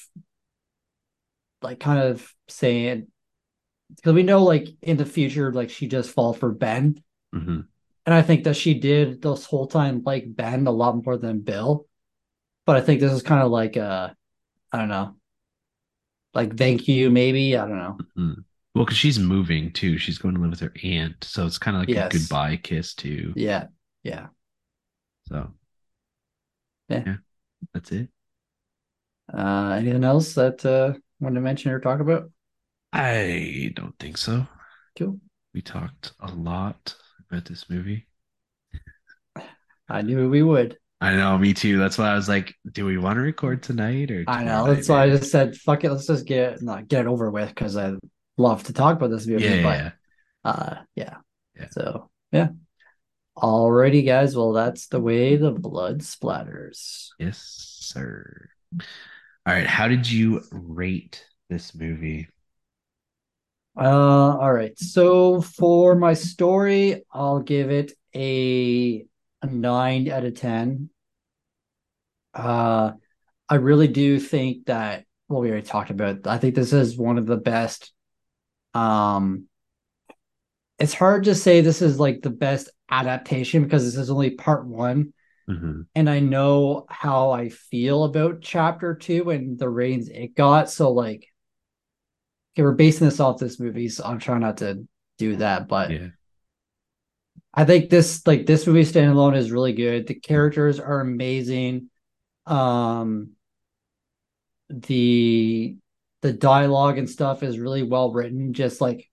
[1.61, 3.07] like kind of saying,
[3.95, 7.01] because we know like in the future, like she just fall for Ben.
[7.33, 7.61] Mm-hmm.
[8.05, 11.41] And I think that she did this whole time like Ben a lot more than
[11.41, 11.87] Bill.
[12.65, 14.15] But I think this is kind of like a,
[14.71, 15.15] I don't know,
[16.33, 17.57] like thank you, maybe.
[17.57, 17.97] I don't know.
[18.17, 18.41] Mm-hmm.
[18.75, 19.97] Well, because she's moving too.
[19.97, 21.23] She's going to live with her aunt.
[21.23, 22.13] So it's kind of like yes.
[22.13, 23.33] a goodbye kiss too.
[23.35, 23.67] Yeah.
[24.03, 24.27] Yeah.
[25.29, 25.53] So,
[26.89, 27.03] yeah.
[27.05, 27.15] yeah.
[27.73, 28.09] That's it.
[29.33, 32.29] Uh, anything else that uh, want to mention or talk about?
[32.93, 34.47] I don't think so.
[34.97, 35.19] Cool.
[35.53, 36.95] We talked a lot
[37.29, 38.07] about this movie.
[39.89, 40.77] I knew we would.
[41.01, 41.77] I know, me too.
[41.77, 44.73] That's why I was like, do we want to record tonight or I know.
[44.73, 47.49] That's why I just said, fuck it, let's just get not get it over with
[47.49, 47.93] because I
[48.37, 49.43] love to talk about this movie.
[49.43, 49.91] Yeah, but yeah.
[50.43, 51.15] uh yeah.
[51.55, 51.67] yeah.
[51.71, 52.49] So yeah.
[53.37, 54.35] Alrighty, guys.
[54.35, 57.09] Well, that's the way the blood splatters.
[57.19, 57.37] Yes,
[57.81, 58.49] sir.
[58.79, 59.67] All right.
[59.67, 62.29] How did you rate this movie?
[63.77, 64.77] Uh, all right.
[64.79, 69.05] So for my story, I'll give it a,
[69.41, 70.89] a nine out of ten.
[72.33, 72.93] Uh,
[73.49, 75.05] I really do think that.
[75.27, 76.25] Well, we already talked about.
[76.27, 77.91] I think this is one of the best.
[78.73, 79.47] Um,
[80.79, 84.65] it's hard to say this is like the best adaptation because this is only part
[84.65, 85.13] one.
[85.49, 85.81] Mm-hmm.
[85.93, 90.69] And I know how I feel about chapter two and the reigns it got.
[90.69, 91.27] So like
[92.53, 94.87] okay, we're basing this off this movie, so I'm trying not to
[95.17, 96.07] do that, but yeah.
[97.53, 100.07] I think this like this movie standalone is really good.
[100.07, 101.89] The characters are amazing.
[102.45, 103.31] Um
[104.69, 105.77] the
[106.21, 108.53] the dialogue and stuff is really well written.
[108.53, 109.07] Just like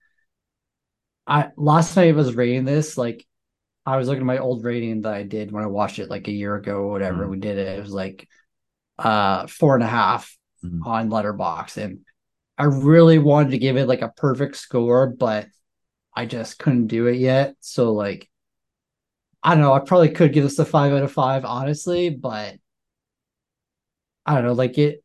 [1.27, 3.27] I last night I was reading this, like
[3.85, 6.29] I was looking at my old rating that I did when I watched it like
[6.29, 7.23] a year ago or whatever.
[7.23, 7.31] Mm-hmm.
[7.31, 7.79] We did it.
[7.79, 8.29] It was like
[8.99, 10.87] uh four and a half mm-hmm.
[10.87, 11.77] on Letterboxd.
[11.79, 12.01] And
[12.59, 15.49] I really wanted to give it like a perfect score, but
[16.15, 17.57] I just couldn't do it yet.
[17.61, 18.29] So like
[19.43, 22.57] I don't know, I probably could give this a five out of five, honestly, but
[24.25, 25.03] I don't know, like it,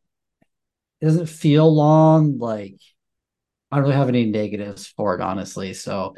[1.02, 2.76] it doesn't feel long, like
[3.72, 5.74] I don't really have any negatives for it, honestly.
[5.74, 6.16] So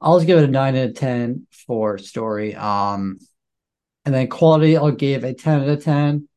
[0.00, 2.54] I'll just give it a nine out of ten for story.
[2.54, 3.18] Um,
[4.04, 6.28] and then quality, I'll give a ten out of ten.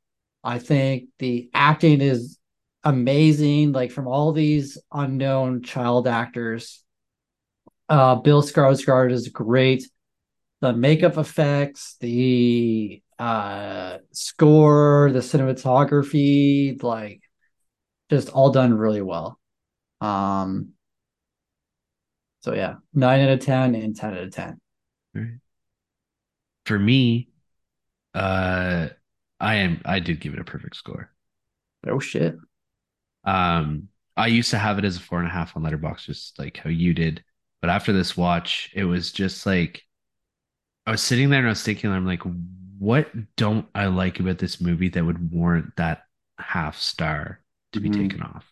[0.43, 2.37] I think the acting is
[2.83, 3.71] amazing.
[3.71, 6.83] Like from all these unknown child actors,
[7.87, 9.87] uh, Bill Skarsgård is great.
[10.61, 17.21] The makeup effects, the uh, score, the cinematography, like
[18.09, 19.39] just all done really well.
[20.01, 20.69] Um,
[22.41, 24.59] so yeah, nine out of ten and ten out of ten.
[26.65, 27.29] For me,
[28.13, 28.89] uh,
[29.39, 31.11] I am I did give it a perfect score.
[31.87, 32.35] Oh shit.
[33.23, 33.87] Um,
[34.17, 36.57] I used to have it as a four and a half on Letterboxd, just like
[36.57, 37.23] how you did.
[37.61, 39.83] But after this watch, it was just like
[40.85, 42.21] I was sitting there and I was thinking, I'm like,
[42.79, 46.03] what don't I like about this movie that would warrant that
[46.39, 47.39] half star
[47.73, 48.01] to be mm-hmm.
[48.01, 48.51] taken off?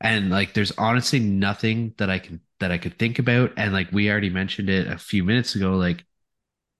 [0.00, 3.52] And like, there's honestly nothing that I can that I could think about.
[3.56, 6.04] And like we already mentioned it a few minutes ago, like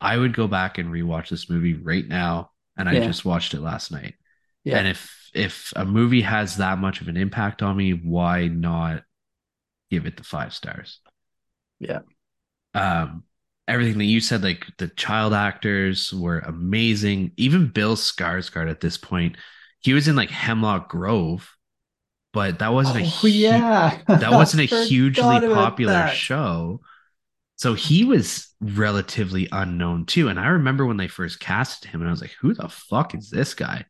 [0.01, 2.51] I would go back and rewatch this movie right now.
[2.77, 4.15] And I just watched it last night.
[4.63, 4.79] Yeah.
[4.79, 9.03] And if if a movie has that much of an impact on me, why not
[9.91, 11.01] give it the five stars?
[11.79, 12.01] Yeah.
[12.75, 13.25] Um,
[13.67, 17.33] everything that you said, like the child actors were amazing.
[17.37, 19.37] Even Bill Skarsgård at this point,
[19.81, 21.56] he was in like Hemlock Grove,
[22.37, 26.83] but that wasn't oh, a yeah that wasn't a hugely popular show.
[27.57, 30.29] So he was relatively unknown too.
[30.29, 33.15] And I remember when they first casted him, and I was like, "Who the fuck
[33.15, 33.87] is this guy?"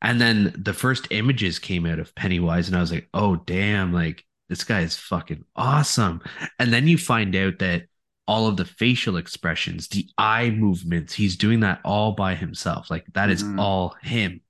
[0.00, 3.92] And then the first images came out of Pennywise, and I was like, "Oh damn!
[3.92, 6.22] Like this guy is fucking awesome."
[6.58, 7.82] And then you find out that
[8.26, 11.12] all of the facial expressions, the eye movements.
[11.12, 12.90] He's doing that all by himself.
[12.90, 13.60] Like that is Mhm.
[13.60, 14.40] all him.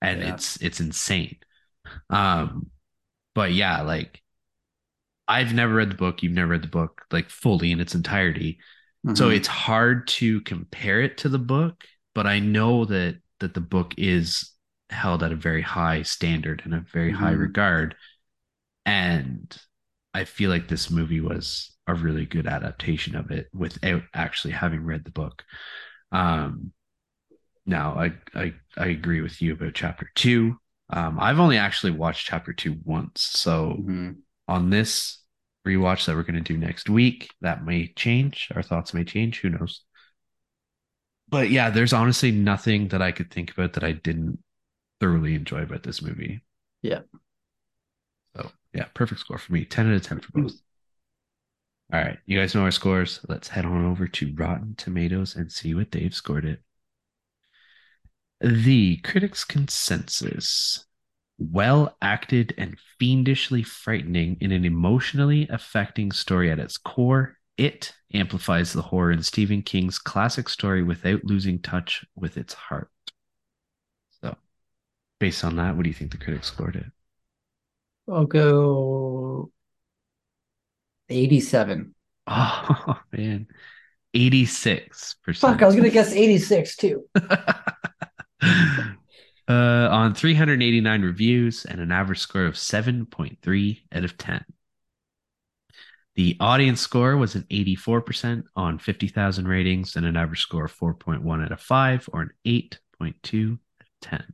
[0.00, 0.34] And Yeah.
[0.34, 1.38] it's it's insane.
[2.10, 2.70] Um
[3.34, 4.22] but yeah, like
[5.26, 8.58] I've never read the book, you've never read the book like fully in its entirety.
[9.14, 9.30] So Mhm.
[9.30, 11.84] it's hard to compare it to the book,
[12.14, 14.52] but I know that that the book is
[14.90, 17.32] held at a very high standard and a very high Mhm.
[17.32, 17.94] regard.
[18.86, 19.56] And
[20.14, 24.84] I feel like this movie was a really good adaptation of it without actually having
[24.84, 25.44] read the book.
[26.12, 26.72] Um
[27.66, 30.58] now I I I agree with you about chapter 2.
[30.90, 33.22] Um I've only actually watched chapter 2 once.
[33.22, 34.16] So Mhm.
[34.46, 35.22] on this
[35.66, 37.30] rewatch that we're going to do next week.
[37.42, 38.48] That may change.
[38.54, 39.40] Our thoughts may change.
[39.40, 39.82] Who knows?
[41.28, 44.42] But yeah, there's honestly nothing that I could think about that I didn't
[45.00, 46.40] thoroughly enjoy about this movie.
[46.80, 47.02] Yeah.
[48.34, 49.64] So yeah, perfect score for me.
[49.66, 50.52] 10 out of 10 for both.
[51.92, 52.18] All right.
[52.26, 53.20] You guys know our scores.
[53.28, 56.62] Let's head on over to Rotten Tomatoes and see what Dave scored it.
[58.40, 60.86] The critics' consensus
[61.38, 67.38] well acted and fiendishly frightening in an emotionally affecting story at its core.
[67.56, 72.90] It amplifies the horror in Stephen King's classic story without losing touch with its heart.
[74.20, 74.36] So,
[75.20, 76.86] based on that, what do you think the critics scored it?
[78.08, 79.50] I'll go
[81.08, 81.94] 87.
[82.30, 83.46] Oh, man.
[84.14, 85.40] 86%.
[85.40, 87.04] Fuck, I was gonna guess 86 too.
[88.42, 88.92] uh,
[89.48, 94.44] on 389 reviews and an average score of 7.3 out of 10.
[96.16, 101.42] The audience score was an 84% on 50,000 ratings and an average score of 4.1
[101.44, 104.24] out of 5 or an 8.2 out of 10.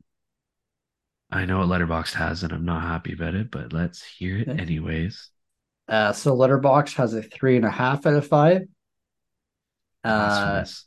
[1.30, 4.48] I know what Letterboxd has and I'm not happy about it, but let's hear it
[4.48, 4.54] Yeah.
[4.56, 5.30] anyways.
[5.88, 8.62] Uh, so Letterboxd has a three and a half out of five.
[10.02, 10.86] Uh, Blasphemous.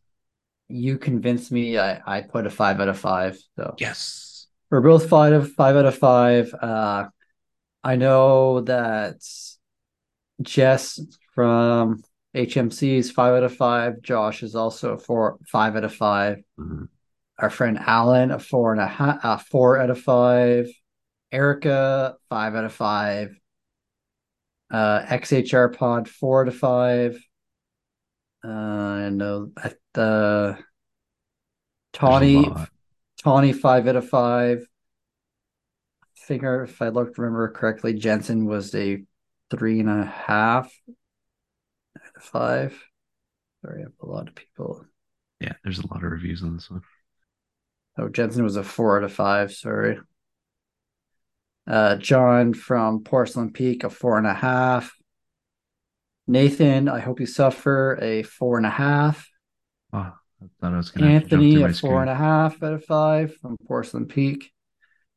[0.69, 1.77] You convinced me.
[1.77, 3.37] I, I put a five out of five.
[3.55, 4.47] So yes.
[4.69, 6.53] we're both five of five out of five.
[6.53, 7.07] Uh,
[7.83, 9.17] I know that
[10.41, 10.99] Jess
[11.33, 12.03] from
[12.35, 14.01] HMC is five out of five.
[14.01, 16.37] Josh is also a four, five out of five.
[16.59, 16.89] Mhm.
[17.39, 20.67] Our friend Alan, a four and a half, uh, four out of five.
[21.31, 23.35] Erica, five out of five.
[24.71, 27.19] Uh, XHR Pod, four out of five.
[28.43, 30.57] Uh, I know at the
[31.91, 32.47] Tawny.
[33.23, 34.59] Tawny, five out of five.
[36.03, 39.03] I think if I looked remember correctly, Jensen was a
[39.49, 40.71] three and a half
[41.97, 42.83] out of five.
[43.65, 44.85] Sorry, I have a lot of people.
[45.41, 46.81] Yeah, there's a lot of reviews on this one.
[47.97, 49.51] Oh, Jensen was a four out of five.
[49.51, 49.97] Sorry.
[51.65, 54.93] Uh, John from Porcelain Peak, a four and a half.
[56.27, 59.27] Nathan, I hope you suffer, a four and a half.
[59.93, 62.73] Oh, I thought I was going to Anthony, through my a and a half out
[62.73, 64.51] of five from Porcelain Peak.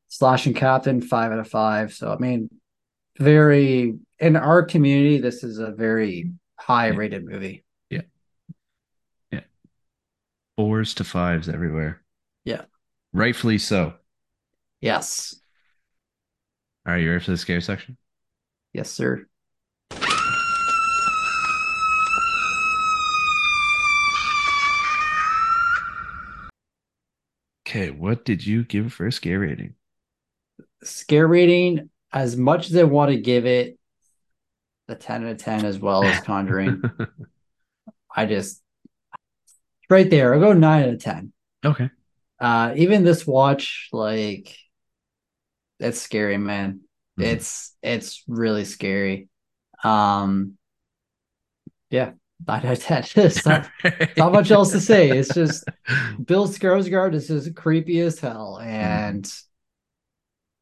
[0.08, 1.92] Slashing Captain, five out of five.
[1.92, 2.50] So, I mean,
[3.18, 7.64] very, in our community, this is a very high rated movie.
[7.90, 8.02] Yeah.
[9.30, 9.40] Yeah.
[10.56, 12.02] Fours to fives everywhere.
[12.44, 12.62] Yeah.
[13.12, 13.94] Rightfully so.
[14.80, 15.40] Yes.
[16.84, 17.96] Right, you ready for the scare section?
[18.72, 19.26] Yes, sir.
[27.70, 29.74] Okay, what did you give for a scare rating?
[30.82, 33.78] Scare rating, as much as I want to give it
[34.88, 36.82] a 10 out of 10 as well as Conjuring,
[38.16, 38.60] I just,
[39.88, 41.32] right there, I'll go 9 out of 10.
[41.64, 41.90] okay.
[42.40, 44.56] Uh, even this watch, like,
[45.78, 46.80] it's scary, man.
[47.20, 47.24] Mhm.
[47.24, 49.28] It's it's really scary.
[49.84, 50.58] Um,
[51.88, 52.14] yeah,
[52.48, 53.04] out of ten.
[53.14, 53.70] There's not,
[54.16, 55.10] not much else to say.
[55.10, 55.64] It's just
[56.24, 59.30] Bill Skarsgård is just creepy as hell, and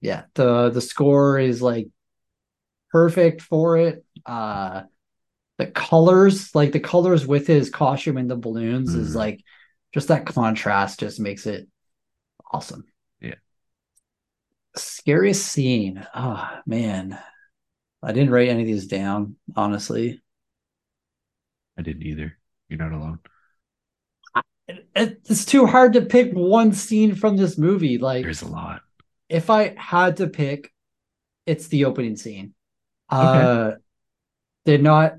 [0.00, 1.88] yeah, the the score is like
[2.92, 4.05] perfect for it.
[4.24, 4.82] Uh,
[5.59, 9.16] the colors, like the colors with his costume and the balloons, is Mhm.
[9.16, 9.44] like
[9.92, 11.68] just that contrast just makes it
[12.52, 12.84] awesome.
[13.20, 13.34] Yeah.
[14.76, 16.06] Scariest scene.
[16.14, 17.18] Oh man.
[18.00, 20.22] I didn't write any of these down, honestly.
[21.78, 22.36] I didn't either.
[22.68, 23.20] You're not alone.
[24.66, 27.96] It- it's too hard to pick one scene from this movie.
[27.96, 28.82] Like There's a lot.
[29.28, 30.72] if I had to pick,
[31.46, 32.55] it's the opening scene.
[33.09, 33.72] Uh
[34.66, 35.14] did not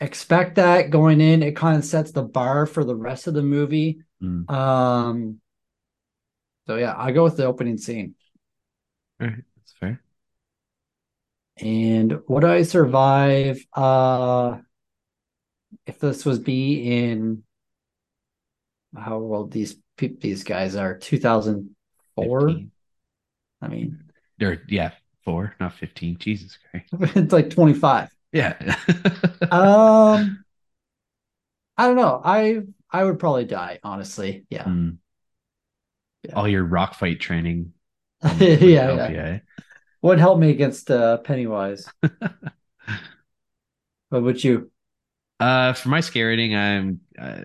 [0.00, 1.44] expect that going in.
[1.44, 4.00] It kind of sets the bar for the rest of the movie.
[4.20, 4.50] Mm.
[4.50, 5.40] Um
[6.66, 8.16] so yeah, I go with the opening scene.
[9.20, 10.02] All right, that's fair.
[11.58, 13.64] And would I survive?
[13.72, 14.58] Uh
[15.86, 17.42] if this was be in
[18.96, 22.70] how old these these guys are 2004 15.
[23.62, 24.04] i mean.
[24.38, 24.92] They're yeah
[25.24, 26.88] four not 15 jesus christ.
[27.16, 28.56] It's like 25 yeah.
[29.50, 30.44] Um
[31.76, 32.20] i don't know.
[32.24, 34.44] I i would probably die honestly.
[34.50, 34.96] Yeah, mm.
[36.22, 36.34] yeah.
[36.34, 37.72] all your rock fight training
[38.38, 39.38] yeah, yeah.
[40.02, 41.88] Would help me against uh pennywise?
[44.10, 44.70] What would you
[45.40, 47.42] uh for my scare rating i'm uh,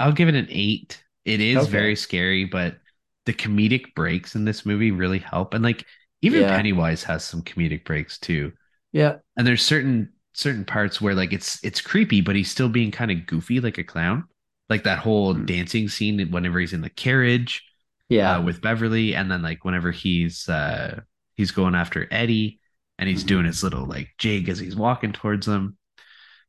[0.00, 1.02] I'll give it an eight.
[1.24, 1.70] It is okay.
[1.70, 2.78] very scary, but
[3.26, 5.54] the comedic breaks in this movie really help.
[5.54, 5.84] And like
[6.22, 6.56] even yeah.
[6.56, 8.52] Pennywise has some comedic breaks too.
[8.92, 9.16] Yeah.
[9.36, 13.10] And there's certain certain parts where like it's it's creepy, but he's still being kind
[13.10, 14.24] of goofy like a clown.
[14.70, 15.46] Like that whole mm.
[15.46, 17.62] dancing scene whenever he's in the carriage.
[18.08, 18.36] Yeah.
[18.36, 19.14] Uh, with Beverly.
[19.14, 21.00] And then like whenever he's uh
[21.36, 22.58] he's going after Eddie
[22.98, 23.28] and he's mm-hmm.
[23.28, 25.76] doing his little like jig as he's walking towards them.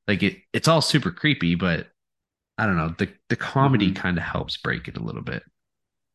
[0.07, 1.87] Like it it's all super creepy, but
[2.57, 4.01] I don't know, the the comedy mm-hmm.
[4.01, 5.43] kind of helps break it a little bit.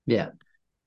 [0.07, 0.31] Yeah.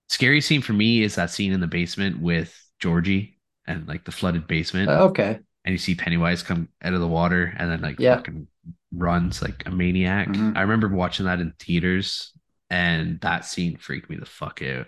[0.08, 4.12] Scary scene for me is that scene in the basement with Georgie and like the
[4.12, 4.90] flooded basement.
[4.90, 5.40] Uh, okay.
[5.66, 8.16] And you see Pennywise come out of the water and then like yeah.
[8.16, 8.48] fucking
[8.94, 10.30] runs like a maniac.
[10.30, 10.58] Mm-hmm.
[10.58, 12.32] I remember watching that in theaters
[12.70, 14.88] and that scene freaked me the fuck out.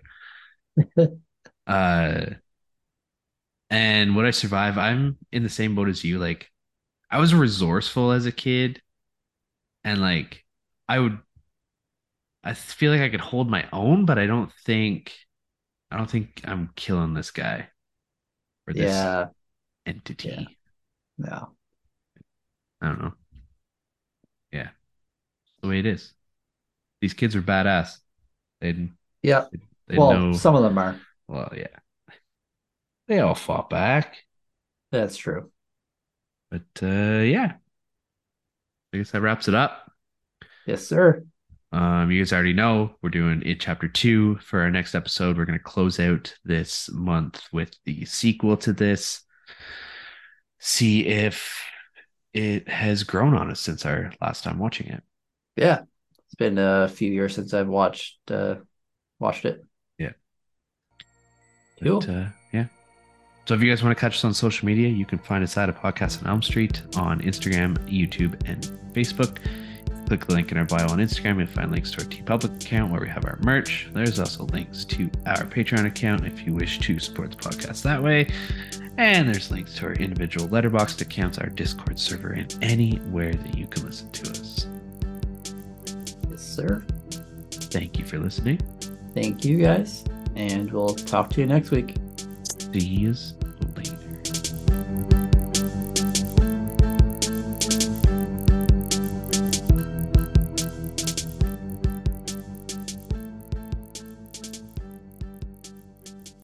[1.67, 2.25] uh
[3.69, 4.77] and would I survive?
[4.77, 6.19] I'm in the same boat as you.
[6.19, 6.50] Like
[7.11, 8.81] I was resourceful as a kid
[9.83, 10.45] and like
[10.87, 11.19] I would
[12.43, 15.13] I feel like I could hold my own, but I don't think
[15.91, 17.67] I don't think I'm killing this guy
[18.67, 19.25] or this yeah.
[19.85, 20.29] entity.
[20.29, 20.45] Yeah.
[21.17, 21.49] No.
[22.81, 23.13] I don't know.
[24.51, 24.69] Yeah.
[25.61, 26.13] the way it is.
[27.01, 27.97] These kids are badass.
[28.61, 28.89] They
[29.21, 29.45] Yeah.
[29.51, 30.99] They, they well, know, some of them are.
[31.27, 31.67] Well, yeah.
[33.07, 34.23] They all fought back.
[34.91, 35.50] That's true.
[36.51, 37.53] But uh yeah.
[38.93, 39.89] I guess that wraps it up.
[40.67, 41.23] Yes, sir.
[41.71, 45.37] Um, you guys already know we're doing it chapter two for our next episode.
[45.37, 49.23] We're going to close out this month with the sequel to this.
[50.59, 51.63] See if
[52.33, 55.01] it has grown on us since our last time watching it.
[55.55, 55.83] Yeah,
[56.25, 58.55] it's been a few years since I've watched uh,
[59.19, 59.63] watched it.
[59.97, 60.11] Yeah.
[61.81, 62.01] Cool.
[62.01, 62.65] But, uh, yeah.
[63.45, 65.57] So if you guys want to catch us on social media, you can find us
[65.57, 68.63] at a podcast on Elm Street on Instagram, YouTube, and
[68.93, 69.39] Facebook
[70.11, 71.37] click the link in our bio on Instagram.
[71.37, 73.87] You'll find links to our TeePublic account where we have our merch.
[73.93, 78.03] There's also links to our Patreon account if you wish to support the podcast that
[78.03, 78.29] way.
[78.97, 83.67] And there's links to our individual Letterboxd accounts, our Discord server, and anywhere that you
[83.67, 84.67] can listen to us.
[86.29, 86.83] Yes, sir.
[87.49, 88.59] Thank you for listening.
[89.13, 90.03] Thank you, guys.
[90.35, 92.00] And we'll talk to you next week.
[92.71, 93.35] dias.
[93.59, 94.00] Tudo bem.